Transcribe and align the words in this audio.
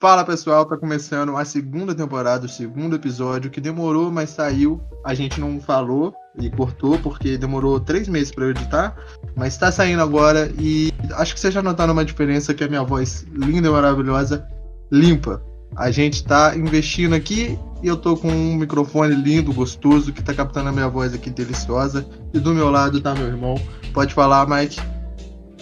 Fala 0.00 0.24
pessoal, 0.24 0.64
tá 0.64 0.78
começando 0.78 1.36
a 1.36 1.44
segunda 1.44 1.94
temporada, 1.94 2.46
o 2.46 2.48
segundo 2.48 2.96
episódio, 2.96 3.50
que 3.50 3.60
demorou, 3.60 4.10
mas 4.10 4.30
saiu. 4.30 4.80
A 5.04 5.12
gente 5.12 5.38
não 5.38 5.60
falou 5.60 6.14
e 6.40 6.48
cortou, 6.48 6.98
porque 7.00 7.36
demorou 7.36 7.78
três 7.78 8.08
meses 8.08 8.30
para 8.30 8.48
editar, 8.48 8.96
mas 9.36 9.58
tá 9.58 9.70
saindo 9.70 10.00
agora 10.00 10.50
e 10.58 10.90
acho 11.16 11.34
que 11.34 11.40
vocês 11.40 11.52
já 11.52 11.60
notaram 11.60 11.92
uma 11.92 12.02
diferença 12.02 12.54
que 12.54 12.64
a 12.64 12.68
minha 12.68 12.82
voz 12.82 13.26
linda 13.30 13.68
e 13.68 13.70
maravilhosa 13.70 14.48
limpa. 14.90 15.42
A 15.76 15.90
gente 15.90 16.24
tá 16.24 16.56
investindo 16.56 17.14
aqui 17.14 17.58
e 17.82 17.86
eu 17.86 17.96
tô 17.98 18.16
com 18.16 18.28
um 18.28 18.56
microfone 18.56 19.14
lindo, 19.14 19.52
gostoso, 19.52 20.14
que 20.14 20.24
tá 20.24 20.32
captando 20.32 20.70
a 20.70 20.72
minha 20.72 20.88
voz 20.88 21.12
aqui 21.12 21.28
deliciosa. 21.28 22.06
E 22.32 22.38
do 22.38 22.54
meu 22.54 22.70
lado 22.70 23.02
tá 23.02 23.14
meu 23.14 23.26
irmão. 23.26 23.54
Pode 23.92 24.14
falar, 24.14 24.48
Mike. 24.48 24.80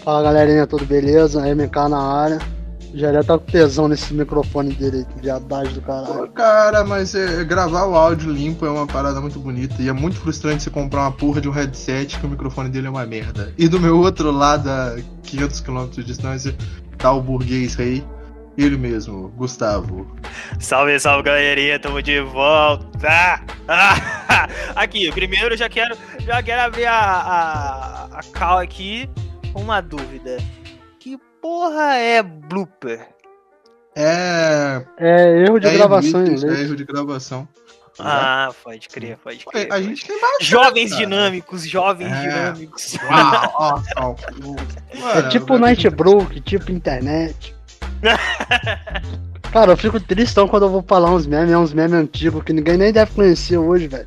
Fala 0.05 0.23
galerinha, 0.23 0.65
tudo 0.65 0.87
beleza? 0.87 1.43
MK 1.43 1.89
na 1.89 1.99
área. 2.01 2.58
Já 2.95 3.13
deve 3.13 3.25
tá 3.25 3.39
com 3.39 3.45
tesão 3.45 3.89
nesse 3.89 4.15
microfone 4.15 4.73
dele 4.73 4.99
aí, 4.99 5.21
viadagem 5.21 5.75
do 5.75 5.83
caralho. 5.83 6.15
Pô, 6.15 6.29
cara, 6.29 6.85
mas 6.85 7.15
é, 7.15 7.45
gravar 7.45 7.85
o 7.87 7.95
áudio 7.95 8.31
limpo 8.31 8.65
é 8.65 8.71
uma 8.71 8.87
parada 8.87 9.21
muito 9.21 9.39
bonita. 9.39 9.75
E 9.81 9.89
é 9.89 9.93
muito 9.93 10.19
frustrante 10.19 10.63
você 10.63 10.71
comprar 10.71 11.03
uma 11.03 11.13
porra 11.13 11.41
de 11.41 11.49
um 11.49 11.53
headset 11.53 12.19
que 12.19 12.27
o 12.27 12.29
microfone 12.29 12.69
dele 12.69 12.87
é 12.87 12.91
uma 12.91 13.05
merda. 13.07 13.53
E 13.59 13.69
do 13.69 13.79
meu 13.79 13.99
outro 13.99 14.31
lado, 14.31 14.69
a 14.69 14.97
500 15.23 15.61
km 15.61 15.87
de 15.91 16.05
distância, 16.05 16.55
tá 16.97 17.13
o 17.13 17.21
burguês 17.21 17.75
rei. 17.75 18.05
Ele 18.57 18.77
mesmo, 18.77 19.29
Gustavo. 19.37 20.05
Salve, 20.59 20.99
salve, 20.99 21.23
galerinha, 21.23 21.79
tamo 21.79 22.03
de 22.03 22.21
volta! 22.21 23.41
Ah, 23.69 24.49
aqui, 24.75 25.13
primeiro 25.13 25.57
já 25.57 25.69
quero, 25.69 25.97
já 26.19 26.43
quero 26.43 26.73
ver 26.73 26.87
a, 26.87 26.99
a, 26.99 28.05
a 28.19 28.21
Cal 28.33 28.59
aqui 28.59 29.09
com 29.53 29.61
uma 29.61 29.81
dúvida 29.81 30.39
porra 31.49 31.95
é 31.95 32.23
blooper? 32.23 33.09
É. 33.97 34.83
É 34.99 35.45
erro 35.45 35.59
de 35.59 35.67
é 35.67 35.73
gravação 35.73 36.27
em 36.27 36.33
inglês. 36.33 36.59
É 36.59 36.63
erro 36.63 36.77
de 36.77 36.85
gravação. 36.85 37.49
Ah, 37.99 38.51
pode 38.63 38.87
crer, 38.87 39.17
pode 39.17 39.45
crer. 39.47 39.73
A 39.73 39.81
gente 39.81 40.07
tem 40.07 40.21
mais. 40.21 40.45
Jovens 40.45 40.91
cara. 40.91 41.03
dinâmicos, 41.03 41.67
jovens 41.67 42.13
é. 42.13 42.21
dinâmicos. 42.21 42.97
Uau, 43.97 44.17
é 45.17 45.23
tipo 45.31 45.59
Nightbrook, 45.59 46.39
tipo 46.43 46.71
internet. 46.71 47.57
Cara, 49.51 49.73
eu 49.73 49.77
fico 49.79 49.99
tristão 49.99 50.47
quando 50.47 50.65
eu 50.65 50.71
vou 50.71 50.85
falar 50.87 51.11
uns 51.11 51.27
memes, 51.27 51.57
uns 51.57 51.73
memes 51.73 51.95
antigos 51.95 52.45
que 52.45 52.53
ninguém 52.53 52.77
nem 52.77 52.93
deve 52.93 53.11
conhecer 53.13 53.57
hoje, 53.57 53.89
velho. 53.89 54.07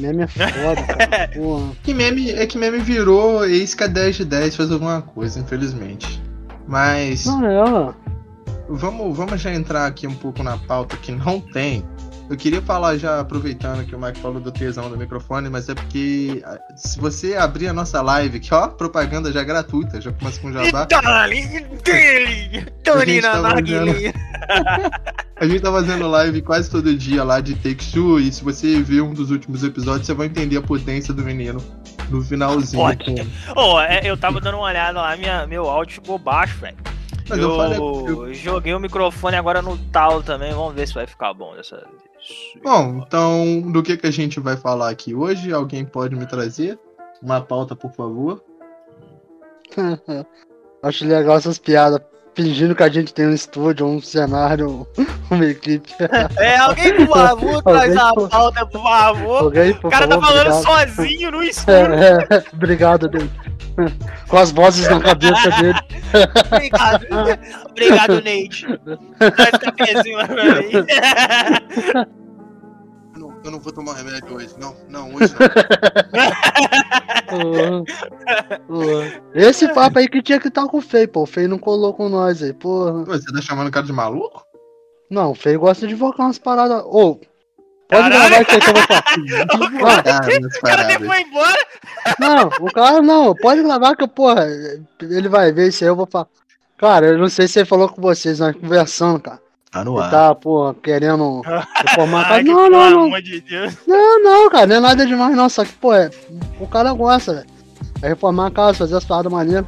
Meme 0.00 0.22
é 0.22 0.26
foda, 0.26 0.82
cara. 0.82 1.28
Porra. 1.36 1.72
Que 1.82 1.92
meme, 1.92 2.30
é 2.30 2.46
que 2.46 2.56
meme 2.56 2.78
virou 2.78 3.46
isca 3.46 3.86
10 3.86 4.16
de 4.16 4.24
10 4.24 4.56
faz 4.56 4.72
alguma 4.72 5.02
coisa, 5.02 5.38
infelizmente. 5.38 6.21
Mas. 6.66 7.26
Não 7.26 7.44
é, 7.44 7.94
Vamos, 8.68 9.16
vamos 9.16 9.40
já 9.40 9.52
entrar 9.52 9.86
aqui 9.86 10.06
um 10.06 10.14
pouco 10.14 10.42
na 10.42 10.56
pauta 10.56 10.96
que 10.96 11.12
não 11.12 11.40
tem. 11.40 11.84
Eu 12.30 12.36
queria 12.36 12.62
falar 12.62 12.96
já, 12.96 13.20
aproveitando 13.20 13.84
que 13.84 13.94
o 13.94 14.00
Mike 14.00 14.18
falou 14.20 14.40
do 14.40 14.50
tesão 14.50 14.88
do 14.88 14.96
microfone, 14.96 15.50
mas 15.50 15.68
é 15.68 15.74
porque 15.74 16.42
se 16.74 16.98
você 16.98 17.36
abrir 17.36 17.68
a 17.68 17.74
nossa 17.74 18.00
live, 18.00 18.40
que 18.40 18.54
ó, 18.54 18.68
propaganda 18.68 19.30
já 19.30 19.44
gratuita, 19.44 20.00
já 20.00 20.10
começa 20.12 20.40
com 20.40 20.50
jabá. 20.50 20.86
Tony 22.82 23.20
na 23.20 23.32
A 25.36 25.46
gente 25.46 25.60
tá 25.60 25.70
fazendo 25.70 26.08
live 26.08 26.40
quase 26.40 26.70
todo 26.70 26.94
dia 26.96 27.22
lá 27.22 27.40
de 27.40 27.54
Take 27.56 27.92
Two, 27.92 28.18
e 28.18 28.32
se 28.32 28.42
você 28.42 28.80
ver 28.80 29.02
um 29.02 29.12
dos 29.12 29.30
últimos 29.30 29.62
episódios, 29.62 30.06
você 30.06 30.14
vai 30.14 30.28
entender 30.28 30.56
a 30.56 30.62
potência 30.62 31.12
do 31.12 31.22
menino 31.22 31.62
no 32.12 32.22
finalzinho. 32.22 32.82
Pode. 32.82 33.14
Oh, 33.56 33.80
eu 34.04 34.16
tava 34.16 34.40
dando 34.40 34.56
uma 34.56 34.66
olhada 34.66 35.00
lá, 35.00 35.16
minha, 35.16 35.46
meu 35.46 35.68
áudio 35.68 35.94
ficou 35.94 36.18
baixo, 36.18 36.58
velho. 36.58 36.76
Eu, 37.30 37.36
eu, 37.36 37.56
falei, 37.56 37.78
eu, 37.78 38.34
joguei 38.34 38.74
o 38.74 38.80
microfone 38.80 39.36
agora 39.36 39.62
no 39.62 39.78
tal 39.90 40.22
também, 40.22 40.52
vamos 40.52 40.74
ver 40.74 40.86
se 40.86 40.94
vai 40.94 41.06
ficar 41.06 41.32
bom 41.32 41.54
dessa 41.54 41.76
vez. 41.76 42.12
Bom, 42.62 43.02
então 43.06 43.60
do 43.72 43.82
que, 43.82 43.96
que 43.96 44.06
a 44.06 44.10
gente 44.10 44.38
vai 44.38 44.56
falar 44.56 44.90
aqui 44.90 45.14
hoje? 45.14 45.52
Alguém 45.52 45.84
pode 45.84 46.14
me 46.14 46.26
trazer 46.26 46.78
uma 47.22 47.40
pauta, 47.40 47.74
por 47.74 47.92
favor? 47.92 48.42
Acho 50.82 51.06
legal 51.06 51.36
essas 51.36 51.58
piadas 51.58 52.00
fingindo 52.34 52.74
que 52.74 52.82
a 52.82 52.88
gente 52.88 53.12
tem 53.12 53.26
um 53.26 53.34
estúdio, 53.34 53.86
um 53.86 54.00
cenário, 54.00 54.86
uma 55.30 55.44
equipe. 55.44 55.90
É, 56.38 56.56
alguém, 56.56 57.06
por 57.06 57.16
favor, 57.16 57.62
traz 57.62 57.96
a 57.96 58.12
pauta, 58.14 58.66
por 58.66 58.82
favor. 58.82 59.42
Alguém, 59.44 59.74
por 59.74 59.88
o 59.88 59.90
cara 59.90 60.08
tá 60.08 60.14
favor, 60.20 60.26
tá 60.26 60.32
falando 60.32 60.54
obrigado. 60.64 60.96
sozinho 60.96 61.30
no 61.30 61.42
escuro. 61.44 61.94
É, 61.94 62.26
é, 62.30 62.44
obrigado, 62.52 63.08
Deus. 63.08 63.28
Com 64.28 64.36
as 64.38 64.50
vozes 64.50 64.88
na 64.88 65.00
cabeça 65.00 65.50
dele. 65.50 65.78
Obrigado. 66.46 67.06
Obrigado, 67.70 68.14
Nate. 68.16 68.66
Traz 69.18 69.50
cafezinho 69.76 70.18
lá 70.18 70.26
pra 70.26 70.44
mim. 70.44 72.16
Eu 73.44 73.50
não 73.50 73.58
vou 73.58 73.72
tomar 73.72 73.94
remédio 73.94 74.34
hoje. 74.34 74.54
Não, 74.58 74.76
não, 74.88 75.14
hoje 75.14 75.34
não. 77.32 77.84
Esse 79.34 79.72
papo 79.72 79.98
aí 79.98 80.08
que 80.08 80.22
tinha 80.22 80.38
que 80.38 80.48
estar 80.48 80.66
com 80.66 80.78
o 80.78 80.82
Fei, 80.82 81.06
pô. 81.06 81.22
O 81.22 81.26
Fei 81.26 81.46
não 81.48 81.58
colou 81.58 81.92
com 81.94 82.08
nós 82.08 82.42
aí, 82.42 82.52
porra. 82.52 83.04
Você 83.04 83.32
tá 83.32 83.40
chamando 83.40 83.68
o 83.68 83.70
cara 83.70 83.86
de 83.86 83.92
maluco? 83.92 84.44
Não, 85.10 85.32
o 85.32 85.34
Fei 85.34 85.56
gosta 85.56 85.86
de 85.86 85.94
invocar 85.94 86.26
umas 86.26 86.38
paradas. 86.38 86.82
Ô, 86.84 87.10
oh, 87.10 87.20
pode 87.88 88.08
gravar 88.08 88.42
isso 88.42 88.50
aí 88.50 88.60
que 88.60 88.70
eu 88.70 88.74
vou 88.74 88.82
falar. 88.86 90.20
o 90.46 90.60
cara 90.62 91.00
foi 91.00 91.20
embora? 91.20 91.66
Não, 92.18 92.48
o 92.60 92.72
cara 92.72 93.02
não, 93.02 93.34
pode 93.34 93.62
gravar 93.62 93.96
que, 93.96 94.06
porra, 94.08 94.46
ele 95.00 95.28
vai 95.28 95.52
ver 95.52 95.68
isso 95.68 95.84
aí, 95.84 95.90
eu 95.90 95.96
vou 95.96 96.06
falar. 96.06 96.28
Cara, 96.78 97.06
eu 97.06 97.18
não 97.18 97.28
sei 97.28 97.46
se 97.46 97.58
ele 97.58 97.66
falou 97.66 97.88
com 97.88 98.00
vocês, 98.00 98.38
nós 98.38 98.56
conversando, 98.56 99.20
cara. 99.20 99.41
Tá 99.72 99.82
no 99.82 99.98
ar. 99.98 100.10
Tá, 100.10 100.34
pô, 100.34 100.74
querendo 100.74 101.40
reformar 101.74 102.20
a 102.20 102.24
casa. 102.28 102.42
Não, 102.42 102.68
não, 102.68 102.90
não. 103.08 103.20
De 103.22 103.42
não, 103.88 104.22
não, 104.22 104.50
cara, 104.50 104.66
não 104.66 104.76
é 104.76 104.80
nada 104.80 105.06
demais, 105.06 105.34
não. 105.34 105.48
Só 105.48 105.64
que, 105.64 105.72
pô, 105.72 105.94
é, 105.94 106.10
o 106.60 106.66
cara 106.66 106.92
gosta, 106.92 107.32
velho. 107.32 107.46
É 108.02 108.08
reformar 108.08 108.48
a 108.48 108.50
casa, 108.50 108.74
fazer 108.74 108.96
as 108.96 109.04
paradas 109.04 109.32
maneiras. 109.32 109.64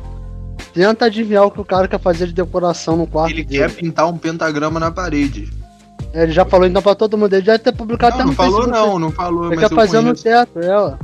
Tenta 0.75 1.07
adivinhar 1.07 1.45
o 1.45 1.51
que 1.51 1.61
o 1.61 1.65
cara 1.65 1.89
quer 1.89 1.99
fazer 1.99 2.27
de 2.27 2.35
decoração 2.35 2.99
no 2.99 3.07
quarto. 3.07 3.33
Ele 3.33 3.45
dele. 3.45 3.63
quer 3.63 3.75
pintar 3.75 4.07
um 4.07 4.19
pentagrama 4.19 4.79
na 4.79 4.91
parede. 4.91 5.51
É, 6.13 6.25
ele 6.25 6.33
já 6.33 6.45
falou 6.45 6.67
então 6.67 6.83
pra 6.83 6.95
todo 6.95 7.17
mundo, 7.17 7.33
ele 7.33 7.47
já 7.47 7.59
ter 7.59 7.73
publicado 7.73 8.19
não, 8.19 8.25
até 8.25 8.25
no 8.25 8.31
Não 8.31 8.37
falou 8.37 8.63
Facebook, 8.63 8.87
não, 8.87 8.99
não 8.99 9.11
falou, 9.11 9.47
ele 9.47 9.57
mas 9.57 9.69
quer 9.69 9.75
fazer 9.75 10.01
no 10.01 10.15
teto, 10.15 10.61
é, 10.61 10.77
ó. 10.77 10.97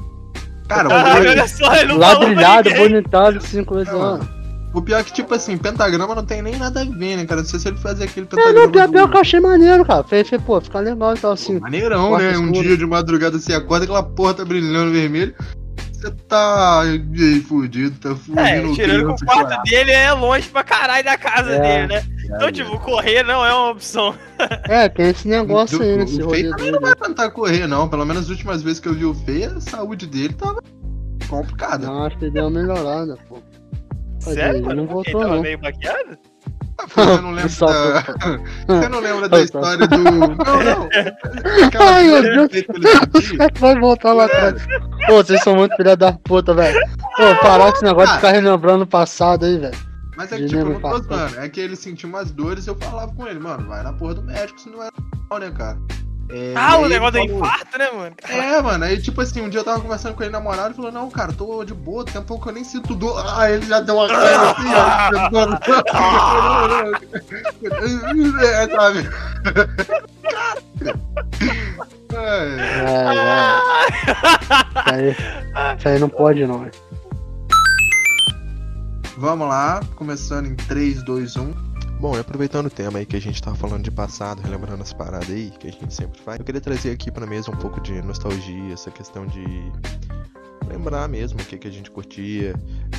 Cara, 0.68 0.88
ah, 0.92 1.14
olha 1.18 1.48
só, 1.48 1.74
ele 1.74 1.86
não 1.86 1.98
Ladrilhado, 1.98 2.70
bonitado, 2.74 3.40
cinco 3.40 3.76
vezes, 3.76 3.92
ó. 3.94 4.20
O 4.72 4.80
pior 4.80 5.00
é 5.00 5.04
que, 5.04 5.12
tipo 5.12 5.34
assim, 5.34 5.58
pentagrama 5.58 6.14
não 6.14 6.24
tem 6.24 6.42
nem 6.42 6.56
nada 6.56 6.82
a 6.82 6.84
ver, 6.84 7.16
né, 7.16 7.26
cara? 7.26 7.40
Não 7.40 7.48
sei 7.48 7.58
se 7.58 7.68
ele 7.68 7.76
fazer 7.76 8.04
aquele 8.04 8.26
pentagrama. 8.26 8.58
É, 8.58 8.62
não, 8.62 8.70
pior, 8.70 8.86
do... 8.86 8.92
pior 8.92 9.10
que 9.10 9.16
eu 9.16 9.20
achei 9.20 9.40
maneiro, 9.40 9.84
cara. 9.84 10.04
Fez, 10.04 10.28
fez 10.28 10.40
pô, 10.42 10.60
fica 10.60 10.78
legal 10.78 11.14
e 11.14 11.18
tal, 11.18 11.32
assim. 11.32 11.54
Pô, 11.58 11.62
maneirão, 11.62 12.16
né? 12.16 12.38
Um 12.38 12.52
dia 12.52 12.76
de 12.76 12.86
madrugada 12.86 13.38
você 13.38 13.52
acorda, 13.52 13.84
aquela 13.84 14.02
porra 14.02 14.34
tá 14.34 14.44
brilhando 14.44 14.92
vermelho. 14.92 15.34
Você 16.00 16.10
tá 16.28 16.80
aí, 16.80 17.40
fudido, 17.42 17.98
tá 17.98 18.14
fudido. 18.14 18.40
É, 18.40 18.72
tirando 18.72 19.14
que 19.14 19.22
o 19.22 19.26
quarto 19.26 19.50
chorar. 19.50 19.62
dele 19.64 19.90
é 19.90 20.12
longe 20.12 20.48
pra 20.48 20.64
caralho 20.64 21.04
da 21.04 21.18
casa 21.18 21.50
é, 21.50 21.60
dele, 21.60 21.86
né? 21.88 21.96
É, 22.30 22.36
então, 22.36 22.52
tipo, 22.52 22.78
correr 22.78 23.22
não 23.22 23.44
é 23.44 23.52
uma 23.52 23.70
opção. 23.72 24.14
É, 24.66 24.88
tem 24.88 25.10
esse 25.10 25.28
negócio 25.28 25.78
do, 25.78 25.84
aí 25.84 25.96
nesse 25.98 26.22
O 26.22 26.30
Fei 26.30 26.48
também 26.48 26.70
não 26.70 26.80
vai 26.80 26.94
tentar 26.94 27.30
correr, 27.30 27.66
não. 27.66 27.86
Pelo 27.86 28.06
menos 28.06 28.22
as 28.22 28.30
últimas 28.30 28.62
vezes 28.62 28.80
que 28.80 28.88
eu 28.88 28.94
vi 28.94 29.04
o 29.04 29.12
Fei, 29.12 29.44
a 29.44 29.60
saúde 29.60 30.06
dele 30.06 30.32
tava 30.32 30.62
complicada. 31.28 31.86
Não, 31.86 32.06
acho 32.06 32.16
que 32.16 32.30
deu 32.30 32.46
uma 32.46 32.60
melhorada, 32.60 33.18
pô. 33.28 33.38
Sério, 34.20 34.64
mano? 34.64 34.82
Não 34.82 34.86
voltou, 34.86 35.20
Ele 35.20 35.30
tava 35.30 35.42
meio 35.42 35.60
maquiado? 35.60 36.18
Você 36.88 37.20
não 37.20 37.30
lembra 37.32 37.48
da... 37.48 38.00
Você 38.66 38.88
não 38.88 39.00
lembra 39.00 39.28
da 39.28 39.40
história 39.40 39.86
do. 39.86 39.98
Não, 40.00 40.64
não. 40.64 40.88
Ai, 41.78 42.04
meu 42.04 42.48
Deus. 42.48 42.66
Vai 43.58 43.78
voltar 43.78 44.12
lá 44.12 44.24
atrás. 44.24 44.66
Pô, 45.06 45.16
vocês 45.16 45.42
são 45.42 45.56
muito 45.56 45.76
filha 45.76 45.96
da 45.96 46.12
puta, 46.12 46.54
velho. 46.54 46.78
Pô, 47.16 47.42
parar 47.42 47.70
com 47.70 47.76
esse 47.76 47.84
negócio 47.84 48.10
de 48.10 48.16
ficar 48.16 48.32
relembrando 48.32 48.84
o 48.84 48.86
passado 48.86 49.44
aí, 49.44 49.58
velho. 49.58 49.76
Mas 50.16 50.32
é 50.32 50.36
que, 50.36 50.46
tipo, 50.46 50.60
eu 50.60 50.64
não 50.66 50.80
tô 50.80 50.98
zoando. 51.02 51.40
É 51.40 51.48
que 51.48 51.60
ele 51.60 51.76
sentiu 51.76 52.08
umas 52.08 52.30
dores 52.30 52.66
e 52.66 52.70
eu 52.70 52.76
falava 52.76 53.12
com 53.14 53.26
ele, 53.26 53.38
mano, 53.38 53.66
vai 53.68 53.82
na 53.82 53.92
porra 53.92 54.14
do 54.14 54.22
médico, 54.22 54.60
se 54.60 54.68
não 54.68 54.82
é 54.82 54.88
normal, 55.30 55.38
né, 55.38 55.56
cara? 55.56 55.78
É, 56.32 56.54
ah, 56.54 56.78
o 56.78 56.88
negócio 56.88 57.12
do 57.12 57.18
infarto, 57.18 57.76
né, 57.76 57.90
mano? 57.90 58.14
É, 58.28 58.62
mano. 58.62 58.84
Aí, 58.84 59.02
tipo 59.02 59.20
assim, 59.20 59.40
um 59.40 59.48
dia 59.48 59.60
eu 59.60 59.64
tava 59.64 59.80
conversando 59.80 60.14
com 60.14 60.22
ele 60.22 60.30
namorado 60.30 60.72
e 60.72 60.76
falou: 60.76 60.92
Não, 60.92 61.10
cara, 61.10 61.32
tô 61.32 61.64
de 61.64 61.74
boa, 61.74 62.04
tem 62.04 62.20
um 62.20 62.24
pouco 62.24 62.44
que 62.44 62.50
eu 62.50 62.54
nem 62.54 62.62
sinto 62.62 62.94
dor. 62.94 63.20
Ah, 63.26 63.50
ele 63.50 63.66
já 63.66 63.80
deu 63.80 63.96
uma 63.96 64.06
cara 64.06 64.50
assim, 64.52 64.68
ó. 64.74 65.50
é, 68.44 68.68
sabe? 68.68 69.08
É, 72.12 72.56
é. 72.78 73.00
Isso, 75.10 75.18
aí, 75.54 75.76
isso 75.78 75.88
aí 75.88 75.98
não 75.98 76.08
pode, 76.08 76.46
não. 76.46 76.70
Vamos 79.16 79.48
lá, 79.48 79.80
começando 79.96 80.46
em 80.46 80.54
3, 80.54 81.02
2, 81.02 81.36
1. 81.36 81.69
Bom, 82.00 82.16
e 82.16 82.18
aproveitando 82.18 82.64
o 82.64 82.70
tema 82.70 82.98
aí 82.98 83.04
que 83.04 83.14
a 83.14 83.20
gente 83.20 83.42
tava 83.42 83.54
falando 83.54 83.82
de 83.82 83.90
passado, 83.90 84.40
relembrando 84.40 84.82
as 84.82 84.90
paradas 84.90 85.28
aí, 85.28 85.50
que 85.50 85.68
a 85.68 85.70
gente 85.70 85.92
sempre 85.92 86.18
faz, 86.18 86.38
eu 86.38 86.44
queria 86.46 86.60
trazer 86.60 86.92
aqui 86.92 87.10
pra 87.10 87.26
mesa 87.26 87.50
um 87.50 87.56
pouco 87.56 87.78
de 87.78 88.00
nostalgia, 88.00 88.72
essa 88.72 88.90
questão 88.90 89.26
de 89.26 89.44
lembrar 90.66 91.06
mesmo 91.08 91.38
o 91.38 91.44
que, 91.44 91.58
que 91.58 91.68
a 91.68 91.70
gente 91.70 91.90
curtia, 91.90 92.54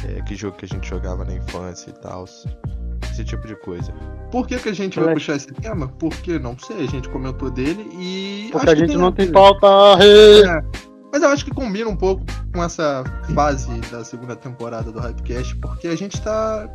é, 0.08 0.22
que 0.22 0.36
jogo 0.36 0.56
que 0.56 0.66
a 0.66 0.68
gente 0.68 0.88
jogava 0.88 1.26
na 1.26 1.34
infância 1.34 1.90
e 1.90 1.94
tal. 1.94 2.26
esse 2.26 3.24
tipo 3.24 3.48
de 3.48 3.56
coisa. 3.56 3.92
Por 4.30 4.46
que, 4.46 4.60
que 4.60 4.70
a 4.70 4.74
gente 4.74 5.00
vai 5.00 5.16
puxar 5.16 5.36
esse 5.36 5.52
tema? 5.52 5.88
Porque 5.88 6.38
não 6.38 6.56
sei, 6.60 6.84
a 6.84 6.88
gente 6.88 7.10
comentou 7.10 7.50
dele 7.50 7.90
e. 7.94 8.50
Porque 8.52 8.70
a 8.70 8.76
gente 8.76 8.96
não 8.96 9.12
tem 9.12 9.32
pauta. 9.32 9.66
É, 10.00 10.62
mas 11.12 11.24
eu 11.24 11.30
acho 11.30 11.44
que 11.44 11.52
combina 11.52 11.90
um 11.90 11.98
pouco 11.98 12.24
com 12.54 12.64
essa 12.64 13.04
fase 13.34 13.82
da 13.90 14.04
segunda 14.04 14.36
temporada 14.36 14.92
do 14.92 15.00
Hypecast, 15.00 15.56
porque 15.56 15.88
a 15.88 15.96
gente 15.96 16.22
tá 16.22 16.70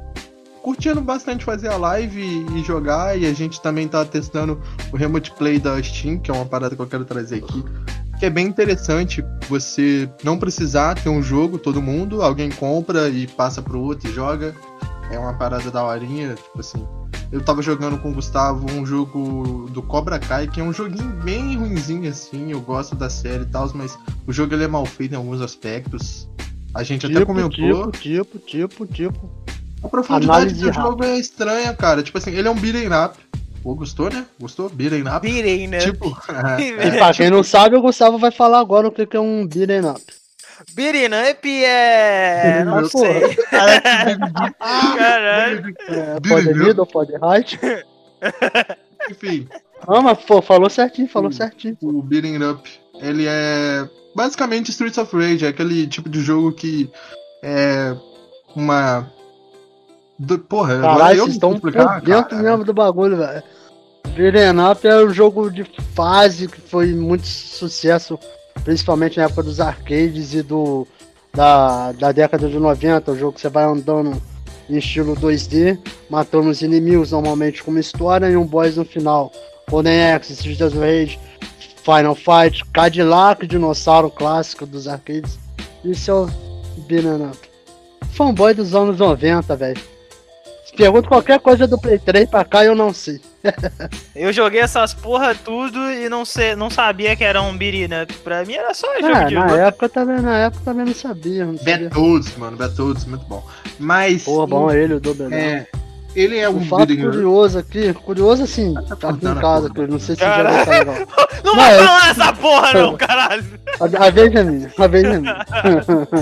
curtindo 0.67 1.01
bastante 1.01 1.45
fazer 1.45 1.69
a 1.69 1.77
live 1.77 2.45
e 2.53 2.65
jogar, 2.65 3.17
e 3.17 3.25
a 3.25 3.33
gente 3.33 3.61
também 3.61 3.87
tá 3.87 4.05
testando 4.05 4.61
o 4.93 4.97
Remote 4.97 5.31
Play 5.31 5.61
da 5.61 5.81
Steam, 5.81 6.19
que 6.19 6.29
é 6.29 6.35
uma 6.35 6.45
parada 6.45 6.75
que 6.75 6.83
eu 6.83 6.89
quero 6.89 7.05
trazer 7.05 7.37
aqui. 7.37 7.63
Que 8.19 8.27
é 8.27 8.31
bem 8.31 8.49
interessante 8.49 9.25
você 9.49 10.11
não 10.25 10.37
precisar 10.37 10.97
ter 10.97 11.09
um 11.09 11.23
jogo, 11.23 11.57
todo 11.57 11.81
mundo, 11.81 12.21
alguém 12.21 12.51
compra 12.51 13.09
e 13.09 13.29
passa 13.29 13.63
pro 13.63 13.81
outro 13.81 14.11
e 14.11 14.13
joga. 14.13 14.57
É 15.13 15.17
uma 15.17 15.35
parada 15.35 15.71
da 15.71 15.85
horinha, 15.85 16.35
tipo 16.35 16.59
assim. 16.59 16.85
Eu 17.31 17.41
tava 17.45 17.63
jogando 17.63 17.97
com 17.99 18.11
o 18.11 18.15
Gustavo 18.15 18.67
um 18.73 18.85
jogo 18.85 19.71
do 19.71 19.81
Cobra 19.85 20.19
Kai, 20.19 20.49
que 20.49 20.61
é 20.61 20.65
um 20.65 20.73
joguinho 20.73 21.13
bem 21.23 21.57
ruimzinho 21.57 22.11
assim, 22.11 22.51
eu 22.51 22.61
gosto 22.61 22.97
da 22.97 23.09
série 23.09 23.45
e 23.45 23.47
tal, 23.47 23.71
mas 23.73 23.97
o 24.27 24.33
jogo 24.33 24.53
ele 24.53 24.65
é 24.65 24.69
mal 24.69 24.85
feito 24.85 25.13
em 25.13 25.17
alguns 25.17 25.41
aspectos. 25.41 26.29
A 26.75 26.83
gente 26.83 27.07
tipo, 27.07 27.17
até 27.17 27.25
comentou. 27.25 27.93
Tipo, 27.93 28.39
tipo, 28.39 28.39
tipo, 28.41 28.87
tipo. 28.87 29.47
A 29.83 29.89
profundidade 29.89 30.55
do 30.55 30.73
jogo 30.73 31.05
é 31.05 31.19
estranha, 31.19 31.73
cara. 31.75 32.03
Tipo 32.03 32.19
assim, 32.19 32.33
ele 32.33 32.49
é 32.49 32.51
um 32.51 32.55
beat'em 32.55 32.89
up. 32.89 33.19
Pô, 33.63 33.75
gostou, 33.75 34.11
né? 34.11 34.25
Gostou? 34.41 34.69
Beat'em 34.69 35.03
up. 35.03 35.21
Beat'em 35.21 35.69
up. 35.69 35.79
Tipo, 35.79 36.19
é, 36.59 36.89
e 36.89 36.99
pra 36.99 37.13
quem 37.13 37.31
não 37.31 37.43
sabe, 37.43 37.77
o 37.77 37.83
Gustavo 37.83 38.19
vai 38.19 38.31
falar 38.31 38.61
agora 38.61 38.89
o 38.89 38.93
que 38.93 39.17
é 39.17 39.21
um 39.21 39.47
beat'em 39.47 39.89
up. 39.89 40.03
Beating 40.75 41.15
up 41.31 41.65
é. 41.65 42.65
Não 42.65 42.77
Meu 42.77 42.89
sei. 42.89 43.37
Caralho. 44.97 45.75
É, 45.89 46.21
pode 46.27 46.55
mid 46.55 46.79
ou 46.79 46.87
pode 46.87 47.13
right? 47.13 47.59
Enfim. 49.11 49.47
Ah, 49.87 50.01
mas 50.01 50.19
pô, 50.25 50.41
falou 50.41 50.71
certinho, 50.71 51.09
falou 51.09 51.29
o, 51.29 51.33
certinho. 51.33 51.77
O 51.83 52.03
Beating 52.03 52.43
Up, 52.43 52.69
ele 52.95 53.27
é 53.29 53.89
basicamente 54.15 54.71
Streets 54.71 54.99
of 54.99 55.15
Rage, 55.15 55.45
é 55.45 55.49
aquele 55.49 55.87
tipo 55.87 56.09
de 56.09 56.21
jogo 56.21 56.53
que 56.53 56.91
é 57.43 57.95
uma. 58.55 59.13
Do, 60.19 60.39
porra, 60.39 60.81
Caralho, 60.81 60.91
agora 60.93 61.17
eu 61.17 61.29
estão 61.29 61.55
explicar, 61.55 62.01
dentro 62.01 62.31
cara. 62.31 62.43
mesmo 62.43 62.65
do 62.65 62.73
bagulho, 62.73 63.17
velho. 63.19 63.43
Up 64.71 64.87
é 64.87 65.05
um 65.05 65.11
jogo 65.11 65.51
de 65.51 65.65
fase 65.95 66.49
que 66.49 66.61
foi 66.61 66.95
muito 66.95 67.27
sucesso 67.27 68.19
principalmente 68.65 69.19
na 69.19 69.25
época 69.25 69.43
dos 69.43 69.61
arcades 69.61 70.33
e 70.33 70.43
do 70.43 70.87
da, 71.35 71.93
da 71.93 72.13
década 72.13 72.49
de 72.49 72.59
90, 72.59 73.13
o 73.13 73.19
jogo 73.19 73.33
que 73.35 73.41
você 73.43 73.51
vai 73.51 73.65
andando 73.65 74.21
em 74.69 74.79
estilo 74.79 75.15
2D, 75.15 75.79
matando 76.09 76.49
os 76.49 76.63
inimigos, 76.63 77.13
normalmente 77.13 77.63
com 77.63 77.71
uma 77.71 77.79
história 77.79 78.27
e 78.27 78.37
um 78.37 78.47
boss 78.47 78.77
no 78.77 78.85
final. 78.85 79.31
Golden 79.69 80.13
Axe, 80.13 80.33
Street 80.33 80.61
of 80.63 80.79
Rage, 80.79 81.21
Final 81.85 82.15
Fight, 82.15 82.65
Cadillac, 82.73 83.47
dinossauro 83.47 84.11
clássico 84.11 84.65
dos 84.65 84.89
arcades. 84.89 85.39
Isso 85.85 86.11
é 86.11 86.15
o 86.15 86.27
Banana. 86.89 87.33
Fanboy 88.13 88.55
dos 88.55 88.75
anos 88.75 88.99
90, 88.99 89.55
velho. 89.57 89.96
Pergunta 90.75 91.09
qualquer 91.09 91.39
coisa 91.41 91.67
do 91.67 91.79
Play 91.79 91.99
3 91.99 92.29
pra 92.29 92.45
cá 92.45 92.65
eu 92.65 92.75
não 92.75 92.93
sei. 92.93 93.21
eu 94.15 94.33
joguei 94.33 94.61
essas 94.61 94.93
porra 94.93 95.35
tudo 95.35 95.79
e 95.93 96.09
não, 96.09 96.25
sei, 96.25 96.57
não 96.57 96.69
sabia 96.69 97.15
que 97.15 97.23
era 97.23 97.41
um 97.41 97.57
beat'em 97.57 97.89
né? 97.89 98.07
Pra 98.25 98.45
mim 98.45 98.55
era 98.55 98.75
só 98.75 98.87
jogo 99.01 99.17
é, 99.17 99.25
de 99.27 99.35
na 99.35 99.57
época 99.67 99.89
também 99.89 100.21
Na 100.21 100.39
época 100.39 100.63
também 100.65 100.87
não 100.87 100.95
sabia. 100.95 101.45
Não 101.45 101.57
sabia. 101.57 101.79
Battletoads, 101.79 102.37
mano. 102.37 102.57
Battletoads, 102.57 103.05
muito 103.05 103.25
bom. 103.27 103.47
Mas... 103.79 104.25
Porra, 104.25 104.47
bom 104.47 104.71
ele, 104.71 104.95
o 104.95 105.01
Double 105.01 105.33
É... 105.33 105.67
Ele 106.17 106.39
é 106.39 106.49
um, 106.49 106.65
fato 106.65 106.97
curioso 106.97 107.59
aqui, 107.59 107.93
curioso 107.93 108.43
assim, 108.43 108.73
tá, 108.73 108.97
tá 108.97 109.11
aqui 109.11 109.27
em 109.27 109.35
casa, 109.35 109.71
eu 109.77 109.87
não 109.87 109.99
sei 109.99 110.15
se 110.15 110.23
já 110.23 110.43
vai 110.43 110.61
estar 110.61 110.79
legal. 110.79 110.95
Não, 111.45 111.55
não 111.55 111.57
vai 111.63 111.75
é, 111.75 111.79
falar 111.79 112.11
essa 112.11 112.33
porra 112.33 112.73
não, 112.73 112.97
caralho! 112.97 113.45
A, 113.79 114.07
a 114.07 114.11
vez 114.11 114.35
é 114.35 114.43
minha, 114.43 114.73
a 114.77 114.87
vez 114.87 115.05
é 115.05 115.19
minha. 115.19 115.47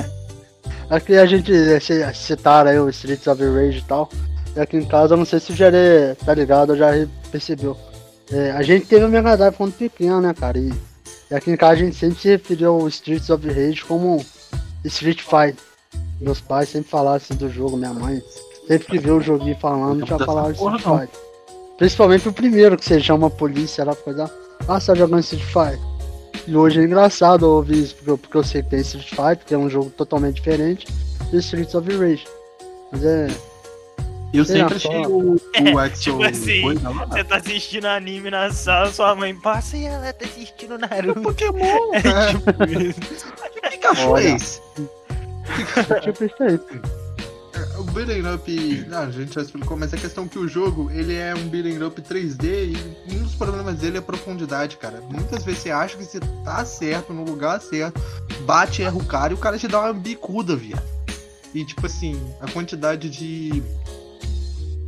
aqui 0.90 1.16
a 1.16 1.24
gente 1.24 1.52
citaram 2.12 2.70
aí 2.70 2.78
o 2.78 2.90
Streets 2.90 3.26
of 3.28 3.40
Rage 3.40 3.78
e 3.78 3.82
tal. 3.82 4.10
E 4.56 4.60
aqui 4.60 4.76
em 4.76 4.84
casa, 4.84 5.14
eu 5.14 5.18
não 5.18 5.24
sei 5.24 5.40
se 5.40 5.52
o 5.52 5.56
Gerê 5.56 6.14
tá 6.24 6.34
ligado, 6.34 6.76
já 6.76 6.90
percebeu. 7.30 7.76
É, 8.30 8.52
a 8.52 8.62
gente 8.62 8.86
teve 8.86 9.04
o 9.04 9.08
Mega 9.08 9.36
Drive 9.36 9.56
quando 9.56 9.72
pequeno, 9.72 10.20
né, 10.20 10.32
cara? 10.32 10.58
E, 10.58 10.72
e, 11.30 11.34
aqui 11.34 11.50
em 11.50 11.56
casa 11.56 11.72
a 11.72 11.76
gente 11.76 11.96
sempre 11.96 12.18
se 12.18 12.28
referiu 12.28 12.72
ao 12.72 12.88
Streets 12.88 13.28
of 13.30 13.46
Rage 13.46 13.84
como 13.84 14.24
Street 14.84 15.20
Fighter. 15.20 15.56
Meus 16.20 16.40
pais 16.40 16.68
sempre 16.68 16.88
falavam 16.88 17.16
assim 17.16 17.34
do 17.34 17.48
jogo, 17.48 17.76
minha 17.76 17.92
mãe. 17.92 18.22
Sempre 18.66 18.86
que 18.86 18.98
vê 18.98 19.10
o 19.10 19.20
joguinho 19.20 19.56
falando, 19.56 20.06
já 20.06 20.18
falava 20.18 20.52
Street 20.52 20.80
Fighter. 20.80 21.20
Principalmente 21.76 22.28
o 22.28 22.32
primeiro, 22.32 22.76
que 22.76 22.84
você 22.84 23.00
chama 23.00 23.26
a 23.26 23.30
polícia 23.30 23.84
lá 23.84 23.94
pra 23.94 24.04
coisa. 24.04 24.30
Ah, 24.68 24.80
você 24.80 24.86
tá 24.86 24.94
jogando 24.94 25.20
Street 25.20 25.44
Fighter. 25.44 25.94
E 26.46 26.56
hoje 26.56 26.80
é 26.80 26.84
engraçado 26.84 27.42
ouvir 27.44 27.82
isso, 27.82 27.94
porque 27.96 28.10
eu, 28.10 28.18
porque 28.18 28.36
eu 28.36 28.44
sei 28.44 28.62
que 28.62 28.70
tem 28.70 28.80
Street 28.80 29.08
Fighter, 29.10 29.44
que 29.46 29.54
é 29.54 29.58
um 29.58 29.68
jogo 29.68 29.90
totalmente 29.90 30.36
diferente, 30.36 30.86
do 31.30 31.38
Streets 31.38 31.74
of 31.74 31.90
Rage. 31.96 32.24
Mas 32.92 33.04
é, 33.04 33.26
eu 34.38 34.44
sempre 34.44 34.74
achei 34.74 35.06
o, 35.06 35.34
o 35.34 35.40
é, 35.54 35.72
Axel. 35.86 36.18
tipo 36.18 36.24
assim, 36.24 36.62
você 37.08 37.24
tá 37.24 37.36
assistindo 37.36 37.86
anime 37.86 38.30
na 38.30 38.50
sala, 38.50 38.90
sua 38.92 39.14
mãe 39.14 39.34
passa 39.34 39.76
e 39.76 39.84
ela 39.84 40.12
tá 40.12 40.24
assistindo 40.24 40.78
Naruto. 40.78 41.20
É 41.20 41.22
Pokémon, 41.22 41.94
é, 41.94 42.02
né? 42.02 42.32
tipo 42.32 42.64
isso. 42.80 43.34
Que 43.54 43.70
Pikachu 43.70 44.16
é 44.16 44.24
esse? 44.34 44.60
tipo 46.02 46.24
isso 46.24 46.42
aí. 46.42 46.60
É, 47.54 47.78
o 47.78 47.84
beat'em 47.84 48.26
up, 48.34 48.86
ah, 48.92 49.00
a 49.00 49.10
gente 49.10 49.34
já 49.34 49.42
explicou, 49.42 49.76
mas 49.76 49.94
a 49.94 49.96
questão 49.96 50.24
é 50.24 50.28
que 50.28 50.38
o 50.38 50.48
jogo, 50.48 50.90
ele 50.90 51.14
é 51.14 51.34
um 51.34 51.48
beat'em 51.48 51.82
up 51.84 52.00
3D 52.02 52.76
e 53.06 53.14
um 53.14 53.22
dos 53.22 53.34
problemas 53.36 53.76
dele 53.76 53.96
é 53.96 54.00
a 54.00 54.02
profundidade, 54.02 54.76
cara. 54.76 55.00
Muitas 55.08 55.44
vezes 55.44 55.62
você 55.62 55.70
acha 55.70 55.96
que 55.96 56.04
você 56.04 56.18
tá 56.44 56.64
certo, 56.64 57.12
no 57.12 57.24
lugar 57.24 57.60
certo, 57.60 58.00
bate, 58.44 58.82
erra 58.82 58.96
o 58.96 59.04
cara 59.04 59.32
e 59.32 59.36
o 59.36 59.38
cara 59.38 59.56
te 59.56 59.68
dá 59.68 59.80
uma 59.80 59.92
bicuda, 59.92 60.56
viado. 60.56 60.82
E 61.54 61.64
tipo 61.64 61.86
assim, 61.86 62.20
a 62.40 62.50
quantidade 62.50 63.08
de 63.08 63.62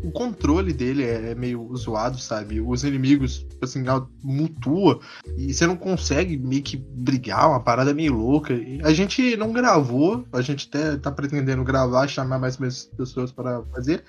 o 0.05 0.11
controle 0.11 0.73
dele 0.73 1.03
é, 1.03 1.31
é 1.31 1.35
meio 1.35 1.75
zoado, 1.77 2.19
sabe? 2.19 2.61
Os 2.61 2.85
inimigos, 2.85 3.47
assim, 3.63 3.85
mutua 4.23 5.01
e 5.37 5.53
você 5.53 5.67
não 5.67 5.77
consegue 5.77 6.37
meio 6.37 6.63
que 6.63 6.77
brigar, 6.77 7.49
uma 7.49 7.61
parada 7.61 7.95
meio 7.95 8.15
louca. 8.15 8.53
E 8.55 8.81
a 8.83 8.93
gente 8.93 9.37
não 9.37 9.53
gravou, 9.53 10.27
a 10.33 10.41
gente 10.41 10.69
até 10.69 10.97
tá 10.97 11.11
pretendendo 11.11 11.65
gravar, 11.65 12.09
chamar 12.09 12.39
mais 12.39 12.57
pessoas 12.97 13.33
para 13.33 13.63
fazer. 13.75 14.05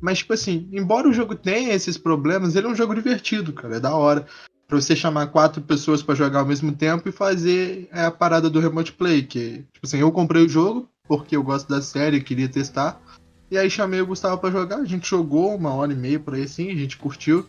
Mas, 0.00 0.18
tipo 0.18 0.32
assim, 0.32 0.68
embora 0.72 1.08
o 1.08 1.12
jogo 1.12 1.34
tenha 1.34 1.74
esses 1.74 1.96
problemas, 1.96 2.54
ele 2.54 2.66
é 2.66 2.70
um 2.70 2.74
jogo 2.74 2.94
divertido, 2.94 3.52
cara, 3.52 3.76
é 3.76 3.80
da 3.80 3.94
hora. 3.94 4.26
Pra 4.68 4.80
você 4.80 4.96
chamar 4.96 5.28
quatro 5.28 5.62
pessoas 5.62 6.02
para 6.02 6.16
jogar 6.16 6.40
ao 6.40 6.46
mesmo 6.46 6.72
tempo 6.72 7.08
e 7.08 7.12
fazer 7.12 7.88
é, 7.92 8.04
a 8.04 8.10
parada 8.10 8.50
do 8.50 8.58
remote 8.58 8.92
play, 8.92 9.22
que, 9.22 9.64
tipo 9.72 9.84
assim, 9.86 9.98
eu 9.98 10.10
comprei 10.10 10.44
o 10.44 10.48
jogo 10.48 10.88
porque 11.06 11.36
eu 11.36 11.42
gosto 11.42 11.68
da 11.68 11.80
série 11.80 12.20
queria 12.20 12.48
testar. 12.48 13.00
E 13.50 13.56
aí 13.56 13.70
chamei 13.70 14.00
o 14.00 14.06
Gustavo 14.06 14.38
para 14.38 14.50
jogar, 14.50 14.78
a 14.78 14.84
gente 14.84 15.08
jogou 15.08 15.54
uma 15.54 15.72
hora 15.72 15.92
e 15.92 15.96
meia 15.96 16.18
por 16.18 16.34
aí 16.34 16.42
assim, 16.42 16.70
a 16.70 16.74
gente 16.74 16.96
curtiu. 16.96 17.46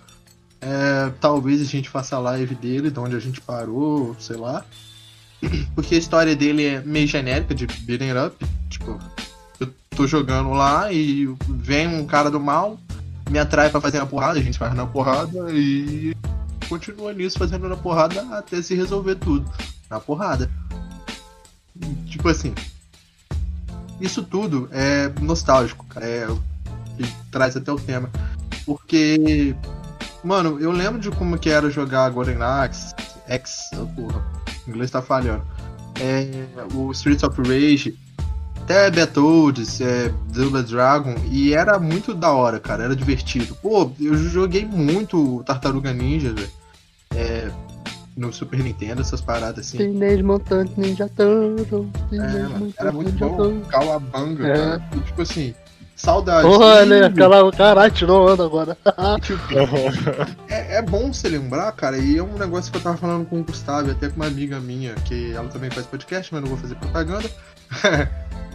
É, 0.61 1.11
talvez 1.19 1.61
a 1.61 1.65
gente 1.65 1.89
faça 1.89 2.15
a 2.15 2.19
live 2.19 2.55
dele, 2.55 2.91
de 2.91 2.99
onde 2.99 3.15
a 3.15 3.19
gente 3.19 3.41
parou, 3.41 4.15
sei 4.19 4.37
lá. 4.37 4.63
Porque 5.75 5.95
a 5.95 5.97
história 5.97 6.35
dele 6.35 6.65
é 6.65 6.81
meio 6.81 7.07
genérica, 7.07 7.55
de 7.55 7.65
beating 7.65 8.11
up. 8.11 8.45
Tipo, 8.69 8.99
eu 9.59 9.73
tô 9.89 10.05
jogando 10.05 10.51
lá 10.51 10.91
e 10.91 11.27
vem 11.47 11.87
um 11.87 12.05
cara 12.05 12.29
do 12.29 12.39
mal, 12.39 12.79
me 13.29 13.39
atrai 13.39 13.69
para 13.69 13.81
fazer 13.81 13.99
a 13.99 14.05
porrada, 14.05 14.39
a 14.39 14.43
gente 14.43 14.57
faz 14.57 14.73
na 14.75 14.85
porrada 14.85 15.51
e 15.51 16.15
continua 16.69 17.13
nisso 17.13 17.39
fazendo 17.39 17.67
na 17.67 17.77
porrada 17.77 18.21
até 18.37 18.61
se 18.61 18.75
resolver 18.75 19.15
tudo. 19.15 19.49
Na 19.89 19.99
porrada. 19.99 20.49
Tipo 22.07 22.29
assim, 22.29 22.53
isso 23.99 24.23
tudo 24.23 24.69
é 24.71 25.11
nostálgico, 25.21 25.85
cara. 25.85 26.05
É 26.05 26.27
que 26.97 27.15
traz 27.31 27.55
até 27.55 27.71
o 27.71 27.79
tema. 27.79 28.09
Porque, 28.65 29.55
mano, 30.23 30.59
eu 30.59 30.71
lembro 30.71 30.99
de 30.99 31.09
como 31.11 31.37
que 31.37 31.49
era 31.49 31.69
jogar 31.69 32.09
Golden 32.09 32.41
Axe, 32.41 32.93
X, 33.27 33.69
oh, 33.73 33.85
porra, 33.85 34.23
o 34.65 34.69
inglês 34.69 34.91
tá 34.91 35.01
falhando. 35.01 35.43
É, 35.99 36.45
o 36.73 36.91
Streets 36.91 37.23
of 37.23 37.41
Rage, 37.41 37.97
até 38.61 38.89
Battletoads, 38.91 39.79
é, 39.79 40.09
Double 40.33 40.63
Dragon, 40.63 41.15
e 41.31 41.53
era 41.53 41.79
muito 41.79 42.13
da 42.13 42.31
hora, 42.31 42.59
cara, 42.59 42.83
era 42.83 42.95
divertido. 42.95 43.55
Pô, 43.55 43.91
eu 43.99 44.15
joguei 44.17 44.65
muito 44.65 45.43
Tartaruga 45.45 45.93
Ninja, 45.93 46.33
velho. 46.33 46.49
É, 47.15 47.49
no 48.17 48.33
Super 48.33 48.59
Nintendo, 48.59 49.01
essas 49.01 49.21
paradas 49.21 49.67
assim. 49.67 49.77
Teenage 49.77 50.23
Mutant 50.23 50.71
Ninja 50.75 51.07
Turtle. 51.07 51.89
É, 52.11 52.81
era 52.81 52.91
muito 52.91 53.13
bom. 53.13 53.61
Calabanga, 53.61 54.47
é. 54.47 54.53
cara. 54.57 54.89
E, 54.95 54.99
tipo 55.01 55.21
assim, 55.21 55.53
saudade. 55.95 56.47
Porra, 56.47 56.85
né? 56.85 57.05
Aquela, 57.05 57.51
caralho, 57.51 57.91
tirou 57.91 58.31
onda 58.31 58.43
agora. 58.43 58.75
tipo, 59.21 59.41
é, 60.49 60.77
é, 60.77 60.81
bom 60.81 61.13
você 61.13 61.29
lembrar, 61.29 61.71
cara, 61.73 61.97
e 61.97 62.17
é 62.17 62.23
um 62.23 62.37
negócio 62.37 62.71
que 62.71 62.77
eu 62.77 62.81
tava 62.81 62.97
falando 62.97 63.25
com 63.25 63.39
o 63.39 63.43
Gustavo, 63.43 63.91
até 63.91 64.09
com 64.09 64.15
uma 64.15 64.27
amiga 64.27 64.59
minha, 64.59 64.95
que 64.95 65.33
ela 65.33 65.47
também 65.47 65.69
faz 65.69 65.85
podcast, 65.85 66.33
mas 66.33 66.41
não 66.41 66.49
vou 66.49 66.57
fazer 66.57 66.75
propaganda. 66.75 67.29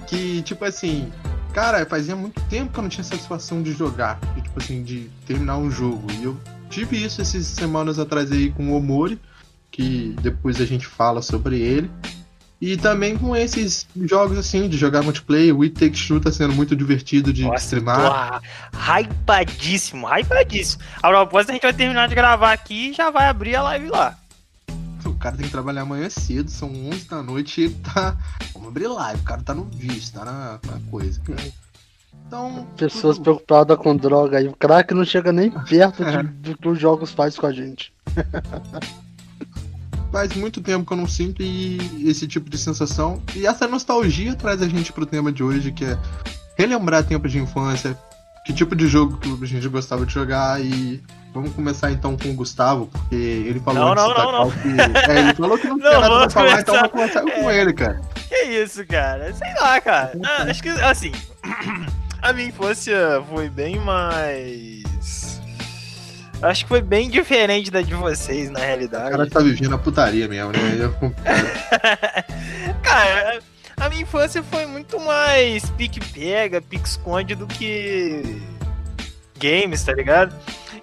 que, 0.08 0.42
tipo 0.42 0.64
assim, 0.64 1.12
cara, 1.52 1.86
fazia 1.86 2.16
muito 2.16 2.40
tempo 2.42 2.72
que 2.72 2.78
eu 2.78 2.82
não 2.82 2.90
tinha 2.90 3.04
satisfação 3.04 3.62
de 3.62 3.72
jogar, 3.72 4.18
de, 4.34 4.42
tipo 4.42 4.58
assim, 4.58 4.82
de 4.82 5.08
terminar 5.26 5.56
um 5.56 5.70
jogo. 5.70 6.10
E 6.12 6.24
eu 6.24 6.36
tive 6.68 7.02
isso 7.04 7.20
essas 7.20 7.46
semanas 7.46 7.98
atrás 7.98 8.32
aí 8.32 8.50
com 8.50 8.70
o 8.70 8.76
Omori, 8.76 9.20
que 9.72 10.14
depois 10.20 10.60
a 10.60 10.66
gente 10.66 10.86
fala 10.86 11.22
sobre 11.22 11.58
ele. 11.58 11.90
E 12.60 12.76
também 12.76 13.18
com 13.18 13.34
esses 13.34 13.88
jogos 14.02 14.38
assim, 14.38 14.68
de 14.68 14.76
jogar 14.76 15.02
multiplayer, 15.02 15.52
o 15.52 15.62
It 15.62 15.74
Takes 15.74 16.06
Two 16.06 16.20
tá 16.20 16.30
sendo 16.30 16.54
muito 16.54 16.76
divertido 16.76 17.32
de 17.32 17.42
Nossa, 17.42 17.64
streamar. 17.64 18.40
hypadíssimo, 18.72 20.06
hypadíssimo. 20.06 20.80
A 21.02 21.08
propósito, 21.08 21.50
a 21.50 21.52
gente 21.54 21.62
vai 21.62 21.72
terminar 21.72 22.06
de 22.06 22.14
gravar 22.14 22.52
aqui 22.52 22.90
e 22.90 22.92
já 22.92 23.10
vai 23.10 23.26
abrir 23.26 23.56
a 23.56 23.62
live 23.62 23.88
lá. 23.88 24.16
O 25.04 25.14
cara 25.14 25.36
tem 25.36 25.46
que 25.46 25.50
trabalhar 25.50 25.82
amanhã 25.82 26.08
cedo, 26.08 26.48
são 26.48 26.68
11 26.68 27.08
da 27.08 27.20
noite 27.20 27.60
e 27.60 27.64
ele 27.64 27.74
tá. 27.82 28.16
Vamos 28.54 28.68
abrir 28.68 28.86
live, 28.86 29.20
o 29.20 29.24
cara 29.24 29.42
tá 29.42 29.54
no 29.54 29.64
vício, 29.64 30.14
tá 30.14 30.24
na, 30.24 30.60
na 30.64 30.80
coisa. 30.88 31.20
Então. 32.28 32.68
Pessoas 32.76 33.16
tudo... 33.16 33.24
preocupadas 33.24 33.76
com 33.76 33.96
droga 33.96 34.38
aí. 34.38 34.46
O 34.46 34.54
crack 34.54 34.94
não 34.94 35.04
chega 35.04 35.32
nem 35.32 35.50
perto 35.68 36.04
de, 36.04 36.22
do 36.22 36.56
que 36.56 36.68
os 36.68 36.78
jogos 36.78 37.10
faz 37.10 37.36
com 37.36 37.46
a 37.46 37.52
gente. 37.52 37.92
faz 40.12 40.34
muito 40.34 40.60
tempo 40.60 40.84
que 40.84 40.92
eu 40.92 40.96
não 40.96 41.08
sinto 41.08 41.42
e 41.42 42.08
esse 42.08 42.28
tipo 42.28 42.50
de 42.50 42.58
sensação. 42.58 43.20
E 43.34 43.46
essa 43.46 43.66
nostalgia 43.66 44.34
traz 44.34 44.60
a 44.60 44.68
gente 44.68 44.92
pro 44.92 45.06
tema 45.06 45.32
de 45.32 45.42
hoje, 45.42 45.72
que 45.72 45.86
é 45.86 45.98
relembrar 46.56 47.02
tempos 47.02 47.32
de 47.32 47.38
infância, 47.38 47.98
que 48.44 48.52
tipo 48.52 48.76
de 48.76 48.86
jogo 48.86 49.16
que 49.16 49.42
a 49.42 49.46
gente 49.46 49.66
gostava 49.68 50.04
de 50.04 50.12
jogar 50.12 50.60
e 50.60 51.02
vamos 51.32 51.52
começar 51.54 51.90
então 51.90 52.16
com 52.16 52.30
o 52.30 52.34
Gustavo, 52.34 52.86
porque 52.88 53.14
ele 53.14 53.58
falou 53.60 53.94
não, 53.94 53.94
não, 53.94 54.32
não, 54.32 54.50
que. 54.50 55.10
É, 55.10 55.18
ele 55.20 55.34
falou 55.34 55.58
que 55.58 55.66
não, 55.66 55.76
não 55.78 55.88
tinha 55.88 56.00
nada 56.00 56.18
pra 56.18 56.30
falar, 56.30 56.60
então 56.60 56.74
vamos 56.74 56.90
começar 56.90 57.26
é... 57.26 57.30
com 57.30 57.50
ele, 57.50 57.72
cara. 57.72 58.00
Que 58.28 58.44
isso, 58.62 58.86
cara? 58.86 59.32
Sei 59.32 59.54
lá, 59.54 59.80
cara. 59.80 60.12
Ah, 60.22 60.42
acho 60.42 60.62
que 60.62 60.68
assim. 60.68 61.12
a 62.20 62.32
minha 62.32 62.48
infância 62.48 63.22
foi 63.30 63.48
bem 63.48 63.80
mais 63.80 64.81
Acho 66.42 66.64
que 66.64 66.68
foi 66.68 66.82
bem 66.82 67.08
diferente 67.08 67.70
da 67.70 67.80
de 67.80 67.94
vocês, 67.94 68.50
na 68.50 68.58
realidade. 68.58 69.06
O 69.06 69.10
cara 69.10 69.30
tá 69.30 69.40
vivendo 69.40 69.74
a 69.74 69.78
putaria 69.78 70.26
mesmo, 70.26 70.50
né? 70.52 70.58
cara, 72.82 73.38
a 73.76 73.88
minha 73.88 74.02
infância 74.02 74.42
foi 74.42 74.66
muito 74.66 74.98
mais 74.98 75.70
pique-pega, 75.70 76.60
pique-esconde 76.60 77.36
do 77.36 77.46
que 77.46 78.42
games, 79.38 79.84
tá 79.84 79.92
ligado? 79.92 80.34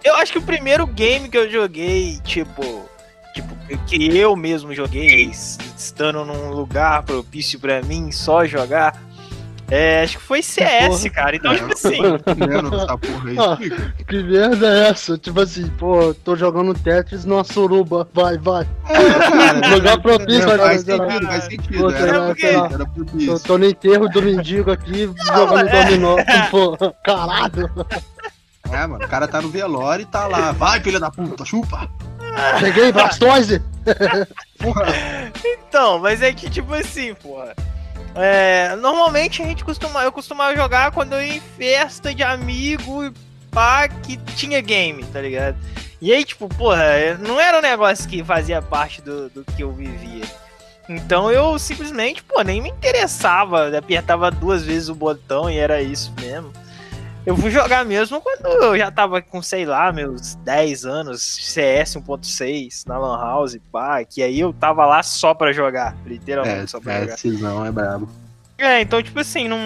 Eu 0.04 0.16
acho 0.16 0.32
que 0.32 0.38
o 0.38 0.42
primeiro 0.42 0.88
game 0.88 1.28
que 1.28 1.38
eu 1.38 1.50
joguei, 1.52 2.20
tipo, 2.24 2.90
tipo, 3.34 3.56
que 3.86 4.18
eu 4.18 4.36
mesmo 4.36 4.74
joguei, 4.74 5.30
estando 5.78 6.24
num 6.24 6.52
lugar 6.52 7.04
propício 7.04 7.60
para 7.60 7.82
mim 7.82 8.12
só 8.12 8.46
jogar, 8.46 8.98
é, 9.72 10.02
acho 10.02 10.18
que 10.18 10.24
foi 10.24 10.42
CS, 10.42 10.88
porra. 10.88 11.10
cara. 11.10 11.36
Então, 11.36 11.56
tipo 11.56 11.74
assim. 11.74 12.00
ah, 13.40 13.58
que 14.06 14.24
merda 14.24 14.68
é 14.68 14.90
essa? 14.90 15.18
Tipo 15.18 15.42
assim, 15.42 15.68
pô, 15.78 16.14
tô 16.14 16.36
jogando 16.36 16.74
Tetris 16.74 17.24
numa 17.26 17.44
suruba. 17.44 18.08
Vai, 18.14 18.38
vai. 18.38 18.68
É, 18.88 19.70
Lugar 19.76 20.02
propício, 20.02 20.48
vai 20.48 20.58
faz 20.58 20.82
sentido, 20.82 21.28
faz 21.28 21.44
sentido. 21.44 21.78
Pô, 21.78 21.90
era, 21.92 22.26
porque... 22.26 22.46
era 22.48 22.86
propício. 22.86 23.40
Tô, 23.42 23.58
no 23.58 23.66
enterro 23.66 24.10
do 24.10 24.22
mendigo 24.22 24.72
aqui, 24.72 25.06
Não, 25.28 25.36
jogando 25.36 25.68
é... 25.70 25.86
dominó. 25.86 26.16
Pô, 26.50 26.78
caralho. 27.04 27.70
É, 28.72 28.88
mano, 28.88 29.06
o 29.06 29.08
cara 29.08 29.28
tá 29.28 29.42
no 29.42 29.50
velório 29.50 30.04
e 30.04 30.06
tá 30.06 30.26
lá. 30.28 30.52
Vai, 30.52 30.80
filha 30.80 31.00
da 31.00 31.12
puta, 31.12 31.46
chupa. 31.46 31.90
Cheguei, 32.60 32.92
Blastoise! 32.92 33.62
então, 35.44 36.00
mas 36.00 36.22
é 36.22 36.32
que, 36.32 36.50
tipo 36.50 36.74
assim, 36.74 37.14
porra. 37.16 37.56
É, 38.22 38.76
normalmente 38.76 39.42
a 39.42 39.46
gente 39.46 39.64
costuma, 39.64 40.04
eu 40.04 40.12
costumava 40.12 40.54
jogar 40.54 40.92
quando 40.92 41.14
eu 41.14 41.24
ia 41.24 41.36
em 41.36 41.40
festa 41.40 42.14
de 42.14 42.22
amigo 42.22 43.06
e 43.06 43.14
pá, 43.50 43.88
que 43.88 44.18
tinha 44.36 44.60
game, 44.60 45.06
tá 45.06 45.22
ligado? 45.22 45.58
E 46.02 46.12
aí, 46.12 46.26
tipo, 46.26 46.50
porra, 46.50 47.18
não 47.20 47.40
era 47.40 47.58
um 47.58 47.62
negócio 47.62 48.10
que 48.10 48.22
fazia 48.22 48.62
parte 48.62 49.02
do, 49.02 49.30
do 49.30 49.46
que 49.46 49.64
eu 49.64 49.72
vivia. 49.72 50.26
Então 50.90 51.32
eu 51.32 51.58
simplesmente, 51.58 52.22
pô, 52.22 52.42
nem 52.42 52.62
me 52.62 52.70
interessava, 52.70 53.78
apertava 53.78 54.30
duas 54.30 54.64
vezes 54.64 54.90
o 54.90 54.96
botão 54.96 55.50
e 55.50 55.58
era 55.58 55.82
isso 55.82 56.14
mesmo. 56.20 56.52
Eu 57.30 57.38
fui 57.38 57.52
jogar 57.52 57.86
mesmo 57.86 58.20
quando 58.20 58.48
eu 58.48 58.76
já 58.76 58.90
tava 58.90 59.22
com, 59.22 59.40
sei 59.40 59.64
lá, 59.64 59.94
meus 59.94 60.34
10 60.38 60.84
anos, 60.84 61.22
CS 61.22 61.98
1.6 61.98 62.88
na 62.88 62.98
Lan 62.98 63.20
House, 63.20 63.56
pá, 63.72 64.04
que 64.04 64.24
aí 64.24 64.40
eu 64.40 64.52
tava 64.52 64.84
lá 64.88 65.04
só 65.04 65.36
pra 65.36 65.54
jogar, 65.54 65.96
literalmente 66.08 66.64
é, 66.64 66.66
só 66.66 66.80
pra 66.80 66.94
é, 66.94 67.16
jogar. 67.16 67.40
não 67.40 67.64
é 67.64 67.72
brabo. 67.72 68.10
É, 68.58 68.82
então, 68.82 69.04
tipo 69.04 69.20
assim, 69.20 69.48
não. 69.48 69.60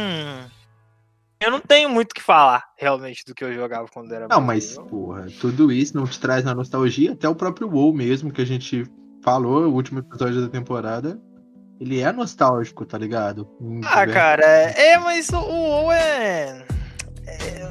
Eu 1.40 1.52
não 1.52 1.62
tenho 1.62 1.88
muito 1.88 2.12
o 2.12 2.16
que 2.16 2.22
falar, 2.22 2.66
realmente, 2.78 3.24
do 3.26 3.34
que 3.34 3.46
eu 3.46 3.54
jogava 3.54 3.88
quando 3.88 4.14
era 4.14 4.28
Não, 4.28 4.42
mas, 4.42 4.78
porra, 4.78 5.28
tudo 5.40 5.72
isso 5.72 5.96
não 5.96 6.06
te 6.06 6.20
traz 6.20 6.44
na 6.44 6.54
nostalgia, 6.54 7.14
até 7.14 7.30
o 7.30 7.36
próprio 7.36 7.70
WoW 7.70 7.94
mesmo, 7.94 8.30
que 8.30 8.42
a 8.42 8.46
gente 8.46 8.84
falou, 9.24 9.70
o 9.70 9.74
último 9.74 10.00
episódio 10.00 10.42
da 10.42 10.50
temporada, 10.50 11.18
ele 11.80 12.02
é 12.02 12.12
nostálgico, 12.12 12.86
tá 12.86 12.98
ligado? 12.98 13.48
ah, 13.86 14.06
cara, 14.06 14.44
é, 14.44 14.98
mas 14.98 15.30
o 15.30 15.40
WoW 15.40 15.94
é 15.94 16.63
é, 17.26 17.64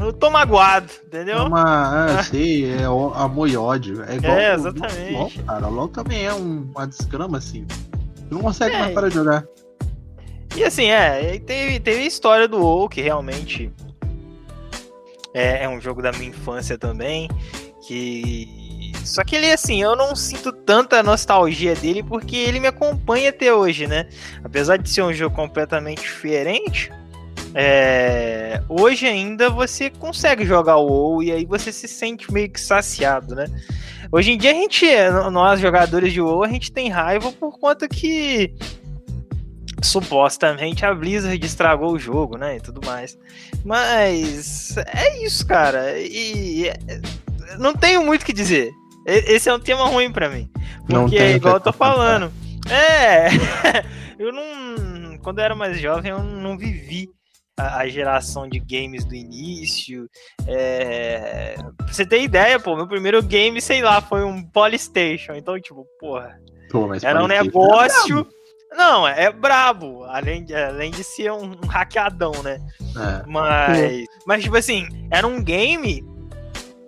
eu 0.00 0.12
tô 0.12 0.30
magoado, 0.30 0.90
entendeu? 1.06 1.38
É 1.38 1.42
uma, 1.42 2.08
é, 2.18 2.22
sei, 2.24 2.72
é 2.72 2.84
amor 2.84 3.48
e 3.48 3.56
ódio. 3.56 4.02
É 4.04 4.16
igual. 4.16 4.38
É, 4.38 4.54
exatamente. 4.54 5.14
O 5.14 5.18
LOL, 5.18 5.30
cara. 5.46 5.66
O 5.66 5.70
LOL 5.70 5.88
também 5.88 6.24
é 6.24 6.32
um, 6.32 6.70
uma 6.74 6.86
desgrama, 6.86 7.38
assim. 7.38 7.66
Tu 8.28 8.34
não 8.34 8.40
consegue 8.40 8.74
é. 8.74 8.78
mais 8.78 8.94
parar 8.94 9.08
de 9.08 9.14
jogar. 9.14 9.44
E 10.56 10.64
assim, 10.64 10.86
é, 10.86 11.38
teve, 11.38 11.78
teve 11.80 12.00
a 12.00 12.06
história 12.06 12.48
do 12.48 12.58
WoW, 12.58 12.88
que 12.88 13.00
realmente 13.00 13.72
é, 15.32 15.64
é 15.64 15.68
um 15.68 15.80
jogo 15.80 16.02
da 16.02 16.12
minha 16.12 16.30
infância 16.30 16.76
também, 16.76 17.28
que... 17.86 18.92
Só 19.04 19.24
que 19.24 19.36
ele, 19.36 19.50
assim, 19.50 19.80
eu 19.80 19.96
não 19.96 20.14
sinto 20.14 20.52
tanta 20.52 21.02
nostalgia 21.02 21.74
dele 21.74 22.02
porque 22.02 22.36
ele 22.36 22.60
me 22.60 22.66
acompanha 22.66 23.30
até 23.30 23.52
hoje, 23.54 23.86
né? 23.86 24.08
Apesar 24.44 24.76
de 24.76 24.90
ser 24.90 25.02
um 25.02 25.12
jogo 25.12 25.34
completamente 25.34 26.02
diferente, 26.02 26.90
é, 27.54 28.62
hoje 28.68 29.06
ainda 29.06 29.50
você 29.50 29.90
consegue 29.90 30.44
jogar 30.44 30.76
o 30.76 30.86
WoW 30.86 31.22
e 31.22 31.32
aí 31.32 31.44
você 31.44 31.72
se 31.72 31.88
sente 31.88 32.32
meio 32.32 32.50
que 32.50 32.60
saciado, 32.60 33.34
né? 33.34 33.46
Hoje 34.12 34.32
em 34.32 34.38
dia 34.38 34.50
a 34.50 34.54
gente, 34.54 34.86
nós 35.30 35.60
jogadores 35.60 36.12
de 36.12 36.20
WoW, 36.20 36.44
a 36.44 36.48
gente 36.48 36.72
tem 36.72 36.88
raiva 36.88 37.32
por 37.32 37.58
conta 37.58 37.88
que 37.88 38.54
supostamente 39.82 40.84
a 40.84 40.94
Blizzard 40.94 41.44
estragou 41.44 41.92
o 41.92 41.98
jogo, 41.98 42.36
né, 42.36 42.56
e 42.56 42.60
tudo 42.60 42.84
mais. 42.84 43.16
Mas 43.64 44.76
é 44.76 45.24
isso, 45.24 45.46
cara. 45.46 45.98
E 45.98 46.70
não 47.58 47.74
tenho 47.74 48.04
muito 48.04 48.22
o 48.22 48.26
que 48.26 48.32
dizer. 48.32 48.70
Esse 49.06 49.48
é 49.48 49.54
um 49.54 49.60
tema 49.60 49.86
ruim 49.86 50.12
para 50.12 50.28
mim, 50.28 50.48
porque 50.86 51.16
é 51.16 51.32
igual 51.32 51.54
eu 51.54 51.60
tô 51.60 51.72
falando. 51.72 52.30
É, 52.68 53.28
eu 54.18 54.32
não, 54.32 55.18
quando 55.18 55.38
eu 55.38 55.44
era 55.44 55.54
mais 55.54 55.80
jovem, 55.80 56.10
eu 56.10 56.22
não 56.22 56.56
vivi 56.56 57.08
a, 57.60 57.88
geração 57.88 58.48
de 58.48 58.58
games 58.58 59.04
do 59.04 59.14
início. 59.14 60.08
É... 60.46 61.54
Pra 61.76 61.88
você 61.88 62.06
ter 62.06 62.22
ideia, 62.22 62.58
pô, 62.58 62.76
meu 62.76 62.86
primeiro 62.86 63.22
game, 63.22 63.60
sei 63.60 63.82
lá, 63.82 64.00
foi 64.00 64.24
um 64.24 64.42
Polystation. 64.42 65.34
Então, 65.34 65.60
tipo, 65.60 65.86
porra. 65.98 66.38
Pô, 66.70 66.88
era 67.02 67.22
um 67.22 67.26
negócio. 67.26 68.26
É 68.72 68.76
não, 68.76 69.06
é 69.06 69.32
brabo, 69.32 70.04
além 70.04 70.44
de, 70.44 70.54
além 70.54 70.92
de 70.92 71.02
ser 71.02 71.32
um, 71.32 71.56
um 71.62 71.66
hackeadão, 71.66 72.32
né? 72.42 72.60
É. 72.80 73.26
Mas, 73.26 74.04
mas, 74.24 74.42
tipo 74.44 74.56
assim, 74.56 74.86
era 75.10 75.26
um 75.26 75.42
game 75.42 76.04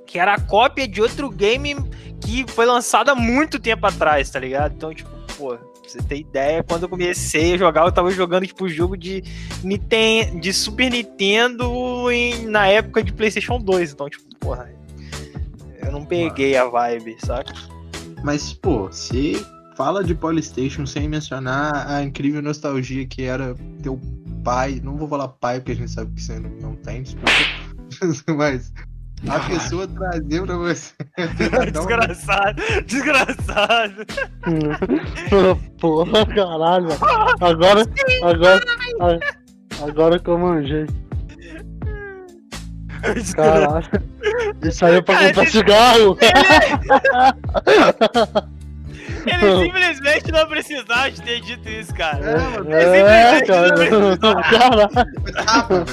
que 0.07 0.19
era 0.19 0.35
a 0.35 0.41
cópia 0.41 0.87
de 0.87 1.03
outro 1.03 1.29
game 1.29 1.75
que 2.21 2.45
foi 2.53 2.67
lançado 2.67 3.11
há 3.11 3.15
muito 3.15 3.59
tempo 3.59 3.85
atrás, 3.87 4.31
tá 4.31 4.39
ligado? 4.39 4.75
Então, 4.77 4.95
tipo, 4.95 5.11
pô, 5.37 5.59
você 5.91 6.03
ter 6.03 6.19
ideia, 6.19 6.63
quando 6.63 6.85
eu 6.85 6.89
comecei 6.89 7.55
a 7.55 7.59
jogar, 7.59 7.85
eu 7.85 7.93
tava 7.93 8.11
jogando, 8.11 8.47
tipo, 8.47 8.69
jogo 8.69 8.97
de, 8.97 9.23
Nintendo, 9.63 10.41
de 10.41 10.53
Super 10.53 10.91
Nintendo 10.91 12.11
em, 12.11 12.47
na 12.47 12.67
época 12.67 13.03
de 13.03 13.13
PlayStation 13.13 13.59
2. 13.59 13.93
Então, 13.93 14.09
tipo, 14.09 14.25
porra, 14.37 14.73
eu 15.85 15.93
não 15.93 16.05
peguei 16.05 16.57
a 16.57 16.65
vibe, 16.65 17.17
saca? 17.25 17.53
Mas, 18.23 18.53
pô, 18.53 18.87
você 18.87 19.45
fala 19.77 20.05
de 20.05 20.15
Polystation 20.15 20.87
sem 20.87 21.09
mencionar 21.09 21.91
a 21.91 22.03
incrível 22.03 22.41
nostalgia 22.41 23.07
que 23.07 23.23
era 23.23 23.55
teu 23.83 24.01
pai. 24.45 24.81
Não 24.83 24.97
vou 24.97 25.09
falar 25.09 25.29
pai, 25.29 25.59
porque 25.59 25.73
a 25.73 25.77
gente 25.77 25.91
sabe 25.91 26.15
que 26.15 26.23
você 26.23 26.39
não, 26.39 26.51
não 26.51 26.77
tem, 26.77 27.03
desculpa. 27.03 27.33
Mas 28.37 28.73
a 29.29 29.39
pessoa 29.41 29.87
trazer 29.87 30.43
pra 30.43 30.57
você. 30.57 30.93
desgraçado, 31.73 32.63
desgraçado. 32.87 34.05
Porra, 35.81 36.27
caralho. 36.27 36.89
Agora, 37.41 37.85
agora, 38.23 38.61
agora 39.83 40.19
que 40.19 40.29
eu 40.29 40.39
manjei. 40.39 40.87
Caralho. 43.35 43.87
Isso 44.63 44.85
aí 44.85 44.95
é 44.97 45.03
pra 45.03 45.27
comprar 45.27 45.47
cigarro. 45.49 46.17
Ele 49.25 49.65
simplesmente 49.65 50.33
não 50.33 50.49
precisava 50.49 51.09
de 51.11 51.23
ter 51.23 51.41
dito 51.41 51.69
isso, 51.69 51.95
cara. 51.95 52.25
É, 52.25 52.37
mano. 52.39 52.73
Ele 52.73 52.97
é, 52.97 53.41
cara. 53.45 53.71
Tapa, 55.45 55.85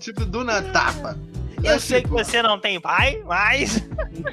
tipo, 0.00 0.24
do 0.24 0.42
na 0.42 0.60
tapa. 0.62 1.16
Eu 1.62 1.80
sei 1.80 2.02
que 2.02 2.08
você 2.08 2.42
não 2.42 2.58
tem 2.58 2.80
pai, 2.80 3.22
mas. 3.24 3.82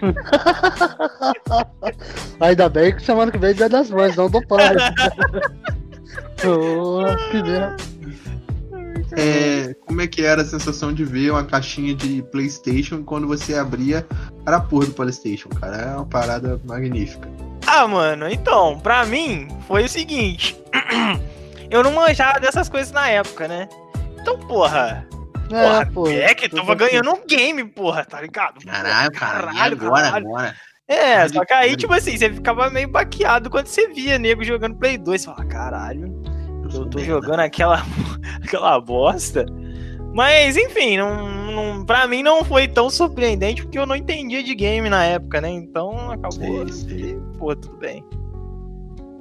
Ainda 2.40 2.70
bem 2.70 2.96
que 2.96 3.04
semana 3.04 3.32
que 3.32 3.38
vem 3.38 3.52
é 3.52 3.70
das 3.70 3.90
mães, 3.90 4.16
não 4.16 4.30
do 4.30 4.46
pai. 4.48 4.76
oh. 6.46 7.02
É, 9.18 9.74
como 9.88 10.02
é 10.02 10.08
que 10.08 10.24
era 10.24 10.42
a 10.42 10.46
sensação 10.46 10.94
de 10.94 11.04
ver 11.04 11.32
uma 11.32 11.44
caixinha 11.44 11.96
de 11.96 12.22
PlayStation 12.32 13.04
quando 13.04 13.28
você 13.28 13.56
abria 13.56 14.06
era 14.46 14.58
a 14.58 14.62
porra 14.62 14.86
do 14.86 14.94
PlayStation, 14.94 15.50
cara? 15.50 15.78
É 15.78 15.96
uma 15.96 16.06
parada 16.06 16.60
magnífica. 16.66 17.28
Ah, 17.66 17.88
mano, 17.88 18.30
então, 18.30 18.80
pra 18.80 19.06
mim 19.06 19.48
foi 19.68 19.86
o 19.86 19.90
seguinte: 19.90 20.56
eu 21.70 21.84
não 21.84 21.94
manjava 21.94 22.40
dessas 22.40 22.70
coisas 22.70 22.92
na 22.92 23.10
época, 23.10 23.48
né? 23.48 23.68
Então, 24.20 24.38
porra, 24.40 25.08
é, 25.52 25.86
porra, 25.86 26.14
é 26.14 26.36
que 26.36 26.50
tava 26.50 26.76
ganhando 26.76 27.12
um 27.12 27.26
game, 27.26 27.64
porra, 27.66 28.06
tá 28.06 28.22
ligado? 28.22 28.64
Caralho, 28.66 29.12
caralho, 29.12 29.74
agora, 29.74 30.04
caralho. 30.04 30.28
agora. 30.28 30.56
É, 30.88 31.28
só 31.28 31.46
que 31.46 31.54
aí, 31.54 31.76
tipo 31.76 31.94
assim, 31.94 32.18
você 32.18 32.34
ficava 32.34 32.70
meio 32.70 32.90
baqueado 32.90 33.50
quando 33.50 33.68
você 33.68 33.88
via 33.90 34.18
nego 34.18 34.44
jogando 34.44 34.76
Play 34.76 34.98
2. 34.98 35.22
Você 35.22 35.28
fala, 35.28 35.46
caralho, 35.46 36.22
eu 36.74 36.86
tô 36.88 37.00
jogando 37.00 37.42
aquela, 37.42 37.84
aquela 38.44 38.80
bosta. 38.82 39.46
Mas, 40.14 40.58
enfim, 40.58 40.98
não, 40.98 41.52
não, 41.52 41.86
pra 41.86 42.08
mim 42.08 42.24
não 42.24 42.44
foi 42.44 42.68
tão 42.68 42.90
surpreendente 42.90 43.62
porque 43.62 43.78
eu 43.78 43.86
não 43.86 43.96
entendia 43.96 44.44
de 44.44 44.56
game 44.56 44.90
na 44.90 45.04
época, 45.04 45.40
né? 45.40 45.50
Então 45.50 46.12
acabou. 46.12 46.68
Sim, 46.68 46.90
sim. 46.90 47.22
Pô, 47.38 47.56
tudo 47.56 47.78
bem. 47.78 48.04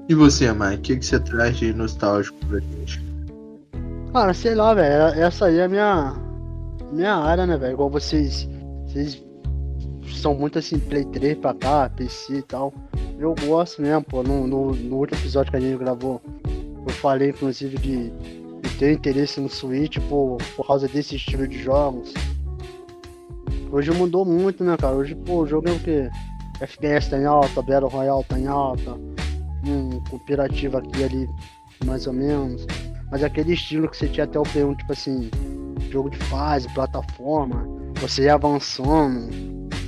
E 0.08 0.14
você, 0.14 0.50
Mike, 0.50 0.75
o 0.75 0.80
que, 0.80 0.97
que 0.97 1.04
você 1.04 1.20
traz 1.20 1.58
de 1.58 1.75
nostálgico 1.75 2.38
pra 2.47 2.61
gente? 2.61 3.02
Cara, 4.12 4.32
sei 4.32 4.54
lá, 4.54 4.74
velho. 4.74 5.20
Essa 5.20 5.46
aí 5.46 5.58
é 5.58 5.64
a 5.64 5.68
minha, 5.68 6.14
minha 6.92 7.14
área, 7.14 7.46
né, 7.46 7.56
velho? 7.56 7.74
Igual 7.74 7.90
vocês. 7.90 8.48
Vocês 8.86 9.22
são 10.16 10.34
muito 10.34 10.58
assim, 10.58 10.78
Play 10.78 11.04
3 11.04 11.38
pra 11.38 11.54
cá, 11.54 11.90
PC 11.90 12.38
e 12.38 12.42
tal. 12.42 12.72
Eu 13.18 13.34
gosto 13.46 13.82
mesmo, 13.82 14.02
pô. 14.02 14.22
No, 14.22 14.46
no, 14.46 14.74
no 14.74 14.96
último 14.96 15.18
episódio 15.20 15.50
que 15.50 15.56
a 15.58 15.60
gente 15.60 15.78
gravou, 15.78 16.22
eu 16.86 16.92
falei, 16.94 17.30
inclusive, 17.30 17.76
de, 17.76 18.10
de 18.10 18.78
ter 18.78 18.92
interesse 18.92 19.40
no 19.40 19.48
Switch 19.48 19.98
pô, 20.08 20.38
por 20.56 20.66
causa 20.66 20.88
desse 20.88 21.16
estilo 21.16 21.46
de 21.46 21.62
jogos. 21.62 22.14
Hoje 23.70 23.90
mudou 23.90 24.24
muito, 24.24 24.64
né, 24.64 24.76
cara? 24.78 24.96
Hoje, 24.96 25.14
pô, 25.14 25.42
o 25.42 25.46
jogo 25.46 25.68
é 25.68 25.72
o 25.72 25.80
quê? 25.80 26.08
FPS 26.60 27.10
tá 27.10 27.18
em 27.18 27.26
alta, 27.26 27.62
Battle 27.62 27.88
Royale 27.88 28.24
tá 28.24 28.38
em 28.38 28.46
alta, 28.46 28.94
um 29.64 30.02
cooperativo 30.10 30.78
aqui 30.78 31.04
ali, 31.04 31.28
mais 31.84 32.06
ou 32.06 32.12
menos. 32.12 32.66
Mas 33.10 33.24
aquele 33.24 33.54
estilo 33.54 33.88
que 33.88 33.96
você 33.96 34.06
tinha 34.06 34.24
até 34.24 34.38
o 34.38 34.42
Play 34.42 34.64
1, 34.64 34.74
tipo 34.74 34.92
assim, 34.92 35.30
jogo 35.90 36.10
de 36.10 36.18
fase, 36.24 36.72
plataforma, 36.74 37.66
você 38.00 38.24
ir 38.24 38.28
avançando 38.28 39.28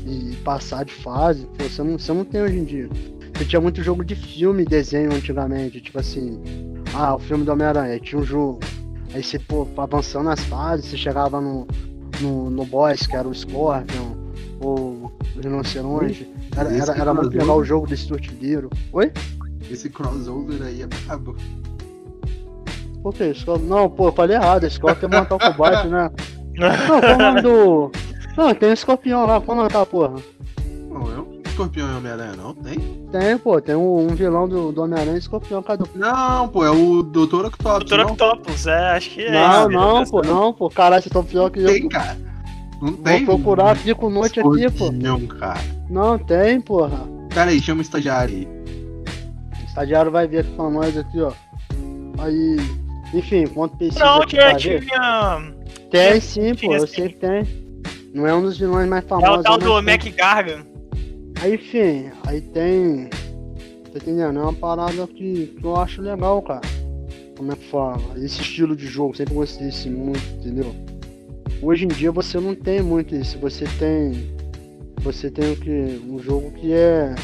e 0.07 0.35
passar 0.37 0.85
de 0.85 0.93
fase, 0.93 1.47
pô, 1.59 1.65
você 1.65 1.83
não, 1.83 1.99
você 1.99 2.13
não 2.13 2.25
tem 2.25 2.43
hoje 2.43 2.59
em 2.59 2.65
dia. 2.65 2.89
Você 3.35 3.45
tinha 3.45 3.61
muito 3.61 3.83
jogo 3.83 4.05
de 4.05 4.15
filme 4.15 4.63
e 4.63 4.67
desenho 4.67 5.13
antigamente, 5.15 5.81
tipo 5.81 5.99
assim, 5.99 6.41
ah, 6.95 7.15
o 7.15 7.19
filme 7.19 7.45
do 7.45 7.53
Homem-Aranha, 7.53 7.99
tinha 8.01 8.21
um 8.21 8.25
jogo. 8.25 8.61
Aí 9.15 9.23
você, 9.23 9.39
pô, 9.39 9.67
avançando 9.77 10.25
nas 10.25 10.41
fases, 10.45 10.87
você 10.87 10.97
chegava 10.97 11.41
no, 11.41 11.67
no, 12.21 12.51
no 12.51 12.65
boss, 12.65 13.07
que 13.07 13.17
era 13.17 13.27
o 13.27 13.35
Scorpion, 13.35 14.17
ou 14.61 15.13
o 15.37 15.41
Rinoceronte. 15.41 16.31
Era, 16.57 16.71
era, 16.71 16.93
era 16.93 17.15
muito 17.15 17.37
legal 17.37 17.59
o 17.59 17.65
jogo 17.65 17.87
do 17.87 17.97
Stuart. 17.97 18.29
Oi? 18.93 19.13
Esse 19.71 19.89
crossover 19.89 20.63
aí 20.63 20.83
é 20.83 20.87
brabo. 20.87 21.37
Por 23.03 23.15
que? 23.15 23.33
Não, 23.63 23.89
pô, 23.89 24.09
eu 24.09 24.13
falei 24.13 24.37
errado. 24.37 24.69
Scorpion 24.69 25.09
é 25.09 25.17
matar 25.21 25.35
o 25.37 25.39
combate, 25.39 25.89
né? 25.89 26.11
Não, 26.55 27.01
qual 27.01 27.15
o 27.15 27.19
nome 27.19 27.43
do. 27.43 27.91
Não, 28.37 28.55
tem 28.55 28.71
um 28.71 28.73
escorpião 28.73 29.27
lá, 29.27 29.39
vamos 29.39 29.65
matar, 29.65 29.85
porra. 29.87 30.15
Não, 30.89 31.01
um 31.01 31.43
escorpião 31.45 31.91
e 31.91 31.97
Homem-Aranha, 31.97 32.33
não? 32.37 32.55
Tem? 32.55 32.79
Tem, 33.11 33.39
pô, 33.39 33.61
tem 33.61 33.75
um, 33.75 34.07
um 34.07 34.15
vilão 34.15 34.49
do, 34.49 34.73
do 34.73 34.83
Homem-Aranha 34.83 35.17
e 35.17 35.19
escorpião 35.19 35.63
cada 35.63 35.85
Não, 35.95 36.49
pô, 36.49 36.65
é 36.65 36.71
o 36.71 37.03
Dr. 37.03 37.47
Octopus. 37.47 37.91
Dr. 37.91 38.01
Octopus, 38.01 38.67
é, 38.67 38.91
acho 38.91 39.11
que 39.11 39.23
é. 39.23 39.33
Não, 39.33 39.69
não, 39.69 40.05
pô, 40.05 40.23
não, 40.23 40.53
pô, 40.53 40.69
caralho, 40.69 41.03
vocês 41.03 41.13
tão 41.13 41.25
pior 41.25 41.51
que 41.51 41.61
eu. 41.61 41.67
Tem, 41.67 41.89
cara. 41.89 42.17
Não 42.81 42.93
tem. 42.93 43.25
Vou 43.25 43.37
procurar, 43.37 43.77
fico 43.77 44.09
noite 44.09 44.41
aqui, 44.41 44.71
pô. 44.71 44.91
Não, 44.91 45.27
cara. 45.27 45.61
Não, 45.89 46.19
tem, 46.19 46.61
porra. 46.61 47.07
Pera 47.35 47.51
aí, 47.51 47.61
chama 47.61 47.81
o 47.81 47.83
estagiário 47.83 48.35
aí. 48.35 48.49
O 49.61 49.65
estagiário 49.67 50.11
vai 50.11 50.27
ver 50.27 50.41
aqui 50.41 50.53
pra 50.53 50.71
nós 50.71 50.97
aqui, 50.97 51.21
ó. 51.21 51.33
Aí. 52.19 52.80
Enfim, 53.13 53.47
quanto 53.49 53.77
pesquisa. 53.77 54.05
Não, 54.05 54.27
tinha, 54.27 54.55
tinha. 54.55 55.55
Tem 55.91 56.21
sim, 56.21 56.55
pô, 56.55 56.75
eu 56.75 56.87
sei 56.87 57.09
que 57.09 57.19
tem. 57.19 57.45
Não 58.15 58.27
é 58.27 58.35
um 58.35 58.43
dos 58.43 58.59
vilões 58.59 58.89
mais 58.89 59.05
famosos. 59.05 59.37
É 59.37 59.41
o 59.41 59.43
tal 59.43 59.59
do 59.59 59.83
Mac 59.83 60.05
Gargan. 60.17 60.65
Aí, 61.41 61.55
enfim, 61.55 62.11
aí 62.27 62.41
tem. 62.41 63.09
Tá 63.09 63.97
entendendo? 63.97 64.39
É 64.39 64.43
uma 64.43 64.53
parada 64.53 65.07
que, 65.09 65.55
que 65.59 65.65
eu 65.65 65.77
acho 65.77 66.01
legal, 66.03 66.41
cara. 66.43 66.61
Como 67.37 67.53
é 67.53 67.57
que 67.57 67.65
fala? 67.69 67.99
Esse 68.17 68.43
estilo 68.43 68.77
de 68.77 68.87
jogo, 68.87 69.17
sempre 69.17 69.35
gostei 69.35 69.67
desse 69.67 69.89
muito, 69.89 70.23
entendeu? 70.39 70.75
Hoje 71.63 71.85
em 71.85 71.89
dia 71.89 72.13
você 72.13 72.39
não 72.39 72.55
tem 72.55 72.83
muito 72.83 73.15
isso. 73.15 73.39
Você 73.39 73.65
tem. 73.79 74.31
Você 75.01 75.31
tem 75.31 75.53
o 75.53 75.57
que? 75.57 76.03
Um 76.07 76.19
jogo 76.19 76.53
que 76.53 76.73
é. 76.73 77.15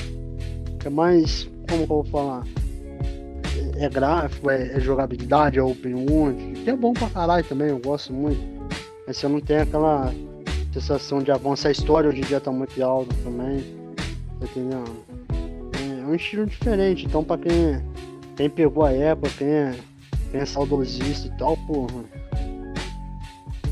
Que 0.81 0.88
é 0.88 0.90
mais. 0.90 1.49
Como 1.68 1.87
que 1.87 1.92
eu 1.92 2.03
vou 2.03 2.05
falar? 2.05 2.44
É 3.79 3.89
gráfico, 3.89 4.51
é, 4.51 4.73
é, 4.73 4.81
jogabilidade, 4.81 5.59
é 5.59 5.62
open 5.62 6.07
world, 6.09 6.61
que 6.61 6.71
é 6.71 6.77
bom 6.77 6.93
pra 6.93 7.09
caralho 7.11 7.45
também, 7.45 7.69
eu 7.69 7.79
gosto 7.79 8.12
muito. 8.12 8.41
Mas 9.07 9.17
você 9.17 9.29
não 9.29 9.41
tem 9.41 9.59
aquela 9.59 10.12
sensação 10.73 11.23
de 11.23 11.31
avanço. 11.31 11.69
A 11.69 11.71
história 11.71 12.09
hoje 12.09 12.21
em 12.21 12.25
dia 12.25 12.41
tá 12.41 12.51
muito 12.51 12.83
alta 12.83 13.15
também. 13.23 13.62
Tá 14.41 14.47
entendendo? 14.47 15.05
É, 15.79 16.01
é 16.01 16.07
um 16.07 16.15
estilo 16.15 16.47
diferente, 16.47 17.07
então 17.07 17.23
pra 17.23 17.39
quem, 17.39 17.83
quem 18.37 18.51
pegou 18.51 18.85
a 18.85 18.93
época, 18.93 19.31
quem 19.39 19.49
é, 19.49 19.75
quem 20.31 20.41
é 20.41 20.45
saudosista 20.45 21.29
e 21.29 21.39
tal, 21.39 21.57
porra, 21.67 22.05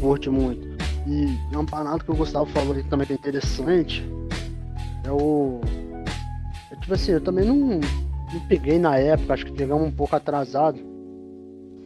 curte 0.00 0.30
muito. 0.30 0.74
E 1.06 1.38
é 1.52 1.58
um 1.58 1.66
parado 1.66 2.04
que 2.04 2.10
eu 2.10 2.16
gostava 2.16 2.46
de 2.46 2.52
falar 2.52 2.82
também 2.84 3.06
que 3.06 3.12
é 3.12 3.16
interessante. 3.16 4.06
É 5.04 5.10
o. 5.10 5.60
É 6.70 6.76
tipo 6.76 6.94
assim, 6.94 7.12
eu 7.12 7.20
também 7.20 7.44
não 7.44 7.80
não 8.34 8.48
peguei 8.48 8.78
na 8.78 8.98
época, 8.98 9.34
acho 9.34 9.46
que 9.46 9.52
pegamos 9.52 9.86
um 9.86 9.92
pouco 9.92 10.16
atrasado. 10.16 10.78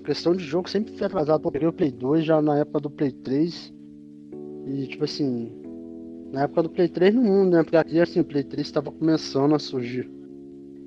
Questão 0.05 0.35
de 0.35 0.43
jogo 0.43 0.69
sempre 0.69 0.97
fui 0.97 1.07
atrasado. 1.07 1.45
eu 1.45 1.53
peguei 1.53 1.69
o 1.69 1.73
Play 1.73 1.93
2 1.93 2.25
já 2.25 2.41
na 2.41 2.59
época 2.59 2.81
do 2.81 2.91
Play 2.91 3.13
3. 3.13 3.75
E 4.67 4.87
tipo 4.87 5.05
assim, 5.05 5.53
na 6.33 6.45
época 6.45 6.63
do 6.63 6.71
Play 6.71 6.89
3 6.89 7.15
no 7.15 7.23
mundo, 7.23 7.57
né? 7.57 7.63
Porque 7.63 7.77
aqui 7.77 8.01
assim, 8.01 8.21
o 8.21 8.25
Play 8.25 8.43
3 8.43 8.67
estava 8.67 8.91
começando 8.91 9.55
a 9.55 9.59
surgir. 9.59 10.11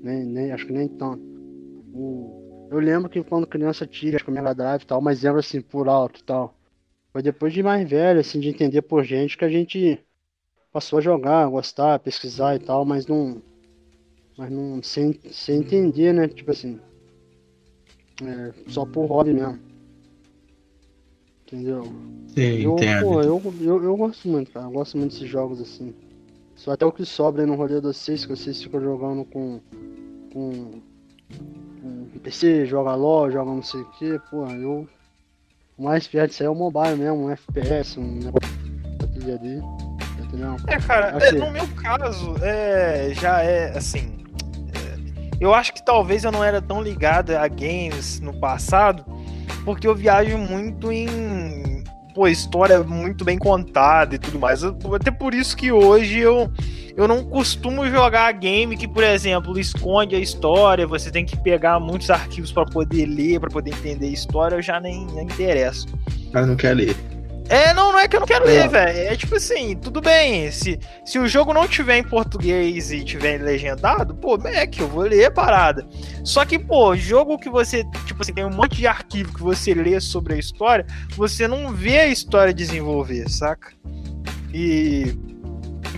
Nem, 0.02 0.24
nem, 0.24 0.50
acho 0.50 0.66
que 0.66 0.72
nem 0.72 0.88
tanto. 0.88 1.22
O, 1.94 2.68
eu 2.70 2.80
lembro 2.80 3.08
que 3.08 3.22
quando 3.22 3.46
criança 3.46 3.84
acho 3.84 4.24
que 4.24 4.30
o 4.30 4.34
Mega 4.34 4.54
Drive 4.54 4.82
e 4.82 4.86
tal, 4.86 5.00
mas 5.00 5.22
lembro 5.22 5.38
assim, 5.38 5.60
por 5.60 5.88
alto 5.88 6.20
e 6.20 6.24
tal. 6.24 6.56
Foi 7.12 7.22
depois 7.22 7.52
de 7.52 7.62
mais 7.62 7.88
velho, 7.88 8.18
assim, 8.18 8.40
de 8.40 8.48
entender 8.48 8.82
por 8.82 9.04
gente 9.04 9.36
que 9.36 9.44
a 9.44 9.48
gente 9.48 10.00
passou 10.72 10.98
a 10.98 11.02
jogar, 11.02 11.46
gostar, 11.48 11.98
pesquisar 12.00 12.56
e 12.56 12.58
tal, 12.58 12.84
mas 12.84 13.06
não 13.06 13.42
mas 14.36 14.50
não 14.50 14.82
sem, 14.82 15.18
sem 15.30 15.60
entender, 15.60 16.12
né? 16.12 16.28
Tipo 16.28 16.50
assim. 16.50 16.78
É, 18.22 18.52
só 18.68 18.84
por 18.84 19.06
hobby 19.06 19.32
mesmo. 19.32 19.58
Entendeu? 21.46 21.84
Sim, 22.28 22.62
eu, 22.62 22.76
pô, 23.02 23.20
eu, 23.20 23.42
eu, 23.60 23.84
eu, 23.84 23.96
gosto 23.96 24.26
muito, 24.28 24.50
cara. 24.50 24.66
Eu 24.66 24.70
gosto 24.70 24.96
muito 24.96 25.12
desses 25.12 25.28
jogos 25.28 25.60
assim. 25.60 25.94
Só 26.56 26.72
até 26.72 26.86
o 26.86 26.92
que 26.92 27.04
sobra 27.04 27.42
aí 27.42 27.46
no 27.48 27.56
rolê 27.56 27.80
dos 27.80 27.96
vocês, 27.96 28.24
que 28.24 28.34
vocês 28.34 28.62
ficam 28.62 28.80
jogando 28.80 29.24
com. 29.24 29.60
com. 30.32 30.80
com 31.82 32.18
PC, 32.20 32.66
joga 32.66 32.94
LOL, 32.94 33.30
joga 33.30 33.50
não 33.50 33.62
sei 33.62 33.80
o 33.80 33.90
que, 33.92 34.18
pô, 34.30 34.46
eu. 34.46 34.88
O 35.76 35.84
mais 35.84 36.06
perto 36.06 36.30
disso 36.30 36.42
aí 36.42 36.46
é 36.46 36.50
o 36.50 36.54
mobile 36.54 36.96
mesmo, 36.96 37.24
um 37.24 37.30
FPS, 37.30 37.98
um 37.98 38.18
negócio 38.18 38.48
ali. 39.22 39.60
Entendeu? 40.24 40.56
É, 40.68 40.78
cara, 40.78 41.18
é, 41.18 41.32
no 41.32 41.50
meu 41.50 41.66
caso, 41.74 42.36
é, 42.42 43.12
já 43.14 43.42
é 43.42 43.76
assim 43.76 44.21
eu 45.42 45.52
acho 45.52 45.74
que 45.74 45.82
talvez 45.82 46.22
eu 46.22 46.30
não 46.30 46.44
era 46.44 46.62
tão 46.62 46.80
ligado 46.80 47.30
a 47.32 47.48
games 47.48 48.20
no 48.20 48.32
passado, 48.32 49.04
porque 49.64 49.88
eu 49.88 49.94
viajo 49.94 50.38
muito 50.38 50.92
em 50.92 51.82
pô, 52.14 52.28
história 52.28 52.80
muito 52.82 53.24
bem 53.24 53.38
contada 53.38 54.14
e 54.14 54.18
tudo 54.18 54.38
mais. 54.38 54.62
Até 54.62 55.10
por 55.10 55.34
isso 55.34 55.56
que 55.56 55.72
hoje 55.72 56.20
eu, 56.20 56.48
eu 56.96 57.08
não 57.08 57.24
costumo 57.24 57.88
jogar 57.88 58.30
game 58.32 58.76
que, 58.76 58.86
por 58.86 59.02
exemplo, 59.02 59.58
esconde 59.58 60.14
a 60.14 60.18
história, 60.20 60.86
você 60.86 61.10
tem 61.10 61.24
que 61.24 61.36
pegar 61.36 61.80
muitos 61.80 62.08
arquivos 62.08 62.52
para 62.52 62.64
poder 62.64 63.06
ler, 63.06 63.40
para 63.40 63.50
poder 63.50 63.70
entender 63.70 64.06
a 64.06 64.10
história, 64.10 64.54
eu 64.54 64.62
já 64.62 64.78
nem, 64.78 65.06
nem 65.06 65.24
interesso. 65.24 65.88
Mas 66.32 66.46
não 66.46 66.54
quer 66.54 66.76
ler. 66.76 66.94
É, 67.48 67.74
não, 67.74 67.92
não 67.92 67.98
é 67.98 68.08
que 68.08 68.16
eu 68.16 68.20
não 68.20 68.26
quero 68.26 68.44
ler, 68.44 68.64
é. 68.64 68.68
velho. 68.68 68.98
É 69.12 69.16
tipo 69.16 69.34
assim, 69.36 69.76
tudo 69.76 70.00
bem. 70.00 70.50
Se, 70.50 70.78
se 71.04 71.18
o 71.18 71.26
jogo 71.26 71.52
não 71.52 71.66
tiver 71.66 71.98
em 71.98 72.04
português 72.04 72.90
e 72.92 73.04
tiver 73.04 73.40
legendado, 73.42 74.14
pô, 74.14 74.38
é 74.46 74.66
que 74.66 74.80
eu 74.80 74.88
vou 74.88 75.02
ler 75.02 75.26
a 75.26 75.30
parada. 75.30 75.86
Só 76.24 76.44
que, 76.44 76.58
pô, 76.58 76.94
jogo 76.96 77.38
que 77.38 77.50
você, 77.50 77.84
tipo 78.06 78.22
assim, 78.22 78.32
tem 78.32 78.44
um 78.44 78.50
monte 78.50 78.76
de 78.76 78.86
arquivo 78.86 79.34
que 79.34 79.42
você 79.42 79.74
lê 79.74 80.00
sobre 80.00 80.34
a 80.34 80.38
história, 80.38 80.86
você 81.16 81.46
não 81.46 81.72
vê 81.72 81.98
a 81.98 82.06
história 82.06 82.54
desenvolver, 82.54 83.28
saca? 83.28 83.72
E. 84.52 85.14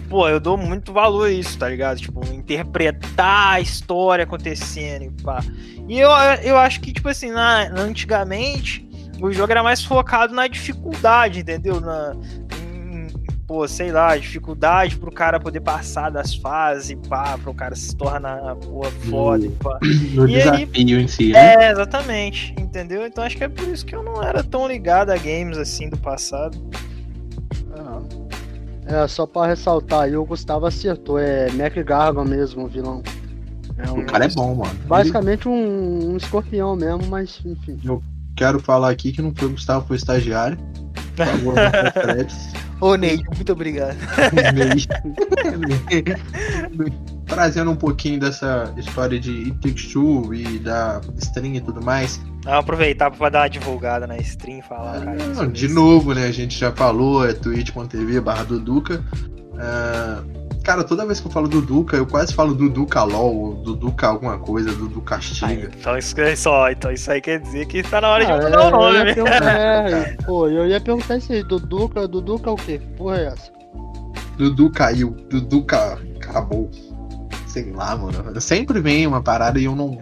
Pô, 0.09 0.28
eu 0.28 0.38
dou 0.38 0.57
muito 0.57 0.92
valor 0.92 1.28
a 1.28 1.33
isso, 1.33 1.59
tá 1.59 1.68
ligado? 1.68 1.98
Tipo, 1.98 2.24
interpretar 2.33 3.54
a 3.54 3.61
história 3.61 4.24
acontecendo 4.24 5.04
e 5.04 5.22
pá. 5.22 5.42
E 5.88 5.98
eu, 5.98 6.11
eu 6.42 6.57
acho 6.57 6.80
que, 6.80 6.92
tipo 6.92 7.09
assim, 7.09 7.30
na, 7.30 7.68
antigamente 7.72 8.87
o 9.20 9.33
jogo 9.33 9.53
era 9.53 9.62
mais 9.62 9.85
focado 9.85 10.35
na 10.35 10.46
dificuldade, 10.46 11.40
entendeu? 11.40 11.81
Na, 11.81 12.14
em, 12.57 13.09
pô, 13.46 13.66
sei 13.68 13.92
lá, 13.92 14.16
dificuldade 14.16 14.96
pro 14.96 15.12
cara 15.12 15.38
poder 15.40 15.61
passar 15.61 16.11
das 16.11 16.35
fases, 16.35 16.96
pá, 17.09 17.38
pro 17.38 17.55
cara 17.55 17.74
se 17.74 17.94
tornar, 17.96 18.57
pô, 18.57 18.83
foda, 19.11 19.44
no, 19.44 19.50
pá. 19.53 19.79
No 20.14 20.29
e 20.29 20.33
desafio 20.33 20.98
aí, 20.98 21.03
em 21.03 21.09
si, 21.09 21.33
né? 21.33 21.55
É, 21.55 21.70
exatamente, 21.72 22.55
entendeu? 22.59 23.07
Então 23.07 23.24
acho 23.24 23.37
que 23.37 23.44
é 23.44 23.48
por 23.48 23.66
isso 23.68 23.85
que 23.85 23.94
eu 23.94 24.03
não 24.03 24.22
era 24.22 24.42
tão 24.42 24.66
ligado 24.66 25.11
a 25.11 25.16
games 25.16 25.59
assim 25.59 25.88
do 25.88 25.96
passado. 25.96 26.57
É, 28.87 29.07
só 29.09 29.27
pra 29.27 29.46
ressaltar 29.46 30.03
aí, 30.03 30.16
o 30.16 30.24
Gustavo 30.24 30.66
acertou, 30.66 31.18
é 31.18 31.50
Mac 31.53 31.74
Gargan 31.74 32.24
mesmo, 32.24 32.64
o 32.64 32.68
vilão. 32.68 33.03
É 33.79 33.90
um, 33.90 34.00
o 34.00 34.07
cara 34.07 34.27
é 34.27 34.29
bom, 34.29 34.55
mano. 34.55 34.79
Basicamente 34.87 35.48
um, 35.48 36.12
um 36.12 36.16
escorpião 36.16 36.77
mesmo, 36.77 37.07
mas 37.09 37.40
enfim. 37.44 37.79
Eu 37.83 38.03
quero 38.37 38.61
falar 38.61 38.90
aqui 38.90 39.12
que 39.12 39.23
não 39.23 39.35
foi 39.35 39.49
o 39.49 39.53
Gustavo, 39.53 39.87
foi 39.87 39.97
o 39.97 39.99
estagiário. 39.99 40.59
Ô, 42.81 42.97
Ney, 42.97 43.23
muito 43.35 43.53
obrigado. 43.53 43.97
Trazendo 47.27 47.70
um 47.70 47.77
pouquinho 47.77 48.20
dessa 48.20 48.75
história 48.77 49.18
de 49.18 49.44
It 49.44 49.55
Takes 49.61 49.92
Two 49.92 50.35
e 50.35 50.59
da 50.59 51.01
string 51.18 51.57
e 51.57 51.61
tudo 51.61 51.83
mais. 51.83 52.20
Vamos 52.42 52.61
aproveitar 52.61 53.11
para 53.11 53.29
dar 53.31 53.42
uma 53.42 53.49
divulgada 53.49 54.07
na 54.07 54.18
stream 54.18 54.61
falar. 54.62 55.01
Cara, 55.01 55.27
não, 55.29 55.49
de 55.49 55.68
novo, 55.68 56.12
né? 56.12 56.27
A 56.27 56.33
gente 56.33 56.59
já 56.59 56.70
falou, 56.73 57.27
é 57.27 57.33
twitch.tv 57.33 58.20
barra 58.20 58.44
Duduca. 58.44 59.03
Uh, 59.55 60.43
Cara, 60.64 60.83
toda 60.83 61.05
vez 61.05 61.20
que 61.20 61.27
eu 61.27 61.31
falo 61.31 61.46
do 61.46 61.61
Duca, 61.61 61.94
eu 61.94 62.07
quase 62.07 62.33
falo 62.33 62.55
do 62.55 62.70
Duca 62.70 63.03
LOL, 63.03 63.55
do 63.57 63.77
Duca 63.77 64.07
alguma 64.07 64.38
coisa, 64.38 64.72
do 64.72 64.88
Duca 64.88 65.16
Castiga. 65.16 65.70
então, 65.79 65.98
isso, 65.98 66.18
é 66.18 66.35
só, 66.35 66.70
então 66.70 66.90
isso 66.90 67.11
aí 67.11 67.20
quer 67.20 67.38
dizer 67.38 67.66
que 67.66 67.83
tá 67.83 68.00
na 68.00 68.09
hora 68.09 68.24
ah, 68.24 68.38
de 68.38 68.44
mudar 68.44 68.62
é, 68.62 68.66
o 68.66 68.70
nome. 68.70 69.14
Eu 69.14 69.27
é, 69.27 70.16
pô, 70.24 70.48
eu 70.48 70.66
ia 70.66 70.81
perguntar 70.81 71.18
isso 71.18 71.35
aí, 71.35 71.42
do 71.42 71.61
Duca, 71.61 72.09
do 72.09 72.22
Duca 72.22 72.50
o 72.50 72.57
quê? 72.57 72.81
Porra 72.96 73.18
é 73.18 73.27
essa? 73.27 73.53
Dudu 74.38 74.70
caiu, 74.70 75.11
Dudu 75.29 75.66
acabou. 76.16 76.70
Sei 77.46 77.70
lá, 77.70 77.94
mano. 77.94 78.40
Sempre 78.40 78.81
vem 78.81 79.07
uma 79.07 79.22
parada 79.22 79.61
e 79.61 79.64
eu 79.64 79.77
não. 79.77 79.98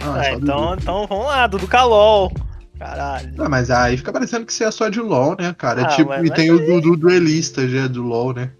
Ah, 0.00 0.14
ah 0.14 0.32
então, 0.32 0.74
então 0.74 1.06
vamos 1.06 1.26
lá, 1.26 1.46
Dudu 1.46 1.68
LOL. 1.70 2.32
Caralho. 2.78 3.32
Não, 3.36 3.48
mas 3.50 3.70
aí 3.70 3.98
fica 3.98 4.12
parecendo 4.12 4.46
que 4.46 4.52
você 4.52 4.64
é 4.64 4.70
só 4.70 4.88
de 4.88 5.00
LOL, 5.00 5.36
né, 5.38 5.54
cara? 5.56 5.82
Ah, 5.82 5.86
tipo, 5.88 6.12
e 6.24 6.30
tem 6.30 6.50
o 6.50 6.58
Dudu 6.58 6.96
duelista 6.96 7.68
já 7.68 7.86
do 7.86 8.02
LOL, 8.02 8.32
né? 8.32 8.50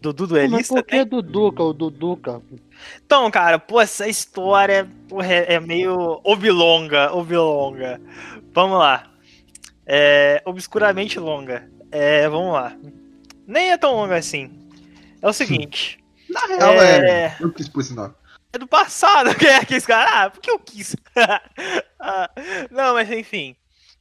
Dudu 0.00 0.26
Duelista. 0.26 0.56
Mas 0.56 0.68
por 0.68 0.82
que 0.82 0.96
tem... 0.96 1.06
Duduca, 1.06 1.62
o 1.62 1.72
Duduca? 1.72 2.42
Então, 3.04 3.30
cara, 3.30 3.58
pô, 3.58 3.80
essa 3.80 4.06
história 4.08 4.88
porra, 5.08 5.32
é, 5.32 5.54
é 5.54 5.60
meio 5.60 6.20
oblonga, 6.22 7.12
oblonga. 7.12 8.00
Vamos 8.52 8.78
lá. 8.78 9.10
É, 9.86 10.42
obscuramente 10.44 11.18
longa. 11.18 11.68
É, 11.90 12.28
vamos 12.28 12.52
lá. 12.52 12.76
Nem 13.46 13.70
é 13.70 13.78
tão 13.78 13.94
longa 13.94 14.16
assim. 14.16 14.50
É 15.22 15.28
o 15.28 15.32
seguinte. 15.32 15.98
Na 16.28 16.40
real, 16.46 16.72
é... 16.74 17.08
é... 17.08 17.36
Eu 17.40 17.52
quis 17.52 17.68
pôr 17.68 17.80
esse 17.80 17.94
nome. 17.94 18.14
É 18.52 18.58
do 18.58 18.66
passado 18.66 19.34
que 19.36 19.46
é 19.46 19.56
aquele 19.56 19.80
cara. 19.80 20.24
Ah, 20.24 20.30
porque 20.30 20.50
eu 20.50 20.58
quis. 20.58 20.96
ah, 22.00 22.30
não, 22.70 22.94
mas 22.94 23.10
enfim. 23.10 23.56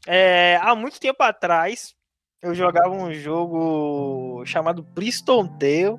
É, 0.08 0.60
há 0.62 0.76
muito 0.76 1.00
tempo 1.00 1.22
atrás, 1.24 1.96
eu 2.42 2.54
jogava 2.54 2.90
um 2.90 3.14
jogo 3.14 4.44
chamado 4.46 4.84
Bristol 4.84 5.48
Tale. 5.48 5.98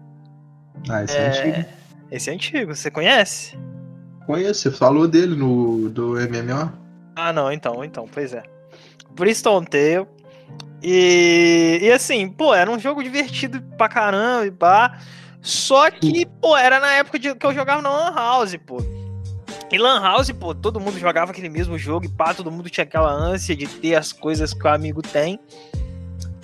Ah, 0.89 1.03
esse 1.03 1.17
é, 1.17 1.21
é 1.21 1.29
antigo. 1.29 1.69
Esse 2.11 2.31
é 2.31 2.33
antigo, 2.33 2.75
você 2.75 2.91
conhece? 2.91 3.59
Conheço, 4.27 4.63
você 4.63 4.71
falou 4.71 5.09
dele 5.09 5.35
no 5.35 5.89
do 5.89 6.15
MMO. 6.15 6.73
Ah, 7.17 7.33
não, 7.33 7.51
então, 7.51 7.85
então, 7.85 8.07
pois 8.13 8.33
é. 8.33 8.43
Bristol 9.11 9.65
Tale. 9.65 10.07
E, 10.83 11.81
e 11.83 11.91
assim, 11.91 12.29
pô, 12.29 12.55
era 12.55 12.71
um 12.71 12.79
jogo 12.79 13.03
divertido 13.03 13.61
pra 13.77 13.89
caramba 13.89 14.47
e 14.47 14.51
pá. 14.51 15.01
Só 15.41 15.91
que, 15.91 16.27
pô, 16.41 16.57
era 16.57 16.79
na 16.79 16.93
época 16.93 17.19
de, 17.19 17.35
que 17.35 17.47
eu 17.47 17.55
jogava 17.55 17.81
na 17.81 17.91
Lan 17.91 18.15
House, 18.15 18.57
pô. 18.67 18.79
Em 19.73 19.79
Lan 19.79 20.01
House, 20.01 20.31
pô, 20.33 20.55
todo 20.55 20.79
mundo 20.79 20.99
jogava 20.99 21.33
aquele 21.33 21.49
mesmo 21.49 21.79
jogo 21.79 22.07
e 22.07 22.09
pá, 22.09 22.35
todo 22.35 22.53
mundo 22.53 22.71
tinha 22.71 22.85
aquela 22.85 23.11
ânsia 23.11 23.57
de 23.57 23.67
ter 23.67 23.95
as 23.95 24.13
coisas 24.13 24.53
que 24.53 24.65
o 24.65 24.69
amigo 24.69 25.03
tem. 25.03 25.41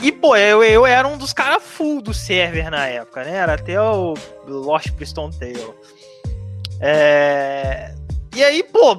E, 0.03 0.11
pô, 0.11 0.37
eu, 0.37 0.65
eu 0.65 0.85
era 0.85 1.07
um 1.07 1.17
dos 1.17 1.33
caras 1.33 1.63
full 1.63 2.03
do 2.03 2.13
server 2.13 2.69
na 2.71 2.87
época, 2.87 3.23
né? 3.23 3.37
Era 3.37 3.55
até 3.55 3.81
o 3.81 4.15
Lost 4.49 4.91
Priston 4.91 5.31
Tale. 5.31 5.73
É... 6.81 7.95
E 8.35 8.43
aí, 8.43 8.65
pô, 8.65 8.97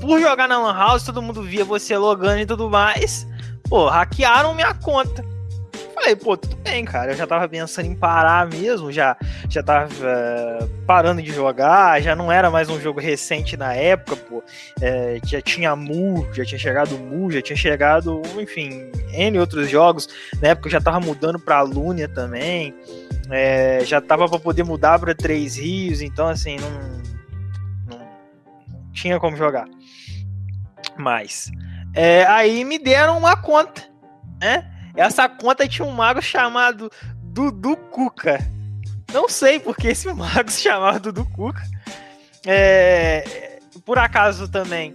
por 0.00 0.18
jogar 0.18 0.48
na 0.48 0.58
Lan 0.58 0.72
House, 0.72 1.02
todo 1.02 1.20
mundo 1.20 1.42
via 1.42 1.66
você 1.66 1.96
logando 1.98 2.40
e 2.40 2.46
tudo 2.46 2.70
mais. 2.70 3.26
Pô, 3.68 3.88
hackearam 3.88 4.54
minha 4.54 4.72
conta. 4.72 5.22
Falei, 5.98 6.14
pô, 6.14 6.36
tudo 6.36 6.54
bem, 6.58 6.84
cara. 6.84 7.10
Eu 7.10 7.16
já 7.16 7.26
tava 7.26 7.48
pensando 7.48 7.86
em 7.86 7.94
parar 7.94 8.46
mesmo, 8.46 8.92
já, 8.92 9.16
já 9.48 9.64
tava 9.64 9.92
uh, 9.92 10.68
parando 10.86 11.20
de 11.20 11.32
jogar, 11.32 12.00
já 12.00 12.14
não 12.14 12.30
era 12.30 12.48
mais 12.52 12.70
um 12.70 12.80
jogo 12.80 13.00
recente 13.00 13.56
na 13.56 13.74
época, 13.74 14.14
pô. 14.14 14.42
É, 14.80 15.18
já 15.26 15.42
tinha 15.42 15.74
Mu, 15.74 16.24
já 16.32 16.44
tinha 16.44 16.58
chegado 16.58 16.96
Mu, 16.96 17.32
já 17.32 17.42
tinha 17.42 17.56
chegado, 17.56 18.22
enfim, 18.40 18.92
N 19.12 19.40
outros 19.40 19.68
jogos. 19.68 20.08
Na 20.40 20.50
época 20.50 20.68
eu 20.68 20.72
já 20.72 20.80
tava 20.80 21.00
mudando 21.00 21.38
pra 21.40 21.62
Lunia 21.62 22.08
também. 22.08 22.72
É, 23.28 23.80
já 23.84 24.00
tava 24.00 24.28
pra 24.28 24.38
poder 24.38 24.62
mudar 24.62 25.00
pra 25.00 25.16
Três 25.16 25.56
Rios, 25.56 26.00
então 26.00 26.28
assim, 26.28 26.58
não, 26.58 27.98
não, 27.98 28.92
tinha 28.92 29.18
como 29.18 29.36
jogar. 29.36 29.66
Mas. 30.96 31.50
Aí 32.28 32.64
me 32.64 32.78
deram 32.78 33.18
uma 33.18 33.36
conta, 33.36 33.82
né? 34.40 34.77
Essa 34.98 35.28
conta 35.28 35.68
tinha 35.68 35.86
um 35.86 35.92
mago 35.92 36.20
chamado 36.20 36.90
Dudu 37.22 37.76
Cuca. 37.76 38.44
Não 39.12 39.28
sei 39.28 39.60
porque 39.60 39.88
esse 39.88 40.10
mago 40.12 40.50
se 40.50 40.62
chamava 40.62 40.98
Dudu 40.98 41.24
Cuca. 41.26 41.62
É, 42.44 43.60
por 43.84 43.96
acaso 43.96 44.48
também, 44.48 44.94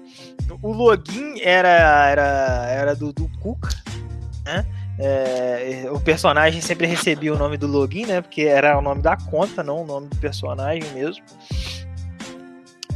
o 0.61 0.73
login 0.73 1.39
era, 1.41 2.09
era, 2.09 2.67
era 2.69 2.95
Dudu 2.95 3.31
Cuca, 3.39 3.69
né? 4.43 4.65
É, 4.99 5.87
o 5.89 5.99
personagem 5.99 6.61
sempre 6.61 6.85
recebia 6.85 7.33
o 7.33 7.37
nome 7.37 7.57
do 7.57 7.65
login, 7.65 8.05
né? 8.05 8.21
Porque 8.21 8.41
era 8.41 8.77
o 8.77 8.81
nome 8.81 9.01
da 9.01 9.15
conta, 9.15 9.63
não 9.63 9.83
o 9.83 9.85
nome 9.85 10.09
do 10.09 10.17
personagem 10.17 10.83
mesmo. 10.91 11.23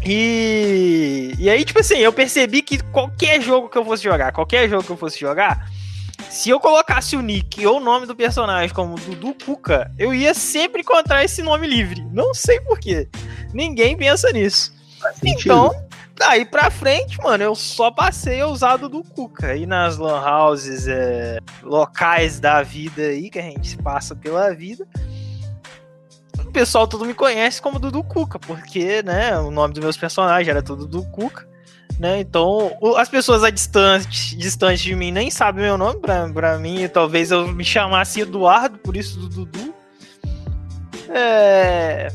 E, 0.06 1.34
e 1.40 1.50
aí, 1.50 1.64
tipo 1.64 1.80
assim, 1.80 1.98
eu 1.98 2.12
percebi 2.12 2.62
que 2.62 2.84
qualquer 2.92 3.42
jogo 3.42 3.70
que 3.70 3.78
eu 3.78 3.86
fosse 3.86 4.04
jogar, 4.04 4.32
qualquer 4.32 4.70
jogo 4.70 4.84
que 4.84 4.92
eu 4.92 4.98
fosse 4.98 5.20
jogar, 5.20 5.70
se 6.38 6.52
eu 6.52 6.60
colocasse 6.60 7.16
o 7.16 7.22
nick 7.22 7.66
ou 7.66 7.78
o 7.78 7.84
nome 7.84 8.06
do 8.06 8.16
personagem 8.16 8.74
como 8.74 8.96
Dudu 8.96 9.36
Cuca, 9.44 9.92
eu 9.98 10.14
ia 10.14 10.36
sempre 10.36 10.82
encontrar 10.82 11.24
esse 11.24 11.42
nome 11.42 11.66
livre. 11.66 12.06
Não 12.12 12.32
sei 12.32 12.60
porquê. 12.60 13.10
Ninguém 13.52 13.98
pensa 13.98 14.32
nisso. 14.32 14.72
Então, 15.24 15.72
daí 16.16 16.46
pra 16.46 16.70
frente, 16.70 17.18
mano, 17.24 17.44
eu 17.44 17.56
só 17.56 17.90
passei 17.90 18.40
a 18.40 18.46
usar 18.46 18.78
Dudu 18.78 19.04
Cuca. 19.04 19.56
E 19.56 19.66
nas 19.66 19.98
lan 19.98 20.22
houses 20.22 20.88
é, 20.88 21.40
locais 21.64 22.40
da 22.40 22.62
vida 22.62 23.02
aí, 23.02 23.32
que 23.32 23.40
a 23.40 23.44
gente 23.44 23.76
passa 23.78 24.16
pela 24.16 24.54
vida, 24.54 24.88
o 26.38 26.52
pessoal 26.52 26.88
todo 26.88 27.04
me 27.04 27.16
conhece 27.16 27.60
como 27.60 27.80
Dudu 27.80 28.04
Cuca, 28.04 28.38
porque, 28.38 29.02
né, 29.02 29.36
o 29.40 29.50
nome 29.50 29.74
dos 29.74 29.84
meus 29.84 29.98
personagens 29.98 30.48
era 30.48 30.62
tudo 30.62 30.86
Dudu 30.86 31.10
Cuca 31.10 31.57
né? 32.00 32.20
Então, 32.20 32.78
as 32.98 33.10
pessoas 33.10 33.44
a 33.44 33.50
distante, 33.50 34.36
distante 34.36 34.84
de 34.84 34.96
mim 34.96 35.12
nem 35.12 35.32
sabem 35.32 35.64
meu 35.64 35.78
nome, 35.78 36.00
pra, 36.00 36.28
pra 36.30 36.58
mim, 36.58 36.88
talvez 36.88 37.32
eu 37.32 37.48
me 37.48 37.64
chamasse 37.64 38.22
Eduardo, 38.22 38.78
por 38.80 38.96
isso 38.96 39.20
do 39.20 39.28
Dudu. 39.28 39.74
É... 41.10 42.08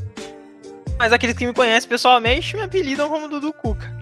Mas 0.99 1.12
aqueles 1.12 1.37
que 1.37 1.47
me 1.47 1.53
conhecem 1.53 1.88
pessoalmente 1.88 2.55
me 2.55 2.62
apelidam 2.62 3.09
como 3.09 3.29
Dudu 3.29 3.53
Cuca. 3.53 3.92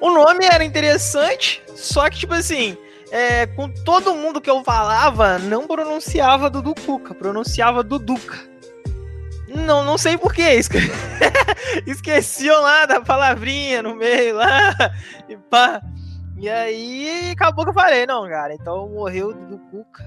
O 0.00 0.10
nome 0.10 0.46
era 0.46 0.64
interessante, 0.64 1.62
só 1.76 2.08
que, 2.10 2.18
tipo 2.18 2.34
assim, 2.34 2.76
é, 3.12 3.46
com 3.46 3.68
todo 3.68 4.14
mundo 4.14 4.40
que 4.40 4.50
eu 4.50 4.64
falava, 4.64 5.38
não 5.38 5.66
pronunciava 5.66 6.50
Dudu 6.50 6.74
Cuca, 6.74 7.14
pronunciava 7.14 7.82
Duduca. 7.82 8.49
Não, 9.54 9.84
não 9.84 9.98
sei 9.98 10.16
porquê. 10.16 10.54
Esque... 10.54 10.78
Esqueciam 11.86 12.60
lá 12.62 12.86
da 12.86 13.00
palavrinha 13.00 13.82
no 13.82 13.94
meio 13.94 14.36
lá. 14.36 14.74
E 15.28 15.36
pá. 15.36 15.82
E 16.36 16.48
aí 16.48 17.30
acabou 17.32 17.64
que 17.64 17.70
eu 17.70 17.74
falei, 17.74 18.06
não, 18.06 18.28
cara. 18.28 18.54
Então 18.54 18.88
morreu 18.88 19.34
do 19.34 19.58
Cuca. 19.58 20.04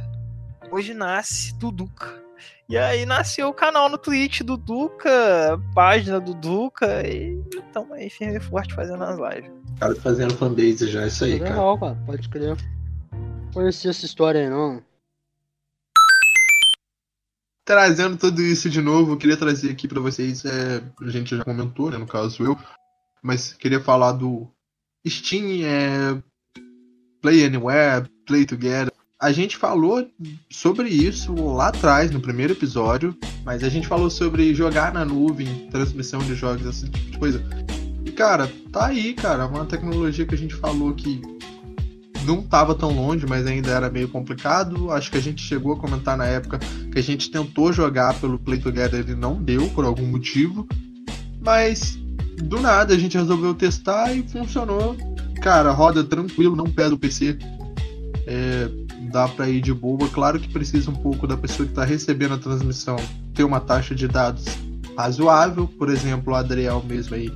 hoje 0.72 0.94
nasce 0.94 1.54
Duduca. 1.60 2.24
E 2.68 2.78
aí 2.78 3.06
nasceu 3.06 3.50
o 3.50 3.54
canal 3.54 3.90
no 3.90 3.98
Twitch 3.98 4.42
do 4.42 4.58
Duca, 4.58 5.62
página 5.76 6.20
do 6.20 6.34
Duca, 6.34 7.06
e 7.08 7.40
estamos 7.54 7.92
aí 7.92 8.10
firme 8.10 8.38
e 8.38 8.40
forte 8.40 8.74
fazendo 8.74 9.04
as 9.04 9.20
lives. 9.20 9.52
O 9.76 9.80
cara 9.80 9.96
fazendo 9.96 10.34
fanbase 10.36 10.88
já, 10.90 11.04
é 11.04 11.08
isso 11.08 11.26
aí, 11.26 11.34
é 11.34 11.44
legal, 11.44 11.78
cara. 11.78 11.94
cara. 11.94 12.06
Pode 12.06 12.30
crer. 12.30 12.58
Conheci 13.54 13.90
essa 13.90 14.06
história 14.06 14.42
aí, 14.42 14.50
não. 14.50 14.82
Trazendo 17.65 18.17
tudo 18.17 18.41
isso 18.41 18.69
de 18.69 18.82
novo, 18.82 19.15
queria 19.15 19.38
trazer 19.38 19.71
aqui 19.71 19.88
para 19.88 20.02
vocês, 20.02 20.43
é, 20.43 20.84
a 21.02 21.10
gente 21.10 21.36
já 21.36 21.43
comentou, 21.43 21.89
né, 21.89 21.97
no 21.97 22.06
caso 22.06 22.43
eu, 22.43 22.58
mas 23.21 23.54
queria 23.54 23.80
falar 23.80 24.12
do 24.12 24.49
Steam, 25.08 25.63
é, 25.63 26.21
Play 27.21 27.45
Anywhere, 27.45 28.10
Play 28.26 28.45
Together. 28.45 28.91
A 29.17 29.32
gente 29.32 29.56
falou 29.56 30.06
sobre 30.49 30.89
isso 30.89 31.34
lá 31.34 31.69
atrás, 31.69 32.12
no 32.12 32.19
primeiro 32.19 32.52
episódio, 32.52 33.17
mas 33.45 33.63
a 33.63 33.69
gente 33.69 33.88
falou 33.88 34.10
sobre 34.10 34.54
jogar 34.54 34.93
na 34.93 35.06
nuvem, 35.06 35.69
transmissão 35.69 36.19
de 36.19 36.36
jogos, 36.36 36.65
esse 36.65 36.89
tipo 36.89 37.12
de 37.12 37.17
coisa. 37.17 37.45
E, 38.04 38.12
cara, 38.12 38.52
tá 38.73 38.88
aí, 38.88 39.13
cara, 39.13 39.47
uma 39.47 39.65
tecnologia 39.65 40.26
que 40.26 40.36
a 40.36 40.38
gente 40.38 40.54
falou 40.54 40.93
que 40.93 41.21
não 42.24 42.40
estava 42.40 42.74
tão 42.76 42.92
longe, 42.92 43.26
mas 43.28 43.46
ainda 43.46 43.72
era 43.72 43.90
meio 43.90 44.08
complicado. 44.08 44.92
Acho 44.92 45.12
que 45.12 45.18
a 45.18 45.22
gente 45.22 45.42
chegou 45.42 45.74
a 45.74 45.78
comentar 45.78 46.18
na 46.18 46.26
época 46.26 46.60
que 46.92 47.00
a 47.00 47.04
gente 47.04 47.30
tentou 47.30 47.72
jogar 47.72 48.14
pelo 48.16 48.40
Play 48.40 48.60
Together 48.60 49.06
e 49.08 49.16
não 49.16 49.42
deu 49.42 49.70
por 49.70 49.86
algum 49.86 50.06
motivo. 50.06 50.68
Mas 51.42 51.98
do 52.44 52.60
nada 52.60 52.94
a 52.94 52.98
gente 52.98 53.18
resolveu 53.18 53.54
testar 53.54 54.14
e 54.14 54.24
funcionou. 54.28 54.96
Cara, 55.42 55.72
roda 55.72 56.04
tranquilo, 56.04 56.56
não 56.56 56.66
pesa 56.66 56.94
o 56.94 56.98
PC. 56.98 57.38
É, 58.26 58.70
dá 59.12 59.28
para 59.28 59.50
ir 59.50 59.62
de 59.62 59.74
boa. 59.74 60.08
Claro 60.10 60.40
que 60.40 60.48
precisa 60.48 60.90
um 60.90 60.96
pouco 60.96 61.28
da 61.28 61.38
pessoa 61.38 61.66
que 61.66 61.72
está 61.72 61.84
recebendo 61.84 62.36
a 62.36 62.38
transmissão 62.38 62.96
ter 63.34 63.44
uma 63.44 63.60
taxa 63.60 63.94
de 63.94 64.08
dados 64.08 64.46
razoável. 64.98 65.68
Por 65.68 65.90
exemplo, 65.90 66.34
o 66.34 66.36
Adriel 66.36 66.84
mesmo 66.88 67.16
aí 67.16 67.32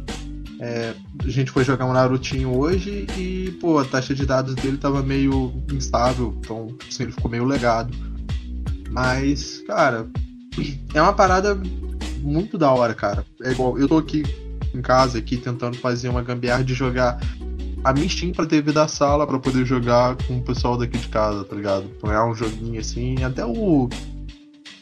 é, 0.59 0.93
a 1.23 1.29
gente 1.29 1.51
foi 1.51 1.63
jogar 1.63 1.85
um 1.85 1.93
Narutinho 1.93 2.57
hoje 2.57 3.05
e, 3.17 3.51
pô, 3.59 3.77
a 3.77 3.85
taxa 3.85 4.15
de 4.15 4.25
dados 4.25 4.55
dele 4.55 4.77
tava 4.77 5.03
meio 5.03 5.53
instável, 5.71 6.35
então 6.39 6.75
assim, 6.87 7.03
ele 7.03 7.11
ficou 7.11 7.29
meio 7.29 7.45
legado. 7.45 7.93
Mas, 8.89 9.61
cara, 9.67 10.07
é 10.93 11.01
uma 11.01 11.13
parada 11.13 11.59
muito 12.21 12.57
da 12.57 12.71
hora, 12.71 12.93
cara. 12.93 13.25
É 13.43 13.51
igual, 13.51 13.77
eu 13.77 13.87
tô 13.87 13.97
aqui 13.97 14.23
em 14.73 14.81
casa 14.81 15.19
aqui 15.19 15.37
tentando 15.37 15.77
fazer 15.77 16.09
uma 16.09 16.23
gambiarra 16.23 16.63
de 16.63 16.73
jogar 16.73 17.19
a 17.83 17.93
minha 17.93 18.09
Steam 18.09 18.31
pra 18.31 18.45
TV 18.45 18.71
da 18.71 18.87
sala 18.87 19.25
para 19.27 19.39
poder 19.39 19.65
jogar 19.65 20.15
com 20.27 20.37
o 20.37 20.41
pessoal 20.41 20.77
daqui 20.77 20.97
de 20.97 21.07
casa, 21.07 21.43
tá 21.43 21.55
ligado? 21.55 21.89
Ganhar 22.03 22.25
um 22.25 22.33
joguinho 22.33 22.79
assim, 22.79 23.23
até 23.23 23.45
o 23.45 23.87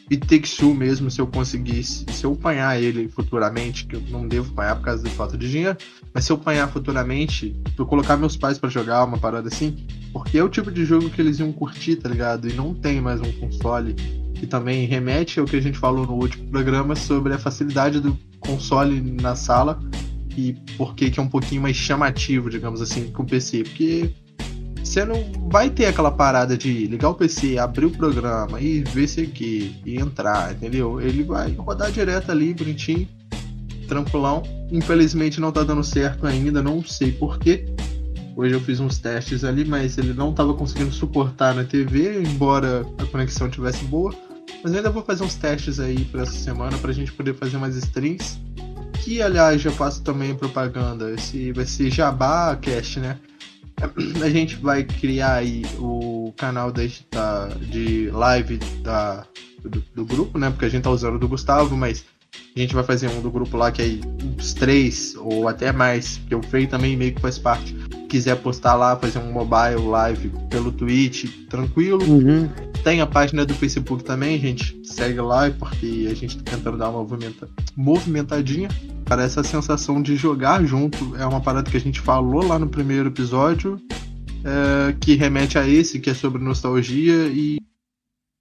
e 0.08 0.16
Two 0.16 0.74
mesmo, 0.74 1.10
se 1.10 1.20
eu 1.20 1.26
conseguisse, 1.26 2.04
se 2.12 2.24
eu 2.24 2.32
apanhar 2.32 2.80
ele 2.80 3.08
futuramente, 3.08 3.86
que 3.86 3.96
eu 3.96 4.02
não 4.08 4.28
devo 4.28 4.52
apanhar 4.52 4.76
por 4.76 4.84
causa 4.84 5.02
da 5.02 5.10
falta 5.10 5.36
de 5.36 5.50
dinheiro, 5.50 5.76
mas 6.14 6.24
se 6.24 6.32
eu 6.32 6.36
apanhar 6.36 6.68
futuramente, 6.68 7.54
eu 7.76 7.84
colocar 7.84 8.16
meus 8.16 8.36
pais 8.36 8.56
para 8.56 8.68
jogar 8.68 9.04
uma 9.04 9.18
parada 9.18 9.48
assim, 9.48 9.84
porque 10.12 10.38
é 10.38 10.44
o 10.44 10.48
tipo 10.48 10.70
de 10.70 10.84
jogo 10.84 11.10
que 11.10 11.20
eles 11.20 11.40
iam 11.40 11.52
curtir, 11.52 11.96
tá 11.96 12.08
ligado? 12.08 12.48
E 12.48 12.52
não 12.52 12.72
tem 12.72 13.00
mais 13.00 13.20
um 13.20 13.32
console 13.32 13.94
que 14.34 14.46
também 14.46 14.86
remete 14.86 15.40
ao 15.40 15.46
que 15.46 15.56
a 15.56 15.60
gente 15.60 15.78
falou 15.78 16.06
no 16.06 16.14
último 16.14 16.48
programa 16.50 16.94
sobre 16.94 17.32
a 17.32 17.38
facilidade 17.38 18.00
do 18.00 18.16
console 18.38 19.00
na 19.00 19.34
sala 19.34 19.80
e 20.36 20.52
por 20.76 20.94
que 20.94 21.18
é 21.18 21.22
um 21.22 21.28
pouquinho 21.28 21.62
mais 21.62 21.74
chamativo, 21.76 22.50
digamos 22.50 22.80
assim, 22.80 23.10
com 23.10 23.22
o 23.22 23.26
PC, 23.26 23.64
porque 23.64 24.14
você 24.86 25.04
não 25.04 25.24
vai 25.50 25.68
ter 25.68 25.86
aquela 25.86 26.10
parada 26.10 26.56
de 26.56 26.86
ligar 26.86 27.10
o 27.10 27.14
PC, 27.14 27.58
abrir 27.58 27.86
o 27.86 27.90
programa 27.90 28.60
e 28.60 28.82
ver 28.82 29.08
se 29.08 29.22
aqui 29.22 29.76
e 29.84 29.96
entrar, 29.96 30.52
entendeu? 30.52 31.00
Ele 31.00 31.24
vai 31.24 31.52
rodar 31.52 31.90
direto 31.90 32.30
ali, 32.30 32.54
bonitinho, 32.54 33.08
tranquilão. 33.88 34.42
Infelizmente 34.70 35.40
não 35.40 35.50
tá 35.50 35.64
dando 35.64 35.82
certo 35.82 36.26
ainda, 36.26 36.62
não 36.62 36.82
sei 36.84 37.12
porquê. 37.12 37.66
Hoje 38.36 38.54
eu 38.54 38.60
fiz 38.60 38.78
uns 38.80 38.98
testes 38.98 39.44
ali, 39.44 39.64
mas 39.64 39.98
ele 39.98 40.12
não 40.12 40.30
estava 40.30 40.54
conseguindo 40.54 40.92
suportar 40.92 41.54
na 41.54 41.64
TV, 41.64 42.22
embora 42.22 42.86
a 42.98 43.06
conexão 43.06 43.50
tivesse 43.50 43.84
boa. 43.84 44.14
Mas 44.62 44.72
ainda 44.72 44.90
vou 44.90 45.02
fazer 45.02 45.24
uns 45.24 45.34
testes 45.34 45.80
aí 45.80 46.04
para 46.04 46.22
essa 46.22 46.32
semana 46.32 46.76
pra 46.78 46.92
gente 46.92 47.12
poder 47.12 47.34
fazer 47.34 47.56
umas 47.56 47.74
streams. 47.76 48.38
Que 49.02 49.20
aliás 49.20 49.60
já 49.60 49.70
faço 49.70 50.02
também 50.02 50.34
propaganda. 50.34 51.10
Esse 51.12 51.52
vai 51.52 51.64
ser 51.66 51.90
Jabá 51.90 52.54
Cast, 52.56 53.00
né? 53.00 53.18
a 54.22 54.30
gente 54.30 54.56
vai 54.56 54.84
criar 54.84 55.34
aí 55.34 55.62
o 55.78 56.32
canal 56.36 56.72
da, 56.72 57.48
de 57.70 58.10
live 58.10 58.58
da, 58.82 59.26
do, 59.62 59.82
do, 59.94 60.04
grupo, 60.04 60.38
né? 60.38 60.50
Porque 60.50 60.64
a 60.64 60.68
gente 60.68 60.84
tá 60.84 60.90
usando 60.90 61.16
o 61.16 61.18
do 61.18 61.28
Gustavo, 61.28 61.76
mas 61.76 62.04
a 62.56 62.58
gente 62.58 62.74
vai 62.74 62.84
fazer 62.84 63.08
um 63.08 63.20
do 63.20 63.30
grupo 63.30 63.56
lá 63.56 63.70
que 63.70 63.82
aí 63.82 64.00
uns 64.38 64.54
três 64.54 65.14
ou 65.16 65.48
até 65.48 65.72
mais, 65.72 66.20
que 66.28 66.34
o 66.34 66.42
Frei 66.42 66.66
também 66.66 66.96
meio 66.96 67.14
que 67.14 67.20
faz 67.20 67.38
parte. 67.38 67.74
Quiser 68.08 68.36
postar 68.36 68.74
lá, 68.74 68.96
fazer 68.96 69.18
um 69.18 69.32
mobile 69.32 69.86
live 69.88 70.30
pelo 70.48 70.72
Twitch, 70.72 71.46
tranquilo. 71.48 72.02
Uhum. 72.04 72.48
Tem 72.82 73.00
a 73.00 73.06
página 73.06 73.44
do 73.44 73.52
Facebook 73.52 74.04
também, 74.04 74.38
gente. 74.38 74.80
Segue 74.84 75.20
lá, 75.20 75.50
porque 75.50 76.08
a 76.10 76.14
gente 76.14 76.38
tá 76.38 76.52
tentando 76.52 76.78
dar 76.78 76.88
uma 76.88 77.00
movimenta, 77.00 77.48
movimentadinha 77.74 78.68
para 79.06 79.22
essa 79.22 79.42
sensação 79.42 80.02
de 80.02 80.16
jogar 80.16 80.62
junto. 80.64 81.16
É 81.16 81.24
uma 81.24 81.40
parada 81.40 81.70
que 81.70 81.76
a 81.76 81.80
gente 81.80 82.00
falou 82.00 82.46
lá 82.46 82.58
no 82.58 82.68
primeiro 82.68 83.08
episódio, 83.08 83.80
é, 84.44 84.92
que 85.00 85.14
remete 85.14 85.58
a 85.58 85.66
esse, 85.66 85.98
que 85.98 86.10
é 86.10 86.14
sobre 86.14 86.42
nostalgia, 86.42 87.28
e 87.28 87.56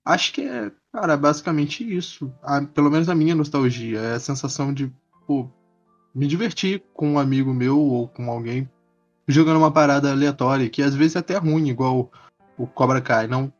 acho 0.04 0.34
que 0.34 0.42
é, 0.42 0.72
cara, 0.92 1.16
basicamente 1.16 1.84
isso. 1.84 2.30
A, 2.44 2.62
pelo 2.62 2.92
menos 2.92 3.08
a 3.08 3.16
minha 3.16 3.36
nostalgia. 3.36 4.00
É 4.00 4.16
a 4.16 4.20
sensação 4.20 4.74
de, 4.74 4.92
pô, 5.26 5.50
me 6.14 6.28
divertir 6.28 6.84
com 6.94 7.14
um 7.14 7.20
amigo 7.20 7.54
meu 7.54 7.80
ou 7.80 8.08
com 8.08 8.30
alguém 8.30 8.70
jogando 9.28 9.58
uma 9.58 9.72
parada 9.72 10.12
aleatória, 10.12 10.70
que 10.70 10.84
às 10.84 10.94
vezes 10.94 11.16
é 11.16 11.20
até 11.20 11.38
ruim, 11.38 11.70
igual 11.70 12.12
o 12.58 12.68
Cobra 12.68 13.02
Kai. 13.02 13.28
Não 13.28 13.52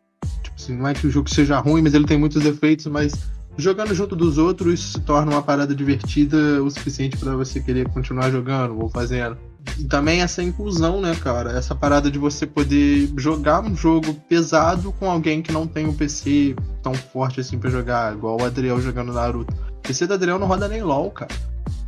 Tipo 0.42 0.56
assim, 0.56 0.76
não 0.76 0.88
é 0.88 0.94
que 0.94 1.08
o 1.08 1.12
jogo 1.12 1.30
seja 1.30 1.60
ruim, 1.60 1.82
mas 1.82 1.94
ele 1.94 2.06
tem 2.06 2.18
muitos 2.18 2.44
defeitos, 2.44 2.88
mas 2.88 3.14
jogando 3.58 3.94
junto 3.94 4.16
dos 4.16 4.38
outros 4.38 4.74
isso 4.74 4.92
se 4.94 5.02
torna 5.02 5.32
uma 5.32 5.42
parada 5.42 5.74
divertida 5.74 6.62
o 6.64 6.70
suficiente 6.70 7.18
para 7.18 7.36
você 7.36 7.60
querer 7.60 7.90
continuar 7.90 8.30
jogando 8.30 8.80
ou 8.80 8.90
fazendo. 8.90 9.38
E 9.80 9.84
também 9.86 10.22
essa 10.22 10.44
inclusão, 10.44 11.02
né, 11.02 11.16
cara? 11.16 11.52
Essa 11.52 11.74
parada 11.74 12.12
de 12.12 12.20
você 12.20 12.46
poder 12.46 13.12
jogar 13.18 13.64
um 13.64 13.76
jogo 13.76 14.14
pesado 14.30 14.92
com 14.94 15.10
alguém 15.10 15.42
que 15.42 15.52
não 15.52 15.66
tem 15.66 15.88
um 15.88 15.94
PC 15.94 16.56
tão 16.84 16.94
forte 16.94 17.40
assim 17.40 17.58
para 17.58 17.70
jogar, 17.70 18.14
igual 18.14 18.40
o 18.40 18.46
Adriel 18.46 18.80
jogando 18.80 19.12
Naruto. 19.12 19.54
O 19.54 19.82
PC 19.88 20.06
do 20.08 20.14
Adriel 20.14 20.38
não 20.38 20.48
roda 20.48 20.68
nem 20.68 20.84
LOL, 20.84 21.10
cara. 21.12 21.34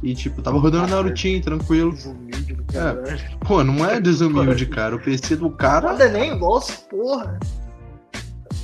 E 0.01 0.13
tipo, 0.13 0.41
tava 0.41 0.59
rodando 0.59 0.87
Narutinho, 0.87 1.41
tranquilo. 1.41 1.95
É. 2.73 3.35
Pô, 3.45 3.63
não 3.63 3.85
é 3.85 3.99
desumilde, 3.99 4.65
cara. 4.67 4.95
O 4.95 4.99
PC 4.99 5.35
do 5.35 5.49
cara. 5.49 5.91
Roda 5.91 6.09
nem 6.09 6.37
LOL, 6.37 6.61
porra. 6.89 7.39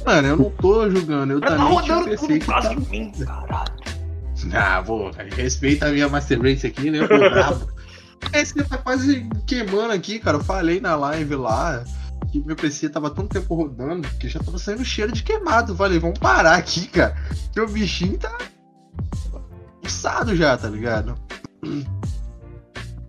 Mano, 0.06 0.28
eu 0.28 0.38
não 0.38 0.50
tô 0.52 0.90
julgando, 0.90 1.34
eu 1.34 1.42
tá 1.42 1.56
também 1.56 1.82
tinha 1.82 2.04
PC 2.04 2.40
que 2.40 2.46
tá... 2.46 2.76
mim, 2.90 3.12
caralho. 3.12 3.74
Ah, 4.54 4.82
vou, 4.82 5.12
respeita 5.36 5.88
a 5.88 5.92
minha 5.92 6.10
Master 6.10 6.42
Race 6.42 6.68
aqui, 6.68 6.92
né, 6.92 7.08
pô, 7.08 7.18
brabo. 7.18 7.68
Esse 8.34 8.54
tá 8.64 8.78
quase 8.78 9.28
queimando 9.46 9.94
aqui, 9.94 10.20
cara. 10.20 10.38
Eu 10.38 10.44
falei 10.44 10.80
na 10.80 10.96
live 10.96 11.36
lá 11.36 11.84
que 12.32 12.40
meu 12.40 12.56
PC 12.56 12.90
tava 12.90 13.10
tanto 13.10 13.30
tempo 13.30 13.54
rodando 13.54 14.08
que 14.20 14.28
já 14.28 14.40
tava 14.40 14.58
saindo 14.58 14.84
cheiro 14.86 15.12
de 15.12 15.24
queimado. 15.24 15.76
falei, 15.76 16.00
vamos 16.00 16.20
parar 16.20 16.56
aqui, 16.56 16.88
cara. 16.88 17.16
Que 17.52 17.60
o 17.60 17.68
bichinho 17.68 18.18
tá 18.18 18.38
pulsado 19.82 20.36
já, 20.36 20.58
tá 20.58 20.70
ligado? 20.70 21.16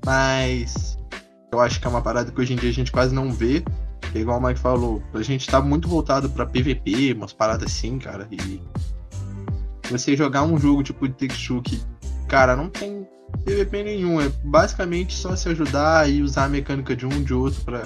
Mas 0.04 0.98
eu 1.52 1.61
acho 1.61 1.80
que 1.80 1.87
é 1.87 1.90
uma 1.90 2.02
parada 2.02 2.30
que 2.30 2.40
hoje 2.40 2.52
em 2.52 2.57
dia 2.57 2.70
a 2.70 2.74
gente 2.74 2.92
quase 2.92 3.14
não 3.14 3.33
vê. 3.33 3.64
É 4.14 4.18
igual 4.20 4.38
o 4.38 4.42
Mike 4.42 4.61
falou, 4.61 5.03
a 5.12 5.22
gente 5.22 5.48
tá 5.48 5.61
muito 5.61 5.88
voltado 5.88 6.31
pra 6.31 6.46
PVP, 6.46 7.14
umas 7.14 7.33
paradas 7.33 7.72
assim, 7.72 7.98
cara. 7.98 8.29
E 8.31 8.62
você 9.90 10.16
jogar 10.16 10.44
um 10.44 10.57
jogo 10.57 10.85
tipo 10.85 11.09
de 11.09 11.14
Take 11.14 11.61
que, 11.62 11.83
cara, 12.29 12.55
não 12.55 12.68
tem 12.68 13.05
PVP 13.44 13.83
nenhum. 13.83 14.20
É 14.20 14.29
basicamente 14.44 15.16
só 15.16 15.35
se 15.35 15.48
ajudar 15.48 16.09
e 16.09 16.22
usar 16.22 16.44
a 16.44 16.48
mecânica 16.48 16.94
de 16.94 17.05
um 17.05 17.22
de 17.24 17.35
outro 17.35 17.61
pra. 17.62 17.83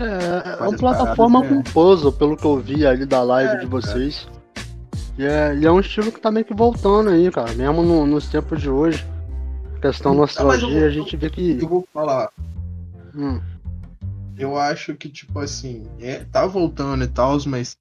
É, 0.00 0.64
é 0.64 0.68
uma 0.68 0.76
plataforma 0.76 1.40
paradas, 1.42 1.62
com 1.62 1.70
é. 1.70 1.72
puzzle, 1.72 2.12
pelo 2.12 2.36
que 2.36 2.44
eu 2.44 2.58
vi 2.58 2.84
ali 2.84 3.06
da 3.06 3.22
live 3.22 3.54
é, 3.54 3.60
de 3.60 3.66
vocês. 3.66 4.28
E 5.16 5.24
é, 5.24 5.56
e 5.56 5.64
é, 5.64 5.70
um 5.70 5.78
estilo 5.78 6.10
que 6.10 6.20
tá 6.20 6.30
meio 6.30 6.44
que 6.44 6.54
voltando 6.54 7.10
aí, 7.10 7.30
cara. 7.30 7.52
Mesmo 7.54 7.82
no, 7.82 8.04
nos 8.04 8.26
tempos 8.26 8.60
de 8.60 8.68
hoje. 8.68 9.06
Questão 9.80 10.12
nostalgia, 10.12 10.86
a 10.86 10.90
gente 10.90 11.16
vê 11.16 11.30
que. 11.30 11.58
Eu 11.60 11.68
vou 11.68 11.88
falar. 11.94 12.30
Hum 13.14 13.40
eu 14.38 14.56
acho 14.56 14.94
que, 14.94 15.08
tipo 15.08 15.38
assim, 15.40 15.84
é, 16.00 16.24
tá 16.30 16.46
voltando 16.46 17.04
e 17.04 17.08
tal, 17.08 17.36
mas 17.46 17.76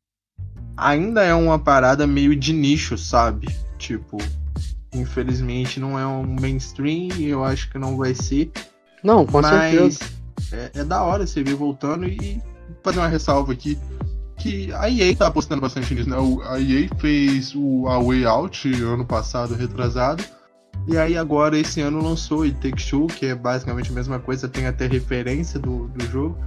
ainda 0.75 1.23
é 1.23 1.33
uma 1.33 1.59
parada 1.59 2.07
meio 2.07 2.35
de 2.35 2.51
nicho, 2.51 2.97
sabe? 2.97 3.47
Tipo, 3.77 4.17
infelizmente 4.93 5.79
não 5.79 5.97
é 5.99 6.05
um 6.05 6.23
mainstream, 6.23 7.09
eu 7.19 7.43
acho 7.43 7.69
que 7.69 7.77
não 7.77 7.95
vai 7.95 8.13
ser. 8.15 8.51
Não, 9.03 9.25
com 9.25 9.41
mas 9.41 9.95
certeza. 9.95 10.11
É, 10.51 10.79
é 10.79 10.83
da 10.83 11.03
hora 11.03 11.27
você 11.27 11.43
ver 11.43 11.55
voltando 11.55 12.07
e 12.07 12.41
fazer 12.83 12.99
uma 12.99 13.07
ressalva 13.07 13.53
aqui. 13.53 13.77
que 14.37 14.71
a 14.73 14.89
EA 14.89 15.15
tá 15.15 15.27
apostando 15.27 15.61
bastante 15.61 15.93
nisso, 15.93 16.09
né? 16.09 16.17
A 16.49 16.59
EA 16.59 16.87
fez 16.97 17.53
o 17.55 17.87
A 17.87 17.99
Way 17.99 18.25
Out 18.25 18.83
ano 18.83 19.05
passado, 19.05 19.55
retrasado. 19.55 20.23
E 20.87 20.97
aí 20.97 21.17
agora 21.17 21.57
esse 21.57 21.81
ano 21.81 22.01
lançou 22.01 22.43
o 22.43 22.51
Take 22.51 22.89
Two, 22.89 23.07
que 23.07 23.25
é 23.25 23.35
basicamente 23.35 23.91
a 23.91 23.93
mesma 23.93 24.19
coisa, 24.19 24.47
tem 24.47 24.67
até 24.67 24.87
referência 24.87 25.59
do, 25.59 25.87
do 25.89 26.05
jogo. 26.05 26.37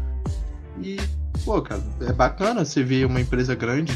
E, 0.82 0.96
pô, 1.44 1.60
cara, 1.60 1.82
é 2.00 2.12
bacana 2.12 2.64
você 2.64 2.82
ver 2.82 3.04
uma 3.04 3.20
empresa 3.20 3.54
grande 3.54 3.92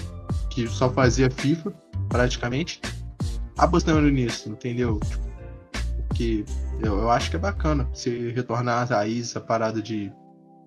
que 0.50 0.68
só 0.68 0.90
fazia 0.90 1.30
FIFA, 1.30 1.72
praticamente, 2.10 2.78
apostando 3.56 4.08
nisso, 4.10 4.50
entendeu? 4.50 5.00
Porque 6.08 6.44
eu, 6.82 6.98
eu 6.98 7.10
acho 7.10 7.30
que 7.30 7.36
é 7.36 7.38
bacana 7.38 7.88
você 7.92 8.30
retornar 8.30 8.82
às 8.82 8.90
raízes, 8.90 9.34
a 9.36 9.40
parada 9.40 9.80
de 9.80 10.12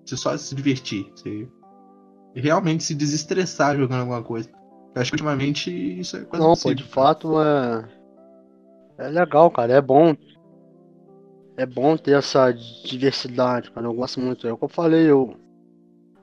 você 0.04 0.16
só 0.16 0.36
se 0.36 0.54
divertir, 0.56 1.10
você 1.14 1.48
realmente 2.34 2.82
se 2.82 2.94
desestressar 2.96 3.76
jogando 3.76 4.00
alguma 4.00 4.22
coisa. 4.22 4.50
Eu 4.94 5.02
acho 5.02 5.12
que 5.12 5.14
ultimamente 5.14 5.70
isso 6.00 6.16
é 6.16 6.20
quase 6.24 6.44
Não, 6.44 6.54
pô, 6.56 6.74
de 6.74 6.82
fato 6.82 7.40
é. 7.40 7.97
É 8.98 9.08
legal, 9.08 9.48
cara, 9.50 9.72
é 9.72 9.80
bom. 9.80 10.14
É 11.56 11.64
bom 11.64 11.96
ter 11.96 12.16
essa 12.16 12.52
diversidade, 12.52 13.70
cara. 13.70 13.86
Eu 13.86 13.94
gosto 13.94 14.20
muito. 14.20 14.46
É 14.46 14.52
o 14.52 14.58
que 14.58 14.64
eu 14.64 14.68
falei, 14.68 15.08
eu. 15.08 15.36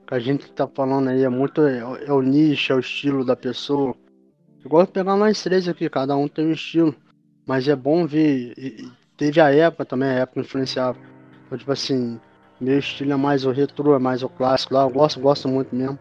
Que 0.06 0.14
a 0.14 0.18
gente 0.18 0.52
tá 0.52 0.68
falando 0.68 1.08
aí 1.08 1.24
é 1.24 1.28
muito. 1.28 1.62
É, 1.62 1.78
é 2.06 2.12
o 2.12 2.20
nicho, 2.20 2.72
é 2.72 2.76
o 2.76 2.80
estilo 2.80 3.24
da 3.24 3.34
pessoa. 3.34 3.94
Eu 4.62 4.70
gosto 4.70 4.88
de 4.88 4.92
pegar 4.92 5.16
nós 5.16 5.42
três 5.42 5.68
aqui, 5.68 5.88
cada 5.88 6.16
um 6.16 6.28
tem 6.28 6.46
um 6.46 6.52
estilo. 6.52 6.94
Mas 7.46 7.66
é 7.66 7.74
bom 7.74 8.06
ver. 8.06 8.52
E, 8.58 8.90
teve 9.16 9.40
a 9.40 9.50
época 9.50 9.84
também, 9.86 10.08
a 10.10 10.20
época 10.20 10.40
influenciava. 10.40 10.98
Então, 11.46 11.56
tipo 11.56 11.72
assim, 11.72 12.20
meu 12.60 12.78
estilo 12.78 13.12
é 13.12 13.16
mais 13.16 13.44
o 13.46 13.50
retro, 13.50 13.94
é 13.94 13.98
mais 13.98 14.22
o 14.22 14.28
clássico 14.28 14.74
lá. 14.74 14.82
Eu 14.82 14.90
gosto, 14.90 15.20
gosto 15.20 15.48
muito 15.48 15.74
mesmo. 15.74 15.98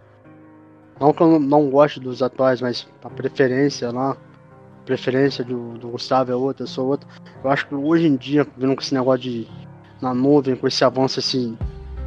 Não 1.00 1.14
que 1.14 1.22
eu 1.22 1.40
não 1.40 1.70
goste 1.70 2.00
dos 2.00 2.22
atuais, 2.22 2.62
mas 2.62 2.88
a 3.04 3.10
preferência 3.10 3.92
lá, 3.92 4.16
preferência 4.86 5.44
do, 5.44 5.78
do 5.78 5.90
Gustavo 5.90 6.32
é 6.32 6.36
outra, 6.36 6.64
eu 6.64 6.68
sou 6.68 6.88
outra. 6.88 7.08
Eu 7.44 7.50
acho 7.50 7.68
que 7.68 7.76
hoje 7.76 8.08
em 8.08 8.16
dia, 8.16 8.48
vendo 8.58 8.76
com 8.76 8.82
esse 8.82 8.94
negócio 8.94 9.22
de 9.22 9.48
na 10.02 10.14
nuvem, 10.14 10.56
com 10.56 10.68
esse 10.68 10.84
avanço 10.84 11.20
assim 11.20 11.58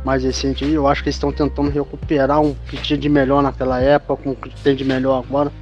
mais 0.05 0.23
recente 0.23 0.65
aí, 0.65 0.75
eu 0.75 0.87
acho 0.87 1.03
que 1.03 1.09
eles 1.09 1.17
estão 1.17 1.33
tentando 1.33 1.71
recuperar 1.71 2.41
um 2.41 2.55
que 2.55 2.77
tinha 2.77 2.99
de 2.99 3.09
melhor 3.09 3.43
naquela 3.43 3.81
época, 3.81 4.23
com 4.23 4.31
o 4.31 4.37
que 4.37 4.49
tem 4.63 4.75
de 4.75 4.85
melhor 4.85 5.25
agora. 5.25 5.53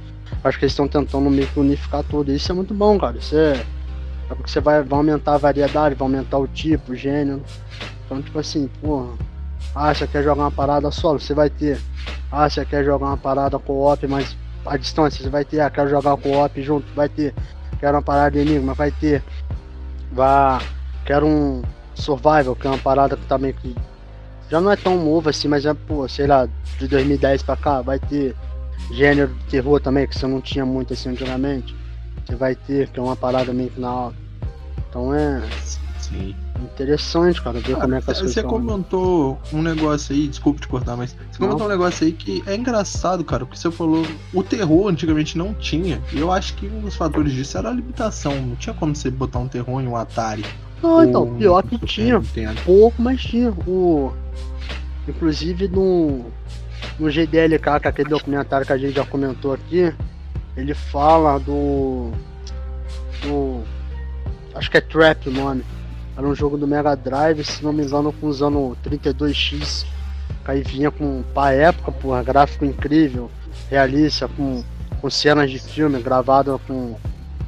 Acho 0.43 0.59
que 0.59 0.65
eles 0.65 0.73
estão 0.73 0.87
tentando 0.87 1.29
meio 1.29 1.47
que 1.47 1.59
unificar 1.59 2.03
tudo. 2.03 2.31
Isso 2.31 2.51
é 2.51 2.55
muito 2.55 2.73
bom, 2.73 2.97
cara. 2.99 3.17
Isso 3.17 3.35
é. 3.35 3.53
É 4.29 4.35
porque 4.35 4.49
você 4.49 4.59
vai, 4.59 4.83
vai 4.83 4.97
aumentar 4.99 5.35
a 5.35 5.37
variedade, 5.37 5.95
vai 5.95 6.05
aumentar 6.05 6.37
o 6.37 6.47
tipo, 6.47 6.91
o 6.91 6.95
gênero. 6.95 7.41
Então, 8.05 8.21
tipo 8.21 8.37
assim, 8.37 8.69
porra. 8.81 9.13
Ah, 9.73 9.93
você 9.93 10.05
quer 10.07 10.23
jogar 10.23 10.43
uma 10.43 10.51
parada 10.51 10.91
solo? 10.91 11.19
Você 11.19 11.33
vai 11.33 11.49
ter. 11.49 11.79
Ah, 12.31 12.49
você 12.49 12.65
quer 12.65 12.83
jogar 12.83 13.05
uma 13.05 13.17
parada 13.17 13.57
co-op, 13.57 14.05
mas 14.07 14.35
a 14.67 14.77
distância, 14.77 15.23
você 15.23 15.29
vai 15.29 15.45
ter. 15.45 15.59
Ah, 15.59 15.69
quero 15.69 15.89
jogar 15.89 16.17
co-op 16.17 16.61
junto, 16.61 16.85
vai 16.93 17.09
ter. 17.09 17.33
Quero 17.79 17.95
uma 17.95 18.01
parada 18.01 18.31
de 18.31 18.39
enigma, 18.39 18.73
vai 18.73 18.91
ter. 18.91 19.23
Vá. 20.11 20.61
Quero 21.05 21.25
um 21.25 21.61
survival, 21.95 22.55
que 22.55 22.67
é 22.67 22.69
uma 22.69 22.79
parada 22.79 23.15
que 23.15 23.25
também 23.25 23.53
que 23.53 23.75
já 24.49 24.61
não 24.61 24.71
é 24.71 24.75
tão 24.75 25.03
novo 25.03 25.29
assim, 25.29 25.47
mas 25.47 25.65
é, 25.65 25.73
pô, 25.73 26.07
sei 26.07 26.27
lá, 26.27 26.47
de 26.79 26.87
2010 26.87 27.43
pra 27.43 27.57
cá, 27.57 27.81
vai 27.81 27.99
ter 27.99 28.35
gênero 28.91 29.33
de 29.33 29.43
terror 29.45 29.79
também, 29.79 30.07
que 30.07 30.17
você 30.17 30.25
não 30.25 30.39
tinha 30.39 30.65
muito 30.65 30.93
assim 30.93 31.09
antigamente. 31.09 31.75
Você 32.25 32.35
vai 32.35 32.55
ter, 32.55 32.89
que 32.89 32.99
é 32.99 33.03
uma 33.03 33.15
parada 33.15 33.53
meio 33.53 33.69
que 33.69 33.79
na 33.79 33.93
hora. 33.93 34.15
Então 34.89 35.13
é. 35.13 35.41
Sim. 35.99 36.35
Interessante, 36.63 37.41
cara, 37.41 37.59
ver 37.59 37.75
ah, 37.75 37.81
como 37.81 37.95
é 37.95 38.01
que 38.01 38.11
as 38.11 38.19
Você 38.19 38.41
comentou 38.41 39.39
um 39.53 39.61
negócio 39.61 40.15
aí, 40.15 40.27
desculpa 40.27 40.59
te 40.59 40.67
cortar, 40.67 40.95
mas 40.95 41.11
você 41.11 41.39
não. 41.39 41.47
comentou 41.49 41.67
um 41.67 41.69
negócio 41.69 42.05
aí 42.05 42.11
que 42.11 42.43
é 42.47 42.55
engraçado, 42.55 43.23
cara, 43.23 43.45
porque 43.45 43.57
você 43.57 43.69
falou 43.69 44.05
o 44.33 44.43
terror 44.43 44.87
antigamente 44.87 45.37
não 45.37 45.53
tinha. 45.53 46.01
E 46.11 46.19
eu 46.19 46.31
acho 46.31 46.55
que 46.55 46.67
um 46.67 46.81
dos 46.81 46.95
fatores 46.95 47.31
disso 47.31 47.57
era 47.57 47.69
a 47.69 47.71
limitação. 47.71 48.33
Não 48.41 48.55
tinha 48.55 48.73
como 48.73 48.95
você 48.95 49.09
botar 49.09 49.39
um 49.39 49.47
terror 49.47 49.81
em 49.81 49.87
um 49.87 49.95
Atari. 49.95 50.45
Não, 50.81 51.03
então, 51.03 51.35
pior 51.35 51.63
que 51.63 51.77
tinha. 51.79 52.21
Pouco, 52.65 53.01
mas 53.01 53.21
tinha. 53.21 53.51
O... 53.51 54.13
Inclusive 55.07 55.67
no, 55.67 56.25
no 56.99 57.09
GDLK, 57.09 57.79
que 57.79 57.87
é 57.87 57.89
aquele 57.89 58.09
documentário 58.09 58.65
que 58.65 58.73
a 58.73 58.77
gente 58.77 58.95
já 58.95 59.05
comentou 59.05 59.53
aqui, 59.53 59.93
ele 60.55 60.73
fala 60.73 61.39
do. 61.39 62.11
do. 63.21 63.61
Acho 64.55 64.71
que 64.71 64.77
é 64.77 64.81
Trap 64.81 65.29
o 65.29 65.31
nome 65.31 65.63
era 66.17 66.27
um 66.27 66.33
jogo 66.33 66.57
do 66.57 66.67
Mega 66.67 66.95
Drive, 66.95 67.43
se 67.43 67.63
não 67.63 67.71
me 67.71 67.83
engano, 67.83 68.11
com 68.11 68.27
usando 68.27 68.75
32X. 68.83 69.85
Que 70.43 70.51
aí 70.51 70.63
vinha 70.63 70.89
com, 70.89 71.23
pra 71.33 71.53
época, 71.53 71.91
porra, 71.91 72.23
gráfico 72.23 72.65
incrível, 72.65 73.29
realista, 73.69 74.27
com, 74.27 74.63
com 74.99 75.09
cenas 75.11 75.51
de 75.51 75.59
filme 75.59 76.01
gravado 76.01 76.59
com, 76.67 76.95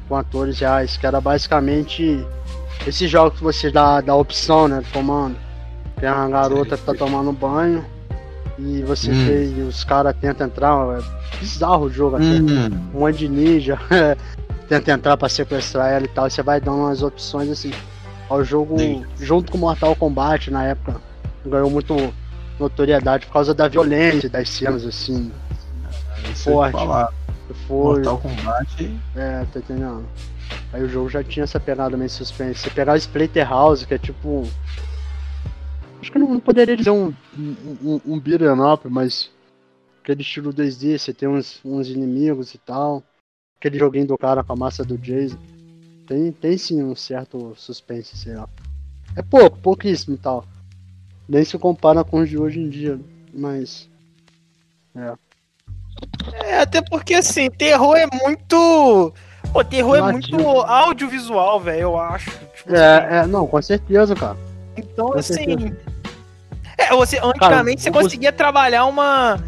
com 0.08 0.16
atores 0.16 0.60
reais, 0.60 0.96
que 0.96 1.04
era 1.04 1.20
basicamente 1.20 2.24
esse 2.86 3.08
jogo 3.08 3.32
que 3.32 3.42
você 3.42 3.72
dá, 3.72 4.00
dá 4.00 4.14
opção, 4.14 4.68
né, 4.68 4.82
comando. 4.92 5.36
Tem 5.98 6.08
uma 6.08 6.28
garota 6.28 6.76
que 6.76 6.84
tá 6.84 6.94
tomando 6.94 7.32
banho 7.32 7.84
e 8.56 8.82
você 8.82 9.10
hum. 9.10 9.24
vê 9.26 9.52
e 9.52 9.62
os 9.62 9.82
caras 9.82 10.14
tentam 10.20 10.46
entrar, 10.46 10.76
é 10.98 11.38
bizarro 11.38 11.86
o 11.86 11.90
jogo 11.90 12.16
até. 12.16 12.24
Hum. 12.24 12.70
Um 12.94 13.00
monte 13.00 13.18
de 13.18 13.28
ninja 13.28 13.78
tenta 14.68 14.92
entrar 14.92 15.16
pra 15.16 15.28
sequestrar 15.28 15.90
ela 15.90 16.04
e 16.04 16.08
tal, 16.08 16.28
e 16.28 16.30
você 16.30 16.42
vai 16.42 16.60
dando 16.60 16.78
umas 16.78 17.02
opções 17.02 17.50
assim. 17.50 17.72
O 18.30 18.44
jogo, 18.44 18.78
Sim. 18.78 19.04
junto 19.18 19.50
com 19.50 19.58
Mortal 19.58 19.96
Kombat, 19.96 20.50
na 20.50 20.64
época, 20.64 21.00
ganhou 21.44 21.68
muito 21.68 21.94
notoriedade 22.60 23.26
por 23.26 23.32
causa 23.32 23.52
da 23.52 23.66
violência 23.66 24.28
das 24.30 24.48
cenas, 24.48 24.86
assim. 24.86 25.32
É, 26.24 26.34
forte. 26.34 26.72
Falar. 26.72 27.12
Foi... 27.66 27.96
Mortal 27.96 28.18
Kombat. 28.18 29.00
É, 29.16 29.44
tá 29.52 29.58
entendendo? 29.58 30.04
Aí 30.72 30.82
o 30.82 30.88
jogo 30.88 31.08
já 31.10 31.24
tinha 31.24 31.42
essa 31.42 31.58
pegada 31.58 31.96
meio 31.96 32.08
suspense. 32.08 32.60
Você 32.60 32.70
pegar 32.70 32.92
o 32.92 32.96
Splatterhouse, 32.96 33.84
que 33.84 33.94
é 33.94 33.98
tipo. 33.98 34.44
Acho 36.00 36.12
que 36.12 36.18
não, 36.18 36.34
não 36.34 36.40
poderia 36.40 36.76
dizer 36.76 36.90
um, 36.90 37.12
um, 37.36 38.00
um 38.06 38.18
beat'em 38.18 38.60
up, 38.60 38.88
mas 38.88 39.30
aquele 40.02 40.22
estilo 40.22 40.52
2D, 40.52 40.98
você 40.98 41.12
tem 41.12 41.28
uns, 41.28 41.60
uns 41.64 41.88
inimigos 41.88 42.54
e 42.54 42.58
tal. 42.58 43.02
Aquele 43.58 43.78
joguinho 43.78 44.06
do 44.06 44.16
cara 44.16 44.42
com 44.44 44.52
a 44.52 44.56
massa 44.56 44.84
do 44.84 44.96
Jason. 44.96 45.36
Tem, 46.10 46.32
tem 46.32 46.58
sim 46.58 46.82
um 46.82 46.96
certo 46.96 47.54
suspense, 47.56 48.16
sei 48.16 48.34
lá. 48.34 48.48
É 49.14 49.22
pouco, 49.22 49.56
pouquíssimo 49.58 50.16
e 50.16 50.18
tal. 50.18 50.44
Nem 51.28 51.44
se 51.44 51.56
compara 51.56 52.02
com 52.02 52.18
os 52.18 52.28
de 52.28 52.36
hoje 52.36 52.58
em 52.58 52.68
dia, 52.68 52.98
mas. 53.32 53.88
É. 54.92 55.14
É, 56.32 56.60
até 56.62 56.82
porque 56.82 57.14
assim, 57.14 57.48
terror 57.48 57.96
é 57.96 58.08
muito. 58.12 59.14
Pô, 59.52 59.62
terror 59.62 59.98
é 59.98 60.12
muito 60.12 60.36
audiovisual, 60.62 61.60
velho, 61.60 61.82
eu 61.82 61.96
acho. 61.96 62.28
Tipo, 62.56 62.74
é, 62.74 62.98
assim. 62.98 63.14
é, 63.14 63.26
não, 63.28 63.46
com 63.46 63.62
certeza, 63.62 64.16
cara. 64.16 64.36
Então, 64.76 65.10
com 65.10 65.18
assim. 65.18 65.34
Certeza. 65.34 65.76
É, 66.76 66.90
você, 66.90 67.18
antigamente 67.18 67.84
cara, 67.84 67.94
você 67.94 68.02
conseguia 68.02 68.32
trabalhar 68.32 68.84
uma 68.86 69.38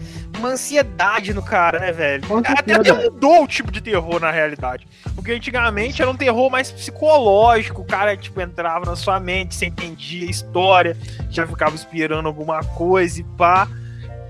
uma 0.42 0.50
ansiedade 0.50 1.32
no 1.32 1.42
cara, 1.42 1.78
né, 1.78 1.92
velho? 1.92 2.24
Até, 2.44 2.74
até 2.74 2.92
mudou 2.92 3.44
o 3.44 3.46
tipo 3.46 3.70
de 3.70 3.80
terror 3.80 4.20
na 4.20 4.30
realidade. 4.30 4.86
Porque 5.14 5.32
antigamente 5.32 6.02
era 6.02 6.10
um 6.10 6.16
terror 6.16 6.50
mais 6.50 6.70
psicológico, 6.70 7.82
o 7.82 7.84
cara, 7.84 8.16
tipo, 8.16 8.40
entrava 8.40 8.84
na 8.84 8.96
sua 8.96 9.20
mente, 9.20 9.54
você 9.54 9.66
entendia 9.66 10.26
a 10.26 10.30
história, 10.30 10.96
já 11.30 11.46
ficava 11.46 11.74
esperando 11.74 12.26
alguma 12.26 12.60
coisa 12.64 13.20
e 13.20 13.24
pá. 13.24 13.68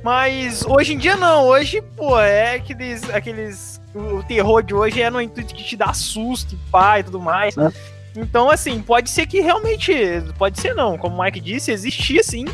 Mas 0.04 0.64
hoje 0.64 0.94
em 0.94 0.98
dia 0.98 1.16
não, 1.16 1.46
hoje, 1.46 1.80
pô, 1.96 2.20
é 2.20 2.56
aqueles. 2.56 3.08
aqueles 3.10 3.80
o 3.94 4.22
terror 4.22 4.62
de 4.62 4.74
hoje 4.74 5.02
é 5.02 5.10
no 5.10 5.20
intuito 5.20 5.54
de 5.54 5.64
te 5.64 5.76
dar 5.76 5.94
susto, 5.94 6.58
pá 6.70 6.98
e 6.98 7.04
tudo 7.04 7.20
mais. 7.20 7.56
É. 7.56 7.70
Então, 8.16 8.50
assim, 8.50 8.82
pode 8.82 9.08
ser 9.08 9.26
que 9.26 9.40
realmente. 9.40 9.94
Pode 10.36 10.60
ser 10.60 10.74
não, 10.74 10.98
como 10.98 11.16
o 11.16 11.22
Mike 11.22 11.40
disse, 11.40 11.70
existia 11.70 12.22
sim 12.22 12.44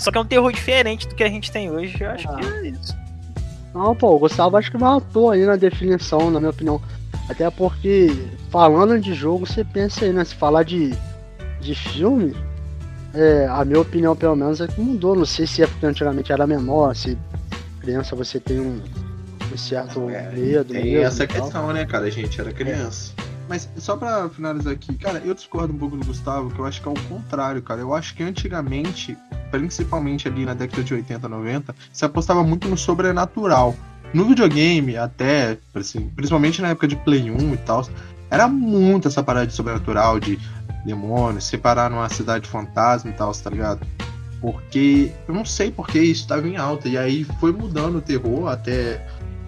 só 0.00 0.10
que 0.10 0.18
é 0.18 0.20
um 0.20 0.24
terror 0.24 0.50
diferente 0.52 1.06
do 1.06 1.14
que 1.14 1.22
a 1.22 1.28
gente 1.28 1.52
tem 1.52 1.70
hoje. 1.70 1.96
Eu 2.00 2.10
acho 2.10 2.28
ah. 2.28 2.36
que 2.36 2.46
é 2.46 2.68
isso. 2.68 2.96
Não, 3.74 3.94
pô, 3.94 4.16
o 4.16 4.18
Gustavo 4.18 4.56
acho 4.56 4.70
que 4.70 4.78
matou 4.78 5.30
aí 5.30 5.44
na 5.44 5.56
definição, 5.56 6.30
na 6.30 6.40
minha 6.40 6.50
opinião. 6.50 6.80
Até 7.28 7.48
porque, 7.50 8.08
falando 8.50 8.98
de 8.98 9.14
jogo, 9.14 9.46
você 9.46 9.62
pensa 9.62 10.04
aí, 10.04 10.12
né? 10.12 10.24
Se 10.24 10.34
falar 10.34 10.64
de, 10.64 10.92
de 11.60 11.74
filme, 11.74 12.34
é, 13.14 13.46
a 13.48 13.64
minha 13.64 13.80
opinião, 13.80 14.16
pelo 14.16 14.34
menos, 14.34 14.60
é 14.60 14.66
que 14.66 14.80
mudou. 14.80 15.14
Não 15.14 15.26
sei 15.26 15.46
se 15.46 15.62
é 15.62 15.66
porque 15.66 15.86
antigamente 15.86 16.32
era 16.32 16.46
menor, 16.46 16.96
se 16.96 17.16
criança 17.80 18.16
você 18.16 18.40
tem 18.40 18.58
um, 18.58 18.82
um 19.52 19.56
certo 19.56 20.08
é, 20.10 20.30
medo. 20.32 20.72
Tem 20.72 20.96
essa 20.96 21.26
questão, 21.26 21.72
né, 21.72 21.84
cara? 21.84 22.06
A 22.06 22.10
gente 22.10 22.40
era 22.40 22.52
criança. 22.52 23.12
Mas 23.50 23.68
só 23.78 23.96
pra 23.96 24.28
finalizar 24.28 24.72
aqui, 24.72 24.94
cara, 24.94 25.20
eu 25.24 25.34
discordo 25.34 25.74
um 25.74 25.76
pouco 25.76 25.96
do 25.96 26.06
Gustavo, 26.06 26.50
que 26.50 26.60
eu 26.60 26.66
acho 26.66 26.80
que 26.80 26.86
é 26.86 26.92
o 26.92 27.08
contrário, 27.08 27.60
cara. 27.60 27.80
Eu 27.80 27.92
acho 27.92 28.14
que 28.14 28.22
antigamente, 28.22 29.18
principalmente 29.50 30.28
ali 30.28 30.46
na 30.46 30.54
década 30.54 30.84
de 30.84 30.94
80, 30.94 31.28
90, 31.28 31.74
se 31.92 32.04
apostava 32.04 32.44
muito 32.44 32.68
no 32.68 32.78
sobrenatural. 32.78 33.74
No 34.14 34.24
videogame, 34.24 34.96
até, 34.96 35.58
assim, 35.74 36.08
principalmente 36.14 36.62
na 36.62 36.68
época 36.68 36.86
de 36.86 36.94
Play 36.94 37.28
1 37.28 37.54
e 37.54 37.56
tal, 37.56 37.84
era 38.30 38.46
muito 38.46 39.08
essa 39.08 39.20
parada 39.20 39.48
de 39.48 39.52
sobrenatural, 39.52 40.20
de 40.20 40.38
demônios, 40.84 41.42
separar 41.42 41.90
numa 41.90 42.08
cidade 42.08 42.48
fantasma 42.48 43.10
e 43.10 43.14
tal, 43.14 43.32
tá 43.32 43.50
ligado? 43.50 43.84
Porque 44.40 45.12
eu 45.26 45.34
não 45.34 45.44
sei 45.44 45.72
porque 45.72 45.98
isso 45.98 46.22
estava 46.22 46.46
em 46.46 46.56
alta. 46.56 46.88
E 46.88 46.96
aí 46.96 47.24
foi 47.40 47.50
mudando 47.50 47.96
o 47.96 48.00
terror 48.00 48.46
até 48.46 49.04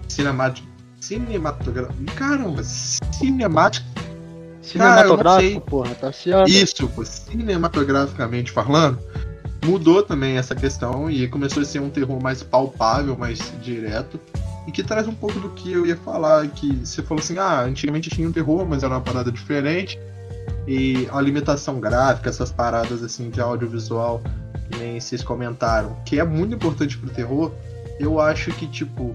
cinemático. 0.09 0.67
Cinematográfico. 0.99 2.03
Caramba, 2.15 2.63
cinemático. 2.63 3.92
Cinematográfico, 4.63 5.61
porra, 5.61 5.93
tá. 5.93 6.11
Isso, 6.47 6.87
pô, 6.87 7.03
cinematograficamente 7.05 8.51
falando, 8.51 8.97
mudou 9.65 10.01
também 10.01 10.37
essa 10.37 10.55
questão 10.55 11.09
e 11.09 11.27
começou 11.27 11.61
a 11.61 11.65
ser 11.65 11.79
um 11.79 11.89
terror 11.89 12.21
mais 12.21 12.41
palpável, 12.41 13.15
mais 13.17 13.39
direto. 13.61 14.19
E 14.65 14.71
que 14.71 14.81
traz 14.81 15.07
um 15.07 15.13
pouco 15.13 15.39
do 15.41 15.49
que 15.49 15.73
eu 15.73 15.85
ia 15.85 15.97
falar, 15.97 16.47
que 16.47 16.85
você 16.85 17.03
falou 17.03 17.21
assim, 17.21 17.37
ah, 17.37 17.61
antigamente 17.61 18.09
tinha 18.09 18.27
um 18.27 18.31
terror, 18.31 18.65
mas 18.65 18.81
era 18.81 18.93
uma 18.93 19.01
parada 19.01 19.29
diferente. 19.29 19.99
E 20.65 21.07
a 21.11 21.19
limitação 21.19 21.81
gráfica, 21.81 22.29
essas 22.29 22.49
paradas 22.49 23.03
assim 23.03 23.29
de 23.29 23.41
audiovisual, 23.41 24.21
que 24.71 24.79
nem 24.79 24.99
vocês 24.99 25.21
comentaram, 25.21 25.97
que 26.05 26.17
é 26.17 26.23
muito 26.23 26.55
importante 26.55 26.97
pro 26.97 27.09
terror, 27.09 27.51
eu 27.99 28.21
acho 28.21 28.51
que, 28.53 28.65
tipo, 28.65 29.13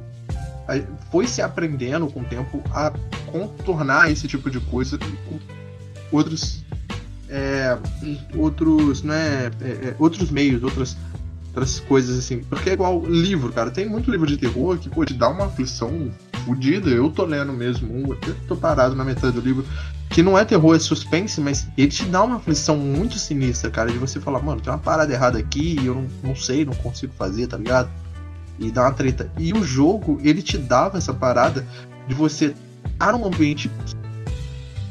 foi 1.11 1.27
se 1.27 1.41
aprendendo 1.41 2.07
com 2.09 2.21
o 2.21 2.25
tempo 2.25 2.63
a 2.71 2.93
contornar 3.27 4.11
esse 4.11 4.29
tipo 4.29 4.51
de 4.51 4.61
coisa 4.61 4.99
com 4.99 5.39
outros 6.13 6.65
é, 7.29 7.77
outros 8.37 9.03
né 9.03 9.51
é, 9.61 9.89
é, 9.89 9.95
outros 9.99 10.31
meios 10.31 10.63
outras 10.63 10.97
outras 11.49 11.81
coisas 11.81 12.19
assim. 12.19 12.41
Porque 12.41 12.71
é 12.71 12.73
igual 12.75 13.05
livro 13.05 13.53
cara. 13.53 13.71
Tem 13.71 13.89
muito 13.89 14.11
livro 14.11 14.27
de 14.27 14.37
terror 14.37 14.79
que 14.79 14.89
pode 14.89 15.15
dar 15.15 15.31
uma 15.31 15.47
aflição 15.47 16.11
fodida. 16.45 16.89
Eu 16.89 17.11
tô 17.11 17.25
lendo 17.25 17.53
mesmo 17.53 17.93
um 17.93 18.13
até 18.13 18.33
tô 18.47 18.57
parado 18.57 18.95
na 18.95 19.05
metade 19.05 19.33
do 19.33 19.41
livro 19.41 19.65
que 20.11 20.23
não 20.23 20.39
é 20.39 20.45
terror 20.45 20.75
é 20.75 20.79
suspense 20.79 21.39
mas 21.39 21.69
ele 21.77 21.89
te 21.89 22.05
dá 22.07 22.23
uma 22.23 22.37
aflição 22.37 22.79
muito 22.79 23.19
sinistra 23.19 23.71
cara 23.71 23.93
de 23.93 23.99
você 23.99 24.19
falar 24.19 24.41
mano 24.41 24.59
tem 24.59 24.73
uma 24.73 24.79
parada 24.79 25.13
errada 25.13 25.39
aqui 25.39 25.79
e 25.79 25.87
eu 25.87 25.95
não, 25.95 26.09
não 26.23 26.35
sei 26.35 26.65
não 26.65 26.73
consigo 26.73 27.13
fazer 27.13 27.47
tá 27.47 27.59
ligado 27.59 27.91
e 28.59 28.71
dá 28.71 28.83
uma 28.83 28.93
treta. 28.93 29.31
E 29.39 29.53
o 29.53 29.63
jogo, 29.63 30.21
ele 30.23 30.43
te 30.43 30.59
dava 30.59 30.99
essa 30.99 31.15
parada 31.15 31.67
de 32.07 32.15
você 32.15 32.55
estar 32.93 33.13
num 33.13 33.25
ambiente 33.25 33.71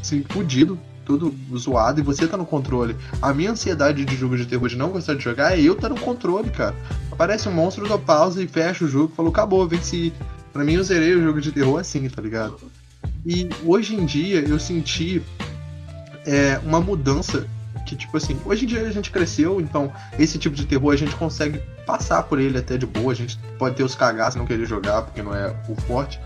assim, 0.02 0.24
fudido, 0.30 0.80
todo 1.06 1.34
zoado, 1.56 2.00
e 2.00 2.04
você 2.04 2.28
tá 2.28 2.38
no 2.38 2.46
controle. 2.46 2.96
A 3.22 3.34
minha 3.34 3.52
ansiedade 3.52 4.04
de 4.04 4.16
jogo 4.16 4.38
de 4.38 4.46
terror 4.46 4.68
de 4.68 4.76
não 4.76 4.90
gostar 4.90 5.16
de 5.16 5.24
jogar 5.24 5.58
é 5.58 5.62
eu 5.62 5.76
tá 5.76 5.90
no 5.90 6.00
controle, 6.00 6.50
cara. 6.50 6.76
Aparece 7.12 7.48
um 7.48 7.54
monstro, 7.54 7.88
dou 7.88 8.00
pausa 8.00 8.44
e 8.44 8.48
fecha 8.48 8.86
o 8.86 8.88
jogo, 8.88 9.14
falou, 9.16 9.32
acabou, 9.32 9.68
venci. 9.68 10.14
Pra 10.52 10.64
mim 10.64 10.74
eu 10.74 10.84
zerei 10.84 11.16
o 11.16 11.24
jogo 11.24 11.40
de 11.40 11.52
terror 11.52 11.80
assim, 11.80 12.08
tá 12.10 12.22
ligado? 12.22 12.58
E 13.26 13.50
hoje 13.64 13.96
em 13.96 14.06
dia 14.06 14.40
eu 14.42 14.60
senti 14.60 15.22
é, 16.26 16.60
uma 16.64 16.80
mudança 16.82 17.48
que, 17.88 17.96
tipo 17.96 18.18
assim, 18.18 18.38
hoje 18.46 18.66
em 18.66 18.68
dia 18.68 18.82
a 18.82 18.92
gente 18.92 19.10
cresceu, 19.10 19.62
então 19.62 19.92
esse 20.20 20.38
tipo 20.38 20.56
de 20.56 20.66
terror 20.66 20.94
a 20.94 20.98
gente 20.98 21.16
consegue 21.16 21.60
passar 21.86 22.24
por 22.24 22.40
ele 22.40 22.58
até 22.58 22.78
de 22.78 22.86
boa. 22.86 23.14
A 23.14 23.16
gente 23.16 23.40
pode 23.58 23.76
ter 23.76 23.84
os 23.84 23.96
cagaços, 23.96 24.36
não 24.36 24.46
querer 24.46 24.66
jogar, 24.66 25.04
porque 25.04 25.24
não 25.24 25.34
é 25.34 25.56
o 25.70 25.76
forte. 25.82 26.20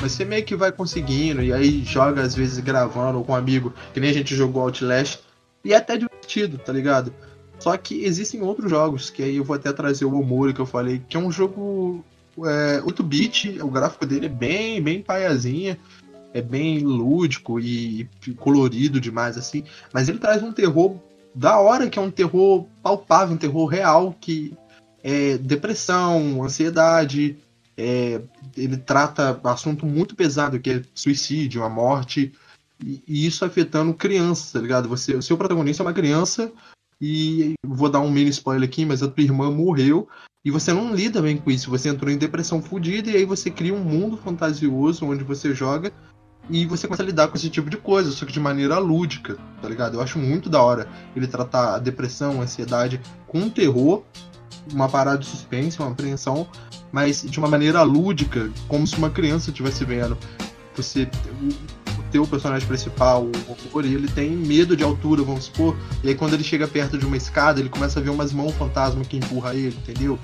Mas 0.00 0.12
você 0.12 0.24
meio 0.24 0.44
que 0.44 0.56
vai 0.56 0.72
conseguindo, 0.72 1.42
e 1.42 1.52
aí 1.52 1.84
joga 1.84 2.22
às 2.22 2.34
vezes 2.34 2.58
gravando 2.58 3.22
com 3.22 3.32
um 3.32 3.36
amigo, 3.36 3.72
que 3.92 4.00
nem 4.00 4.10
a 4.10 4.14
gente 4.14 4.34
jogou 4.34 4.62
Outlast, 4.62 5.20
e 5.64 5.72
é 5.72 5.76
até 5.76 5.96
divertido, 5.96 6.58
tá 6.58 6.72
ligado? 6.72 7.12
Só 7.58 7.76
que 7.76 8.04
existem 8.04 8.42
outros 8.42 8.70
jogos, 8.70 9.10
que 9.10 9.22
aí 9.22 9.36
eu 9.36 9.44
vou 9.44 9.54
até 9.54 9.72
trazer 9.72 10.04
o 10.04 10.18
Omori 10.18 10.52
que 10.52 10.60
eu 10.60 10.66
falei, 10.66 11.00
que 11.08 11.16
é 11.16 11.20
um 11.20 11.30
jogo 11.30 12.04
é, 12.38 12.80
8-bit, 12.80 13.60
o 13.62 13.68
gráfico 13.68 14.06
dele 14.06 14.26
é 14.26 14.28
bem, 14.28 14.82
bem 14.82 15.02
paiazinha, 15.02 15.78
é 16.34 16.40
bem 16.40 16.80
lúdico 16.80 17.60
e 17.60 18.08
colorido 18.36 19.00
demais, 19.00 19.36
assim. 19.36 19.64
Mas 19.92 20.08
ele 20.08 20.18
traz 20.18 20.42
um 20.42 20.52
terror 20.52 20.96
da 21.34 21.58
hora, 21.58 21.88
que 21.88 21.98
é 21.98 22.02
um 22.02 22.10
terror 22.10 22.66
palpável, 22.82 23.34
um 23.34 23.38
terror 23.38 23.66
real, 23.66 24.16
que 24.20 24.54
é 25.02 25.36
depressão, 25.38 26.42
ansiedade. 26.42 27.38
É, 27.76 28.20
ele 28.56 28.76
trata 28.76 29.40
assunto 29.44 29.86
muito 29.86 30.14
pesado, 30.14 30.60
que 30.60 30.70
é 30.70 30.82
suicídio, 30.94 31.64
a 31.64 31.68
morte. 31.68 32.32
E, 32.84 33.02
e 33.06 33.26
isso 33.26 33.44
afetando 33.44 33.94
crianças, 33.94 34.52
tá 34.52 34.60
ligado? 34.60 34.88
Você, 34.88 35.14
o 35.14 35.22
seu 35.22 35.36
protagonista 35.36 35.82
é 35.82 35.86
uma 35.86 35.92
criança 35.92 36.52
e 37.00 37.54
vou 37.64 37.88
dar 37.88 38.00
um 38.00 38.10
mini 38.10 38.30
spoiler 38.30 38.68
aqui, 38.68 38.84
mas 38.84 39.02
a 39.02 39.08
tua 39.08 39.24
irmã 39.24 39.50
morreu 39.50 40.08
e 40.44 40.50
você 40.50 40.72
não 40.72 40.94
lida 40.94 41.22
bem 41.22 41.36
com 41.36 41.50
isso. 41.50 41.70
Você 41.70 41.88
entrou 41.88 42.10
em 42.10 42.18
depressão 42.18 42.60
fodida 42.60 43.10
e 43.10 43.16
aí 43.16 43.24
você 43.24 43.50
cria 43.50 43.74
um 43.74 43.82
mundo 43.82 44.16
fantasioso 44.16 45.06
onde 45.06 45.24
você 45.24 45.54
joga 45.54 45.92
e 46.50 46.66
você 46.66 46.86
começa 46.86 47.02
a 47.02 47.06
lidar 47.06 47.28
com 47.28 47.36
esse 47.36 47.48
tipo 47.48 47.70
de 47.70 47.76
coisa, 47.76 48.10
só 48.10 48.26
que 48.26 48.32
de 48.32 48.40
maneira 48.40 48.78
lúdica, 48.78 49.36
tá 49.60 49.68
ligado? 49.68 49.94
Eu 49.94 50.02
acho 50.02 50.18
muito 50.18 50.50
da 50.50 50.60
hora 50.60 50.88
ele 51.14 51.26
tratar 51.26 51.76
a 51.76 51.78
depressão, 51.78 52.40
a 52.40 52.44
ansiedade 52.44 53.00
com 53.26 53.48
terror, 53.48 54.02
uma 54.72 54.88
parada 54.88 55.18
de 55.18 55.26
suspense, 55.26 55.78
uma 55.78 55.90
apreensão, 55.90 56.46
mas 56.90 57.22
de 57.22 57.38
uma 57.38 57.48
maneira 57.48 57.82
lúdica, 57.82 58.50
como 58.68 58.86
se 58.86 58.96
uma 58.96 59.10
criança 59.10 59.50
estivesse 59.50 59.84
vendo. 59.84 60.16
Você, 60.76 61.08
o 61.98 62.02
teu 62.10 62.26
personagem 62.26 62.66
principal, 62.66 63.24
o 63.24 63.80
ele 63.80 64.08
tem 64.08 64.30
medo 64.30 64.76
de 64.76 64.82
altura, 64.82 65.22
vamos 65.22 65.44
supor, 65.44 65.76
e 66.02 66.08
aí 66.08 66.14
quando 66.14 66.34
ele 66.34 66.44
chega 66.44 66.66
perto 66.66 66.98
de 66.98 67.06
uma 67.06 67.16
escada, 67.16 67.60
ele 67.60 67.68
começa 67.68 68.00
a 68.00 68.02
ver 68.02 68.10
umas 68.10 68.32
mãos 68.32 68.52
fantasma 68.54 69.04
que 69.04 69.16
empurra 69.16 69.54
ele, 69.54 69.76
entendeu? 69.76 70.18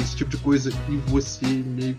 Esse 0.00 0.16
tipo 0.16 0.30
de 0.30 0.36
coisa, 0.38 0.72
e 0.88 0.96
você 1.10 1.46
meio 1.46 1.96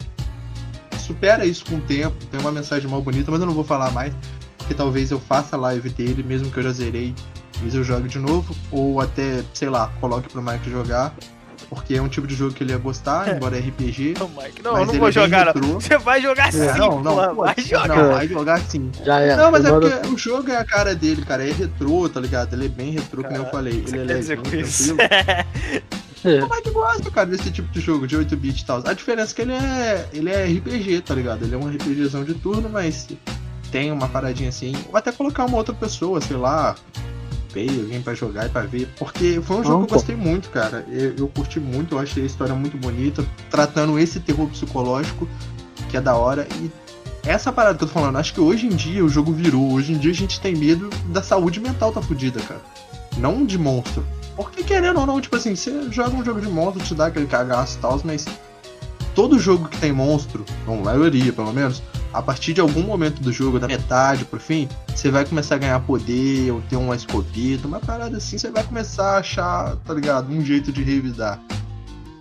supera 1.12 1.45
isso 1.45 1.66
com 1.66 1.76
o 1.76 1.82
tempo, 1.82 2.16
tem 2.26 2.39
uma 2.39 2.51
mensagem 2.51 2.89
mal 2.89 3.01
bonita, 3.01 3.30
mas 3.30 3.41
eu 3.41 3.45
não 3.45 3.53
vou 3.53 3.64
falar 3.64 3.91
mais, 3.91 4.14
porque 4.57 4.74
talvez 4.74 5.12
eu 5.12 5.20
faça 5.20 5.55
a 5.55 5.59
live 5.59 5.89
dele, 5.89 6.24
mesmo 6.24 6.49
que 6.49 6.57
eu 6.57 6.64
já 6.64 6.72
zerei, 6.72 7.14
mas 7.62 7.76
eu 7.76 7.84
jogue 7.84 8.07
de 8.07 8.18
novo, 8.18 8.55
ou 8.72 9.01
até, 9.01 9.43
sei 9.53 9.70
lá, 9.70 9.91
coloque 9.99 10.30
pro 10.30 10.41
Mike 10.41 10.70
jogar. 10.70 11.14
Porque 11.70 11.95
é 11.95 12.01
um 12.01 12.09
tipo 12.09 12.28
de 12.28 12.36
jogo 12.36 12.53
que 12.53 12.66
ele 12.66 12.74
ia 12.74 12.78
gostar, 12.78 13.30
é. 13.30 13.38
embora 13.38 13.55
é 13.55 13.62
RPG. 13.62 14.16
Não, 14.20 14.28
Mike, 14.28 14.62
não, 14.62 14.78
eu 14.78 14.86
não 14.86 14.93
vou 14.93 15.07
é 15.07 15.12
jogar, 15.12 15.55
não. 15.55 15.80
Você 15.80 15.97
vai 15.97 16.22
jogar 16.22 16.49
é, 16.49 16.51
sim, 16.51 16.78
não, 16.78 17.01
não, 17.01 17.34
pô, 17.34 17.43
vai 17.45 17.55
jogar. 17.57 17.88
Não, 17.88 18.12
vai 18.12 18.28
jogar 18.28 18.59
sim. 18.59 18.91
Já 19.05 19.22
é. 19.22 19.38
Não, 19.38 19.51
mas 19.51 19.64
é 19.64 19.70
porque 19.70 20.07
o 20.07 20.18
jogo 20.18 20.51
é 20.51 20.57
a 20.57 20.66
cara 20.66 20.93
dele, 20.93 21.24
cara. 21.24 21.47
É 21.47 21.51
retrô, 21.53 22.09
tá 22.09 22.20
ligado? 22.20 22.53
Ele 22.55 22.66
é 22.66 22.68
bem 22.68 22.91
retrô, 22.91 23.24
como 23.24 23.38
eu 23.38 23.45
falei. 23.45 23.86
Ele 23.88 23.99
é 23.99 24.03
legal, 24.03 24.22
tranquilo. 24.22 24.68
É. 26.24 26.43
O 26.43 26.49
Mike 26.49 26.69
gosta, 26.72 27.09
cara, 27.09 27.28
desse 27.28 27.49
tipo 27.51 27.72
de 27.72 27.80
jogo, 27.80 28.07
de 28.07 28.15
8-bit 28.17 28.61
e 28.61 28.65
tal. 28.65 28.82
A 28.86 28.93
diferença 28.93 29.34
é 29.34 29.36
que 29.36 29.41
ele 29.41 29.53
é, 29.53 30.09
ele 30.13 30.30
é 30.30 30.45
RPG, 30.45 31.01
tá 31.01 31.15
ligado? 31.15 31.43
Ele 31.43 31.55
é 31.55 31.57
um 31.57 31.67
RPGzão 31.67 32.24
de 32.24 32.34
turno, 32.36 32.69
mas 32.69 33.07
tem 33.72 33.91
uma 33.91 34.07
paradinha 34.07 34.49
assim. 34.49 34.74
Ou 34.89 34.97
até 34.97 35.11
colocar 35.11 35.45
uma 35.45 35.57
outra 35.57 35.74
pessoa, 35.74 36.22
sei 36.22 36.38
lá, 36.38 36.76
veio 37.53 37.82
alguém 37.82 38.01
para 38.01 38.13
jogar 38.13 38.45
e 38.45 38.49
pra 38.49 38.61
ver. 38.61 38.88
Porque 38.97 39.41
foi 39.41 39.57
um 39.57 39.63
jogo 39.63 39.80
Não, 39.80 39.86
que 39.86 39.93
eu 39.93 39.97
gostei 39.97 40.15
muito, 40.15 40.49
cara. 40.49 40.86
Eu, 40.89 41.15
eu 41.17 41.28
curti 41.28 41.59
muito, 41.59 41.95
eu 41.95 41.99
achei 41.99 42.24
a 42.24 42.26
história 42.26 42.53
muito 42.53 42.78
bonita, 42.78 43.26
tratando 43.49 43.97
esse 43.97 44.19
terror 44.19 44.47
psicológico, 44.49 45.28
que 45.89 45.97
é 45.97 46.01
da 46.01 46.15
hora. 46.15 46.47
E 46.61 46.69
essa 47.24 47.51
parada 47.51 47.78
que 47.78 47.84
eu 47.84 47.88
tô 47.88 47.93
falando, 47.93 48.17
acho 48.17 48.34
que 48.34 48.41
hoje 48.41 48.67
em 48.67 48.76
dia 48.76 49.03
o 49.03 49.09
jogo 49.09 49.32
virou. 49.32 49.74
Hoje 49.74 49.93
em 49.93 49.97
dia 49.97 50.11
a 50.11 50.15
gente 50.15 50.39
tem 50.39 50.55
medo 50.55 50.89
da 51.07 51.22
saúde 51.22 51.59
mental 51.59 51.91
tá 51.91 52.01
fodida, 52.01 52.39
cara. 52.41 52.61
Não 53.17 53.45
de 53.45 53.57
monstro. 53.57 54.05
Porque 54.36 54.64
querendo 54.64 55.00
ou 55.00 55.06
não, 55.06 55.20
tipo 55.20 55.36
assim, 55.36 55.56
você 55.56 55.92
joga 55.92 56.16
um 56.16 56.24
jogo 56.24 56.42
de 56.42 56.48
monstro, 56.48 56.84
te 56.84 56.96
dá 56.96 57.08
aquele 57.08 57.28
cagaço 57.28 57.78
e 57.78 57.82
tal, 57.82 58.02
mas 58.04 58.26
todo 59.14 59.38
jogo 59.40 59.68
que 59.68 59.78
tem 59.78 59.92
monstro, 59.92 60.46
ou 60.66 60.78
maioria 60.78 61.34
pelo 61.34 61.54
menos, 61.54 61.82
a 62.14 62.22
partir 62.22 62.54
de 62.54 62.62
algum 62.62 62.82
momento 62.82 63.22
do 63.22 63.32
jogo, 63.32 63.60
da 63.60 63.68
metade 63.68 64.26
pro 64.26 64.40
fim, 64.40 64.68
você 64.94 65.10
vai 65.10 65.26
começar 65.26 65.56
a 65.56 65.58
ganhar 65.58 65.80
poder, 65.82 66.52
ou 66.52 66.62
ter 66.70 66.76
uma 66.76 66.96
escopeta, 66.96 67.68
uma 67.68 67.80
parada 67.80 68.18
assim, 68.18 68.38
você 68.38 68.50
vai 68.50 68.64
começar 68.64 69.16
a 69.16 69.18
achar, 69.20 69.76
tá 69.78 69.94
ligado? 69.94 70.32
Um 70.32 70.44
jeito 70.44 70.72
de 70.72 70.84
revidar. 70.84 71.42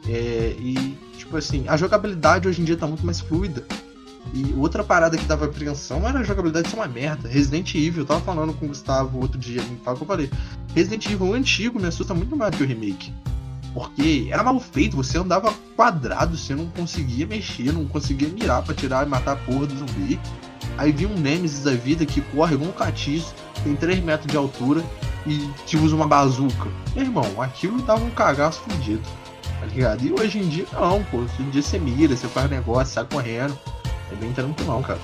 É, 0.08 0.54
e, 0.58 0.98
tipo 1.16 1.36
assim, 1.36 1.64
a 1.68 1.76
jogabilidade 1.76 2.48
hoje 2.48 2.60
em 2.60 2.64
dia 2.64 2.76
tá 2.76 2.86
muito 2.86 3.04
mais 3.04 3.20
fluida. 3.20 3.64
E 4.32 4.54
outra 4.56 4.84
parada 4.84 5.16
que 5.16 5.24
dava 5.24 5.46
apreensão 5.46 6.06
era 6.08 6.20
a 6.20 6.22
jogabilidade 6.22 6.68
ser 6.68 6.76
uma 6.76 6.86
merda. 6.86 7.28
Resident 7.28 7.74
Evil, 7.74 8.02
eu 8.02 8.06
tava 8.06 8.20
falando 8.20 8.52
com 8.52 8.66
o 8.66 8.68
Gustavo 8.68 9.20
outro 9.20 9.38
dia, 9.38 9.60
que 9.60 9.88
eu 9.88 9.96
falei. 10.06 10.30
Resident 10.74 11.06
Evil 11.06 11.34
antigo 11.34 11.80
me 11.80 11.88
assusta 11.88 12.14
muito 12.14 12.36
mais 12.36 12.54
que 12.54 12.62
o 12.62 12.66
remake. 12.66 13.12
Porque 13.74 14.28
era 14.30 14.42
mal 14.42 14.58
feito, 14.58 14.96
você 14.96 15.18
andava 15.18 15.52
quadrado, 15.76 16.36
você 16.36 16.54
não 16.54 16.66
conseguia 16.66 17.26
mexer, 17.26 17.72
não 17.72 17.86
conseguia 17.86 18.28
mirar 18.28 18.62
para 18.62 18.74
tirar 18.74 19.06
e 19.06 19.08
matar 19.08 19.32
a 19.32 19.36
porra 19.36 19.66
do 19.66 19.76
zumbi. 19.76 20.18
Aí 20.76 20.92
vinha 20.92 21.08
um 21.08 21.18
Nemesis 21.18 21.64
da 21.64 21.72
vida 21.72 22.06
que 22.06 22.20
corre 22.20 22.54
igual 22.54 22.70
um 22.70 22.72
catiço, 22.72 23.34
tem 23.62 23.76
3 23.76 24.02
metros 24.02 24.30
de 24.30 24.36
altura 24.36 24.84
e 25.26 25.48
te 25.66 25.76
usa 25.76 25.94
uma 25.94 26.06
bazuca. 26.06 26.68
Meu 26.94 27.04
irmão, 27.04 27.42
aquilo 27.42 27.80
dava 27.82 28.04
um 28.04 28.10
cagaço 28.10 28.60
fudido, 28.60 29.02
tá 29.60 29.66
ligado? 29.66 30.04
E 30.04 30.12
hoje 30.12 30.38
em 30.38 30.48
dia 30.48 30.66
não, 30.72 31.02
pô. 31.04 31.18
Hoje 31.18 31.32
em 31.40 31.50
dia 31.50 31.62
você 31.62 31.78
mira, 31.78 32.16
você 32.16 32.26
faz 32.28 32.50
negócio, 32.50 32.94
sai 32.94 33.04
correndo. 33.04 33.56
É 34.12 34.14
bem 34.16 34.32
tranquilo, 34.32 34.82
cara. 34.82 35.00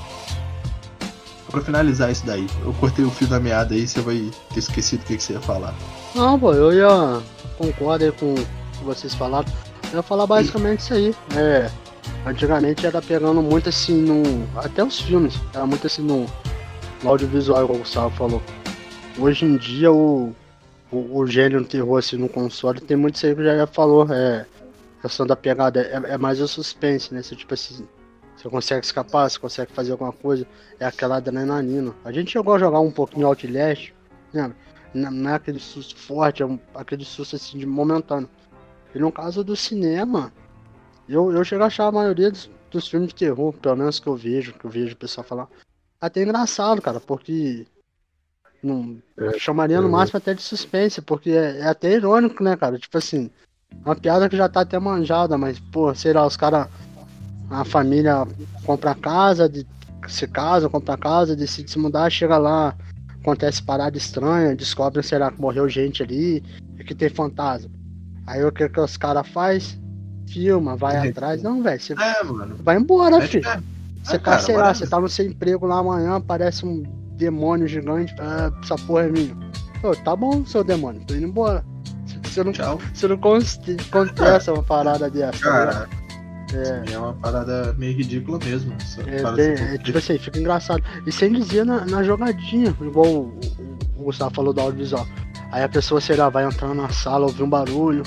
Pra 1.51 1.61
finalizar 1.61 2.11
isso 2.11 2.27
daí, 2.27 2.47
eu 2.65 2.73
cortei 2.75 3.05
o 3.05 3.11
fio 3.11 3.29
da 3.29 3.39
meada 3.39 3.75
aí, 3.75 3.87
você 3.87 4.01
vai 4.01 4.31
ter 4.53 4.59
esquecido 4.59 5.03
o 5.03 5.05
que, 5.05 5.17
que 5.17 5.23
você 5.23 5.35
ia 5.35 5.41
falar. 5.41 5.75
Não, 6.15 6.39
pô, 6.39 6.53
eu 6.53 6.73
ia 6.73 7.23
concordo 7.57 8.13
com 8.15 8.35
o 8.35 8.37
que 8.37 8.85
vocês 8.85 9.15
falaram. 9.15 9.49
Eu 9.93 9.99
ia 9.99 10.03
falar 10.03 10.27
basicamente 10.27 10.81
isso 10.81 10.95
aí. 10.95 11.15
É, 11.37 11.71
antigamente 12.27 12.87
era 12.87 13.01
pegando 13.01 13.41
muito 13.43 13.69
assim 13.69 14.03
no. 14.03 14.23
Até 14.59 14.83
os 14.83 15.01
filmes, 15.01 15.41
era 15.55 15.65
muito 15.65 15.87
assim 15.87 16.03
no, 16.03 16.27
no 17.03 17.11
audiovisual, 17.11 17.67
como 17.67 17.79
o 17.79 17.83
Gustavo 17.83 18.11
falou. 18.17 18.43
Hoje 19.19 19.45
em 19.45 19.57
dia 19.57 19.91
o, 19.93 20.35
o, 20.91 21.19
o 21.19 21.27
gênero 21.27 21.65
terror 21.65 21.99
assim 21.99 22.17
no 22.17 22.29
console, 22.29 22.81
tem 22.81 22.97
muito 22.97 23.17
isso 23.17 23.27
aí 23.27 23.35
que 23.35 23.45
já, 23.45 23.67
falou, 23.67 24.07
é. 24.13 24.45
questão 25.01 25.27
da 25.27 25.37
pegada, 25.37 25.81
é, 25.81 26.15
é 26.15 26.19
mais 26.19 26.41
o 26.41 26.49
suspense, 26.49 27.15
né? 27.15 27.23
Você, 27.23 27.35
tipo 27.37 27.55
assim, 27.55 27.87
você 28.47 28.51
consegue 28.51 28.87
escapar, 28.87 29.29
você 29.29 29.39
consegue 29.39 29.73
fazer 29.73 29.93
alguma 29.93 30.13
coisa, 30.13 30.47
é 30.79 30.87
aquela 30.87 31.17
adrenalina. 31.17 31.95
A 32.05 32.13
gente 32.13 32.31
chegou 32.31 32.55
a 32.55 32.59
jogar 32.59 32.81
um 32.81 32.93
pouquinho 32.93 33.27
Outlast, 33.27 33.93
né? 34.33 34.55
Não 34.95 35.31
é 35.31 35.35
aquele 35.35 35.59
susto 35.59 35.97
forte, 35.97 36.43
é 36.43 36.47
um, 36.47 36.59
aquele 36.75 37.05
susto 37.05 37.37
assim 37.37 37.59
de 37.59 37.67
momentâneo. 37.67 38.31
E 38.95 38.99
no 38.99 39.13
caso 39.13 39.45
do 39.45 39.55
cinema, 39.57 40.33
eu, 41.09 41.33
eu 41.33 41.45
chego 41.45 41.65
a 41.65 41.67
achar 41.67 41.87
a 41.87 41.93
maioria 41.93 42.31
dos, 42.31 42.49
dos 42.71 42.89
filmes 42.89 43.09
de 43.09 43.17
terror, 43.17 43.53
pelo 43.53 43.77
menos 43.77 44.01
que 44.01 44.07
eu 44.07 44.17
vejo, 44.17 44.55
que 44.55 44.65
eu 44.65 44.71
vejo 44.71 44.95
o 44.95 44.99
pessoal 44.99 45.27
falar, 45.27 45.49
até 46.01 46.23
engraçado, 46.23 46.81
cara, 46.81 47.01
porque 47.01 47.67
não, 48.63 48.97
é, 49.19 49.39
chamaria 49.39 49.81
no 49.81 49.89
é. 49.89 49.91
máximo 49.91 50.19
até 50.19 50.33
de 50.33 50.43
suspense, 50.43 51.03
porque 51.03 51.31
é, 51.31 51.59
é, 51.59 51.67
até 51.67 51.93
irônico, 51.93 52.43
né, 52.43 52.57
cara? 52.57 52.79
Tipo 52.79 52.97
assim, 52.97 53.31
uma 53.85 53.97
piada 53.97 54.29
que 54.29 54.37
já 54.37 54.49
tá 54.49 54.61
até 54.61 54.79
manjada, 54.79 55.37
mas, 55.37 55.59
pô, 55.59 55.95
sei 55.95 56.13
lá, 56.13 56.25
os 56.25 56.37
caras. 56.37 56.69
A 57.51 57.65
família 57.65 58.27
compra 58.65 58.95
casa, 58.95 59.49
de, 59.49 59.67
se 60.09 60.27
casa, 60.27 60.69
compra 60.69 60.97
casa, 60.97 61.37
decide 61.37 61.71
se 61.71 61.79
mudar, 61.79 62.11
chega 62.11 62.39
lá, 62.39 62.75
acontece 63.21 63.63
parada 63.63 63.97
estranha, 63.97 64.55
descobrem, 64.55 65.03
sei 65.03 65.19
lá, 65.19 65.31
que 65.31 65.41
morreu 65.41 65.69
gente 65.69 66.03
ali 66.03 66.43
e 66.79 66.85
que 66.85 66.95
tem 66.95 67.09
fantasma. 67.09 67.71
Aí 68.27 68.45
o 68.45 68.53
que, 68.53 68.69
que 68.69 68.81
os 68.81 68.97
caras 68.97 69.27
faz? 69.29 69.79
Filma, 70.29 70.77
vai 70.77 70.97
é. 70.97 71.11
atrás. 71.11 71.43
Não, 71.43 71.63
velho, 71.63 71.81
você 71.81 71.93
é, 71.93 72.25
vai 72.63 72.77
embora, 72.77 73.19
é, 73.19 73.27
filho. 73.27 73.49
Você 74.03 74.19
tá, 74.19 74.39
sei 74.39 74.57
lá, 74.57 74.73
você 74.73 74.87
tá 74.87 75.01
no 75.01 75.09
seu 75.09 75.27
emprego 75.27 75.67
lá 75.67 75.79
amanhã, 75.79 76.17
aparece 76.17 76.65
um 76.65 76.83
demônio 77.17 77.67
gigante. 77.67 78.15
Ah, 78.19 78.53
essa 78.63 78.77
porra 78.77 79.05
é 79.05 79.09
minha. 79.09 79.37
Pô, 79.81 79.95
tá 79.95 80.15
bom, 80.15 80.45
seu 80.47 80.63
demônio, 80.65 81.05
tô 81.07 81.15
indo 81.15 81.27
embora. 81.27 81.65
Você 82.23 82.45
não, 82.45 82.53
Tchau. 82.53 82.79
você 82.93 83.09
não 83.09 83.17
acontece 83.17 84.51
uma 84.51 84.63
parada 84.63 85.09
dessa. 85.09 85.39
Cara, 85.39 85.89
é. 86.55 86.93
é 86.93 86.99
uma 86.99 87.15
parada 87.15 87.75
meio 87.79 87.97
ridícula 87.97 88.39
mesmo. 88.45 88.73
É, 89.07 89.33
bem, 89.33 89.75
é, 89.75 89.79
tipo 89.79 89.99
assim, 89.99 90.19
fica 90.19 90.39
engraçado. 90.39 90.83
E 91.07 91.13
sem 91.13 91.33
dizer 91.33 91.65
na, 91.65 91.85
na 91.85 92.03
jogadinha, 92.03 92.75
igual 92.81 93.07
o, 93.07 93.41
o, 93.97 94.05
Gustavo 94.05 94.35
falou 94.35 94.53
do 94.53 94.61
audiovisual. 94.61 95.07
Aí 95.51 95.63
a 95.63 95.69
pessoa, 95.69 96.01
sei 96.01 96.17
lá, 96.17 96.29
vai 96.29 96.45
entrar 96.45 96.75
na 96.75 96.89
sala, 96.89 97.27
ouvir 97.27 97.43
um 97.43 97.51
barulho, 97.51 98.03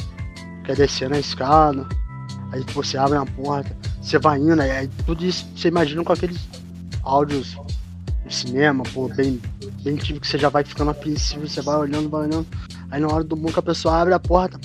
quer 0.63 0.75
descer 0.75 1.09
na 1.09 1.19
escada, 1.19 1.87
aí 2.51 2.63
você 2.73 2.97
abre 2.97 3.17
a 3.17 3.25
porta, 3.25 3.75
você 4.01 4.17
vai 4.19 4.39
indo, 4.39 4.61
aí 4.61 4.89
tudo 5.05 5.25
isso 5.25 5.47
você 5.55 5.67
imagina 5.67 6.03
com 6.03 6.13
aqueles 6.13 6.47
áudios 7.03 7.57
cinema, 8.29 8.83
pô, 8.93 9.07
bem, 9.09 9.41
bem 9.83 9.95
tipo 9.95 10.19
que 10.19 10.27
você 10.27 10.37
já 10.37 10.49
vai 10.49 10.63
ficando 10.63 10.91
apreensivo, 10.91 11.47
você 11.47 11.61
vai 11.61 11.75
olhando, 11.77 12.09
vai 12.09 12.27
olhando. 12.27 12.47
Aí 12.91 13.01
na 13.01 13.07
hora 13.07 13.23
do 13.23 13.35
que 13.35 13.59
a 13.59 13.63
pessoa 13.63 14.01
abre 14.01 14.13
a 14.13 14.19
porta, 14.19 14.59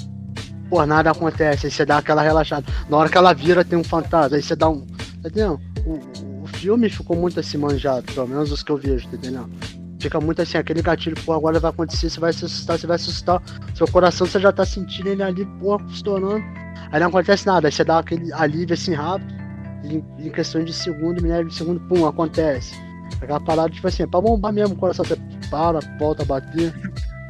pô, 0.75 0.85
nada 0.85 1.13
acontece, 1.13 1.67
aí 1.67 1.71
você 1.71 1.87
dá 1.87 1.99
aquela 1.99 2.21
relaxada. 2.21 2.67
Na 2.89 2.97
hora 2.97 3.09
que 3.09 3.17
ela 3.17 3.33
vira, 3.33 3.65
tem 3.65 3.79
um 3.79 3.85
fantasma, 3.85 4.37
aí 4.37 4.43
você 4.43 4.57
dá 4.57 4.69
um. 4.69 4.85
Entendendo? 5.19 5.61
O, 5.87 6.43
o 6.43 6.47
filme 6.49 6.91
ficou 6.91 7.17
muito 7.17 7.39
assim 7.39 7.57
manjado, 7.57 8.03
pelo 8.13 8.27
menos 8.27 8.51
os 8.51 8.61
que 8.61 8.73
eu 8.73 8.77
vejo, 8.77 9.07
tá 9.07 9.17
entendendo? 9.17 9.49
Fica 10.01 10.21
muito 10.21 10.43
assim, 10.43 10.59
aquele 10.59 10.83
gatilho, 10.83 11.17
pô, 11.25 11.33
agora 11.33 11.61
vai 11.61 11.71
acontecer, 11.71 12.11
você 12.11 12.19
vai 12.19 12.33
se 12.33 12.45
assustar, 12.45 12.77
você 12.77 12.89
vai 12.89 12.97
assustar. 12.97 13.41
Seu 13.73 13.87
coração 13.87 14.27
você 14.27 14.41
já 14.41 14.51
tá 14.51 14.67
sentindo 14.67 15.11
ele 15.11 15.23
ali, 15.23 15.47
pô, 15.61 15.81
estourando. 15.89 16.45
Aí 16.91 16.99
não 16.99 17.07
acontece 17.07 17.47
nada, 17.47 17.69
aí 17.69 17.73
você 17.73 17.85
dá 17.85 18.01
aquele 18.01 18.33
alívio 18.33 18.75
assim 18.75 18.95
rápido, 18.95 19.33
em, 19.85 20.05
em 20.19 20.31
questão 20.31 20.65
de 20.65 20.73
segundo, 20.73 21.23
milésimo 21.23 21.51
de 21.51 21.55
segundo, 21.55 21.81
pum, 21.89 22.05
acontece. 22.05 22.75
Aquela 23.21 23.39
parada, 23.39 23.71
tipo 23.71 23.87
assim, 23.87 24.03
é 24.03 24.07
pra 24.09 24.21
bombar 24.21 24.53
mesmo 24.53 24.75
o 24.75 24.79
coração. 24.79 25.05
Você 25.05 25.17
para, 25.49 25.79
volta 26.01 26.25
a 26.25 26.27
bater. 26.27 26.75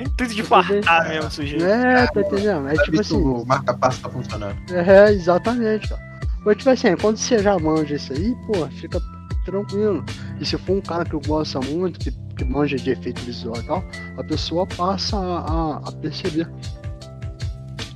Intuito 0.01 0.35
de 0.35 0.43
fartar 0.43 1.09
mesmo, 1.09 1.31
sujeito. 1.31 1.65
É, 1.65 2.07
tá 2.07 2.21
entendendo? 2.21 2.69
É 2.69 2.75
tipo 2.85 3.01
assim. 3.01 3.17
O 3.17 3.45
marca-passo 3.47 4.01
tá 4.01 4.11
funcionando. 4.11 4.57
É, 4.73 5.13
exatamente, 5.13 5.89
cara. 5.89 6.03
Mas 6.45 6.57
tipo 6.57 6.71
assim, 6.71 6.97
quando 6.97 7.17
você 7.17 7.39
já 7.39 7.59
manja 7.59 7.95
isso 7.95 8.13
aí, 8.13 8.35
pô, 8.47 8.67
fica 8.81 9.01
tranquilo. 9.45 10.05
E 10.41 10.45
se 10.45 10.59
for 10.59 10.77
um 10.77 10.81
cara 10.81 11.05
que 11.05 11.17
gosta 11.27 11.61
muito, 11.61 11.99
que, 11.99 12.11
que 12.37 12.45
manja 12.45 12.77
de 12.77 12.91
efeito 12.91 13.21
visual 13.23 13.57
e 13.57 13.63
tal, 13.63 13.85
a 14.19 14.25
pessoa 14.25 14.67
passa 14.67 15.17
a, 15.17 15.39
a, 15.39 15.77
a 15.89 15.93
perceber. 15.93 16.49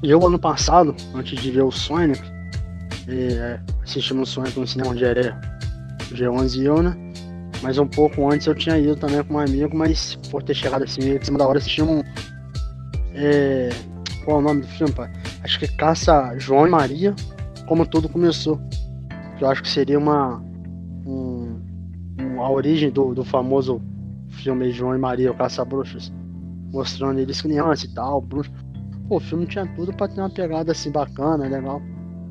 E 0.03 0.11
eu, 0.11 0.25
ano 0.25 0.39
passado, 0.39 0.95
antes 1.15 1.41
de 1.41 1.51
ver 1.51 1.63
o 1.63 1.73
Sonic, 1.73 2.23
é, 3.09 3.59
assistimos 3.83 4.31
o 4.31 4.33
Sonic 4.33 4.59
no 4.59 4.67
cinema 4.67 4.91
onde 4.91 5.05
era 5.05 5.41
G11 6.13 6.61
e 6.61 6.65
eu, 6.65 6.83
né? 6.83 7.08
Mas 7.63 7.79
um 7.79 7.87
pouco 7.87 8.31
antes 8.31 8.47
eu 8.47 8.55
tinha 8.55 8.79
ido 8.79 8.97
também 8.97 9.23
com 9.25 9.35
um 9.35 9.39
amigo, 9.39 9.77
mas 9.77 10.15
por 10.31 10.43
ter 10.43 10.55
chegado 10.55 10.85
assim 10.85 11.03
meio 11.03 11.19
em 11.19 11.25
cima 11.25 11.39
da 11.39 11.47
hora 11.47 11.59
assistimos 11.59 11.91
um. 11.91 12.03
É, 13.15 13.69
qual 14.25 14.39
é 14.39 14.41
o 14.41 14.43
nome 14.43 14.61
do 14.61 14.67
filme, 14.69 14.93
pai? 14.93 15.11
Acho 15.43 15.59
que 15.59 15.69
Caça 15.77 16.35
João 16.39 16.67
e 16.67 16.71
Maria, 16.71 17.15
como 17.67 17.87
tudo 17.87 18.09
começou. 18.09 18.61
Que 19.37 19.45
eu 19.45 19.51
acho 19.51 19.63
que 19.63 19.69
seria 19.69 19.99
uma. 19.99 20.43
Um, 21.07 21.61
um, 22.21 22.43
a 22.43 22.51
origem 22.51 22.91
do, 22.91 23.15
do 23.15 23.25
famoso 23.25 23.81
filme 24.29 24.71
João 24.71 24.95
e 24.95 24.99
Maria, 24.99 25.33
o 25.33 25.35
Caça 25.37 25.65
Bruxas. 25.65 26.13
Mostrando 26.73 27.19
eles 27.19 27.41
crianças 27.41 27.85
e 27.85 27.95
tal, 27.95 28.21
bruxos. 28.21 28.53
Pô, 29.09 29.17
o 29.17 29.21
filme 29.21 29.47
tinha 29.47 29.67
tudo 29.75 29.93
pra 29.93 30.07
ter 30.07 30.21
uma 30.21 30.31
pegada 30.31 30.73
assim 30.73 30.93
bacana, 30.93 31.49
legal. 31.49 31.81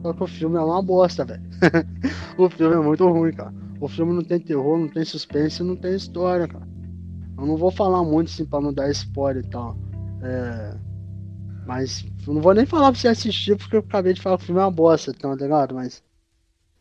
Só 0.03 0.13
que 0.13 0.23
o 0.23 0.27
filme 0.27 0.57
é 0.57 0.61
uma 0.61 0.81
bosta, 0.81 1.25
velho. 1.25 1.41
o 2.37 2.49
filme 2.49 2.75
é 2.75 2.79
muito 2.79 3.09
ruim, 3.09 3.33
cara. 3.33 3.66
O 3.79 3.87
filme 3.87 4.13
não 4.13 4.23
tem 4.23 4.39
terror, 4.39 4.77
não 4.77 4.87
tem 4.87 5.05
suspense, 5.05 5.63
não 5.63 5.75
tem 5.75 5.95
história, 5.95 6.47
cara. 6.47 6.67
Eu 7.37 7.45
não 7.45 7.55
vou 7.55 7.69
falar 7.69 8.03
muito 8.03 8.29
assim 8.29 8.45
pra 8.45 8.59
não 8.59 8.73
dar 8.73 8.89
spoiler 8.89 9.43
e 9.45 9.49
tal. 9.49 9.77
É... 10.23 10.75
Mas 11.67 12.05
eu 12.25 12.33
não 12.33 12.41
vou 12.41 12.53
nem 12.53 12.65
falar 12.65 12.91
pra 12.91 12.99
você 12.99 13.09
assistir 13.09 13.55
porque 13.57 13.75
eu 13.75 13.81
acabei 13.81 14.13
de 14.13 14.21
falar 14.21 14.37
que 14.37 14.43
o 14.43 14.45
filme 14.47 14.61
é 14.61 14.63
uma 14.63 14.71
bosta, 14.71 15.13
tá 15.13 15.35
ligado? 15.35 15.75
Mas. 15.75 16.03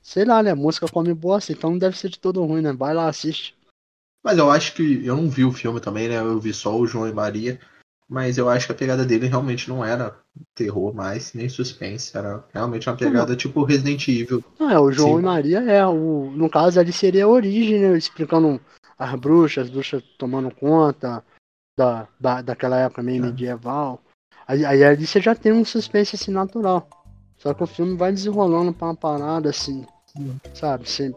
Sei 0.01 0.25
lá, 0.25 0.43
né? 0.43 0.55
Música 0.55 0.87
come 0.89 1.13
bosta, 1.13 1.53
então 1.53 1.71
não 1.71 1.79
deve 1.79 1.99
ser 1.99 2.09
de 2.09 2.19
todo 2.19 2.45
ruim, 2.45 2.63
né? 2.63 2.73
Vai 2.73 2.95
lá, 2.95 3.09
assiste. 3.09 3.57
Mas 4.25 4.39
eu 4.39 4.51
acho 4.51 4.75
que. 4.75 5.05
Eu 5.05 5.17
não 5.17 5.29
vi 5.29 5.45
o 5.45 5.53
filme 5.53 5.81
também, 5.81 6.09
né? 6.09 6.19
Eu 6.19 6.41
vi 6.41 6.55
só 6.55 6.79
o 6.79 6.87
João 6.87 7.09
e 7.09 7.13
Maria. 7.13 7.59
Mas 8.09 8.39
eu 8.39 8.49
acho 8.49 8.67
que 8.67 8.73
a 8.73 8.77
pegada 8.77 9.05
dele 9.05 9.27
realmente 9.27 9.69
não 9.69 9.85
era 9.85 10.17
terror 10.55 10.95
mais, 10.95 11.35
nem 11.35 11.49
suspense. 11.49 12.17
Era 12.17 12.45
realmente 12.55 12.89
uma 12.89 12.97
pegada 12.97 13.31
não. 13.31 13.37
tipo 13.37 13.65
Resident 13.65 14.07
Evil. 14.07 14.45
Não, 14.59 14.71
é, 14.71 14.79
o 14.79 14.93
João 14.93 15.15
Sim. 15.15 15.19
e 15.19 15.23
Maria 15.23 15.59
é. 15.61 15.85
O, 15.87 16.31
no 16.31 16.49
caso 16.49 16.79
ali 16.79 16.93
seria 16.93 17.25
a 17.25 17.29
origem, 17.29 17.81
né? 17.81 17.99
Explicando 17.99 18.61
as 18.97 19.15
bruxas, 19.19 19.65
as 19.65 19.71
bruxas 19.71 20.03
tomando 20.17 20.55
conta 20.55 21.23
da, 21.77 22.07
da, 22.19 22.43
daquela 22.43 22.79
época 22.79 23.03
meio 23.03 23.25
é. 23.25 23.27
medieval. 23.27 24.01
Aí, 24.47 24.65
aí 24.65 24.85
ali 24.85 25.07
você 25.07 25.21
já 25.21 25.35
tem 25.35 25.53
um 25.53 25.65
suspense 25.65 26.15
assim 26.15 26.31
natural. 26.31 26.89
Só 27.37 27.53
que 27.53 27.63
o 27.63 27.67
filme 27.67 27.97
vai 27.97 28.13
desenrolando 28.13 28.73
pra 28.73 28.89
uma 28.89 28.97
parada 28.97 29.51
assim. 29.51 29.85
Sabe? 30.55 30.89
Sem, 30.89 31.15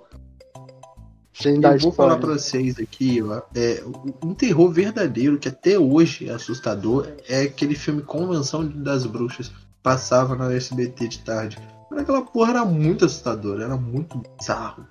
sem 1.42 1.60
dar 1.60 1.76
Eu 1.76 1.80
vou 1.80 1.92
falar 1.92 2.18
pra 2.18 2.34
vocês 2.34 2.78
aqui, 2.78 3.22
ó, 3.22 3.42
é, 3.56 3.82
um 4.24 4.34
terror 4.34 4.70
verdadeiro 4.72 5.40
que 5.40 5.48
até 5.48 5.80
hoje 5.80 6.28
é 6.28 6.34
assustador 6.34 7.08
é 7.28 7.44
aquele 7.44 7.76
filme 7.76 8.02
Convenção 8.02 8.68
das 8.68 9.06
Bruxas. 9.06 9.52
Passava 9.82 10.36
na 10.36 10.52
SBT 10.52 11.08
de 11.08 11.20
tarde. 11.20 11.58
Mas 11.90 12.02
aquela 12.02 12.22
porra 12.22 12.52
era 12.52 12.66
muito 12.66 13.06
assustadora, 13.06 13.64
era 13.64 13.78
muito 13.78 14.22
bizarro. 14.38 14.86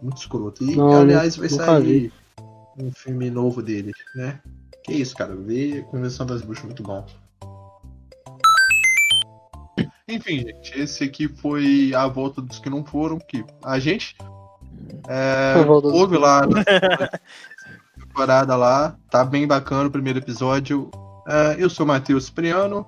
Muito 0.00 0.18
escroto. 0.18 0.62
E 0.64 0.76
não, 0.76 0.92
aliás 0.92 1.36
vai 1.36 1.48
sair 1.48 2.12
um 2.78 2.90
filme 2.92 3.28
novo 3.28 3.60
dele, 3.60 3.92
né? 4.14 4.40
Que 4.84 4.92
isso, 4.94 5.16
cara. 5.16 5.34
Ver 5.34 5.84
Convenção 5.86 6.24
das 6.24 6.42
Bruxas 6.42 6.64
muito 6.64 6.82
bom. 6.82 7.04
Enfim, 10.08 10.40
gente, 10.40 10.78
esse 10.78 11.04
aqui 11.04 11.26
foi 11.26 11.92
a 11.94 12.06
volta 12.06 12.40
dos 12.40 12.58
que 12.58 12.68
não 12.68 12.84
foram, 12.84 13.18
que 13.18 13.44
a 13.64 13.78
gente 13.78 14.16
é, 15.08 15.54
houve 15.66 16.16
lá 16.16 16.42
temporada 17.98 18.54
lá, 18.56 18.96
tá 19.10 19.24
bem 19.24 19.46
bacana 19.46 19.88
o 19.88 19.90
primeiro 19.90 20.18
episódio. 20.18 20.90
É, 21.26 21.56
eu 21.58 21.70
sou 21.70 21.86
Matheus 21.86 22.28
Priano, 22.28 22.86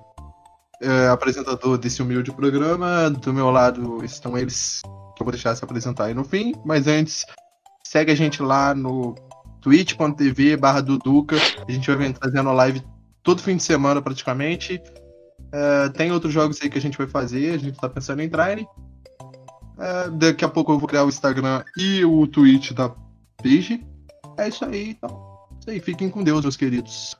é, 0.81 1.07
apresentador 1.07 1.77
desse 1.77 2.01
humilde 2.01 2.31
programa. 2.31 3.09
Do 3.09 3.33
meu 3.33 3.49
lado 3.49 4.03
estão 4.05 4.37
eles, 4.37 4.81
que 5.15 5.21
eu 5.21 5.25
vou 5.25 5.31
deixar 5.31 5.55
se 5.55 5.63
apresentar 5.63 6.05
aí 6.05 6.13
no 6.13 6.23
fim. 6.23 6.53
Mas 6.63 6.87
antes, 6.87 7.25
segue 7.83 8.11
a 8.11 8.15
gente 8.15 8.41
lá 8.41 8.75
no 8.75 9.15
twitch.tv 9.61 10.57
barra 10.57 10.81
Duduca. 10.81 11.37
A 11.67 11.71
gente 11.71 11.87
vai 11.87 12.07
vir 12.07 12.13
trazendo 12.13 12.51
live 12.53 12.83
todo 13.23 13.41
fim 13.41 13.57
de 13.57 13.63
semana 13.63 14.01
praticamente. 14.01 14.81
É, 15.51 15.89
tem 15.89 16.11
outros 16.11 16.33
jogos 16.33 16.61
aí 16.61 16.69
que 16.69 16.77
a 16.77 16.81
gente 16.81 16.97
vai 16.97 17.07
fazer, 17.07 17.53
a 17.53 17.57
gente 17.57 17.79
tá 17.79 17.89
pensando 17.89 18.21
em 18.21 18.29
Trine. 18.29 18.67
É, 19.77 20.09
daqui 20.09 20.45
a 20.45 20.49
pouco 20.49 20.71
eu 20.71 20.79
vou 20.79 20.87
criar 20.87 21.03
o 21.03 21.09
Instagram 21.09 21.63
e 21.77 22.03
o 22.05 22.27
Twitch 22.27 22.71
da 22.71 22.89
page. 23.41 23.85
É 24.37 24.47
isso 24.47 24.65
aí, 24.65 24.91
então. 24.91 25.37
Isso 25.59 25.69
aí, 25.69 25.79
fiquem 25.79 26.09
com 26.09 26.23
Deus, 26.23 26.41
meus 26.41 26.57
queridos. 26.57 27.15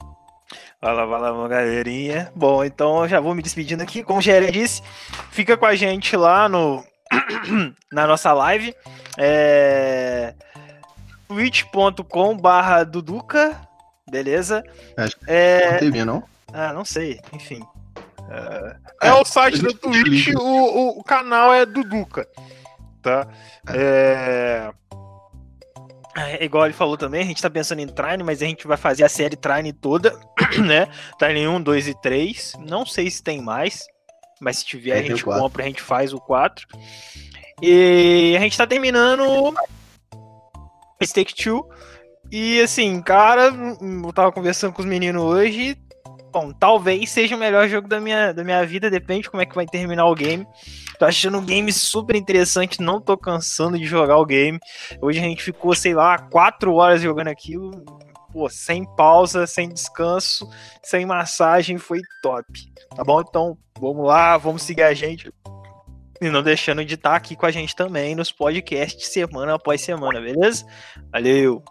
Fala, 0.80 1.08
fala, 1.08 1.47
galerinha. 1.47 2.32
Bom, 2.36 2.64
então 2.64 3.03
eu 3.03 3.08
já 3.08 3.20
vou 3.20 3.34
me 3.34 3.41
despedindo 3.41 3.82
aqui. 3.82 4.03
Como 4.03 4.20
o 4.20 4.22
Gerê 4.22 4.51
disse, 4.51 4.82
fica 5.32 5.58
com 5.58 5.66
a 5.66 5.76
gente 5.76 6.16
lá 6.16 6.47
no 6.47 6.84
na 7.91 8.06
nossa 8.06 8.34
live. 8.34 8.76
É... 9.18 10.36
twitch.com 11.28 12.38
barra 12.38 12.84
Duduca 12.84 13.66
beleza? 14.10 14.64
É... 15.28 15.72
não 15.72 15.80
TV, 15.80 16.06
não? 16.06 16.24
Ah, 16.53 16.74
não 16.74 16.86
sei, 16.86 17.20
enfim. 17.34 17.62
É, 18.30 19.10
é 19.10 19.14
o 19.14 19.24
site 19.24 19.62
da 19.62 19.72
Twitch, 19.72 20.34
o, 20.36 21.00
o 21.00 21.04
canal 21.04 21.54
é 21.54 21.66
do 21.66 21.84
Duca. 21.84 22.28
Tá? 23.02 23.28
É. 23.70 24.72
é... 26.18 26.44
Igual 26.44 26.66
ele 26.66 26.74
falou 26.74 26.98
também, 26.98 27.22
a 27.22 27.26
gente 27.26 27.42
tá 27.42 27.50
pensando 27.50 27.80
em 27.80 27.88
Trine, 27.88 28.24
mas 28.24 28.42
a 28.42 28.46
gente 28.46 28.66
vai 28.66 28.78
fazer 28.78 29.04
a 29.04 29.10
série 29.10 29.36
Trine 29.36 29.74
toda, 29.74 30.18
né? 30.66 30.88
Trine 31.20 31.48
1, 31.48 31.62
2 31.62 31.88
e 31.88 32.02
3. 32.02 32.54
Não 32.60 32.86
sei 32.86 33.10
se 33.10 33.22
tem 33.22 33.42
mais, 33.42 33.86
mas 34.42 34.58
se 34.58 34.66
tiver, 34.66 34.98
é, 34.98 35.00
a 35.00 35.04
gente 35.04 35.24
compra, 35.24 35.64
a 35.64 35.68
gente 35.68 35.82
faz 35.82 36.14
o 36.14 36.20
4. 36.20 36.68
E 37.62 38.36
a 38.38 38.40
gente 38.42 38.58
tá 38.58 38.68
terminando 38.68 39.54
Stake 41.04 41.34
2. 41.44 41.64
E 42.32 42.60
assim, 42.62 43.02
cara, 43.02 43.54
eu 43.82 44.14
tava 44.14 44.32
conversando 44.32 44.74
com 44.74 44.82
os 44.82 44.88
meninos 44.88 45.22
hoje. 45.22 45.78
Bom, 46.36 46.52
talvez 46.52 47.12
seja 47.12 47.34
o 47.34 47.40
melhor 47.40 47.66
jogo 47.70 47.88
da 47.88 47.98
minha, 47.98 48.34
da 48.34 48.44
minha 48.44 48.66
vida, 48.66 48.90
depende 48.90 49.22
de 49.22 49.30
como 49.30 49.42
é 49.42 49.46
que 49.46 49.56
vai 49.56 49.66
terminar 49.66 50.06
o 50.06 50.14
game. 50.14 50.46
Tô 51.00 51.06
achando 51.06 51.38
o 51.38 51.42
game 51.42 51.72
super 51.72 52.14
interessante, 52.14 52.82
não 52.82 53.00
tô 53.00 53.18
cansando 53.18 53.80
de 53.80 53.86
jogar 53.86 54.18
o 54.18 54.26
game. 54.26 54.60
Hoje 55.02 55.20
a 55.20 55.22
gente 55.22 55.42
ficou, 55.42 55.74
sei 55.74 55.94
lá, 55.94 56.18
4 56.18 56.74
horas 56.74 57.02
jogando 57.02 57.30
aquilo. 57.30 57.72
Pô, 58.34 58.50
sem 58.50 58.84
pausa, 58.98 59.48
sem 59.48 59.70
descanso, 59.70 60.46
sem 60.84 61.06
massagem, 61.06 61.78
foi 61.78 62.02
top. 62.22 62.46
Tá 62.94 63.02
bom? 63.02 63.22
Então, 63.22 63.58
vamos 63.80 64.06
lá, 64.06 64.36
vamos 64.36 64.64
seguir 64.64 64.84
a 64.84 64.94
gente. 64.94 65.32
E 66.22 66.30
não 66.30 66.44
deixando 66.44 66.84
de 66.84 66.96
estar 66.96 67.16
aqui 67.16 67.38
com 67.38 67.46
a 67.46 67.52
gente 67.52 67.74
também 67.74 68.14
nos 68.14 68.30
podcasts 68.30 69.08
semana 69.08 69.56
após 69.56 69.80
semana, 69.80 70.20
beleza? 70.20 70.66
Valeu! 71.14 71.64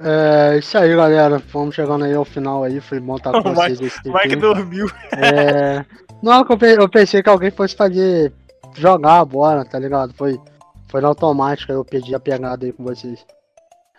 É 0.00 0.58
isso 0.58 0.78
aí, 0.78 0.94
galera. 0.94 1.42
Vamos 1.52 1.74
chegando 1.74 2.04
aí 2.04 2.14
ao 2.14 2.24
final 2.24 2.62
aí. 2.64 2.80
Foi 2.80 3.00
bom 3.00 3.16
estar 3.16 3.32
com 3.42 3.54
vocês. 3.54 3.98
O 4.04 4.12
Mike 4.12 4.36
dormiu. 4.36 4.86
É... 5.12 5.84
Não, 6.22 6.44
eu 6.62 6.88
pensei 6.88 7.22
que 7.22 7.28
alguém 7.28 7.50
fosse 7.50 7.74
fazer. 7.74 8.32
jogar 8.76 9.20
a 9.20 9.24
bola, 9.24 9.64
tá 9.64 9.78
ligado? 9.78 10.14
Foi, 10.14 10.40
foi 10.88 11.00
na 11.00 11.08
automática. 11.08 11.72
Eu 11.72 11.84
pedi 11.84 12.14
a 12.14 12.20
pegada 12.20 12.64
aí 12.64 12.72
com 12.72 12.84
vocês. 12.84 13.24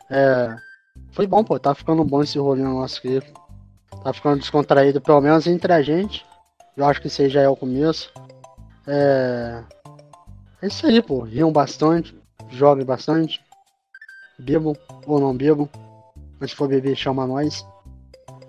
É. 0.10 0.56
Foi 1.12 1.28
bom, 1.28 1.44
pô. 1.44 1.60
Tá 1.60 1.76
ficando 1.76 2.04
bom 2.04 2.22
esse 2.22 2.40
rolinho 2.40 2.70
nosso 2.70 3.00
aqui. 3.00 3.22
Tá 4.04 4.14
ficando 4.14 4.40
descontraído, 4.40 5.02
pelo 5.02 5.20
menos 5.20 5.48
entre 5.48 5.74
a 5.74 5.82
gente. 5.82 6.26
Eu 6.78 6.86
acho 6.86 7.02
que 7.02 7.08
esse 7.08 7.28
já 7.28 7.42
é 7.42 7.50
o 7.50 7.58
começo. 7.58 8.12
É. 8.88 9.64
É 10.62 10.68
isso 10.68 10.86
aí, 10.88 11.02
pô. 11.02 11.22
Riam 11.22 11.52
bastante. 11.52 12.18
Joguem 12.50 12.86
bastante. 12.86 13.42
Bebam 14.38 14.74
ou 15.06 15.20
não 15.20 15.36
bebam. 15.36 15.70
Se 16.48 16.56
for 16.56 16.68
beber, 16.68 16.96
chama 16.96 17.28
nós. 17.28 17.66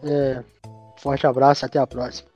É. 0.02 0.42
Forte 0.98 1.26
abraço, 1.26 1.64
até 1.66 1.78
a 1.78 1.86
próxima. 1.86 2.29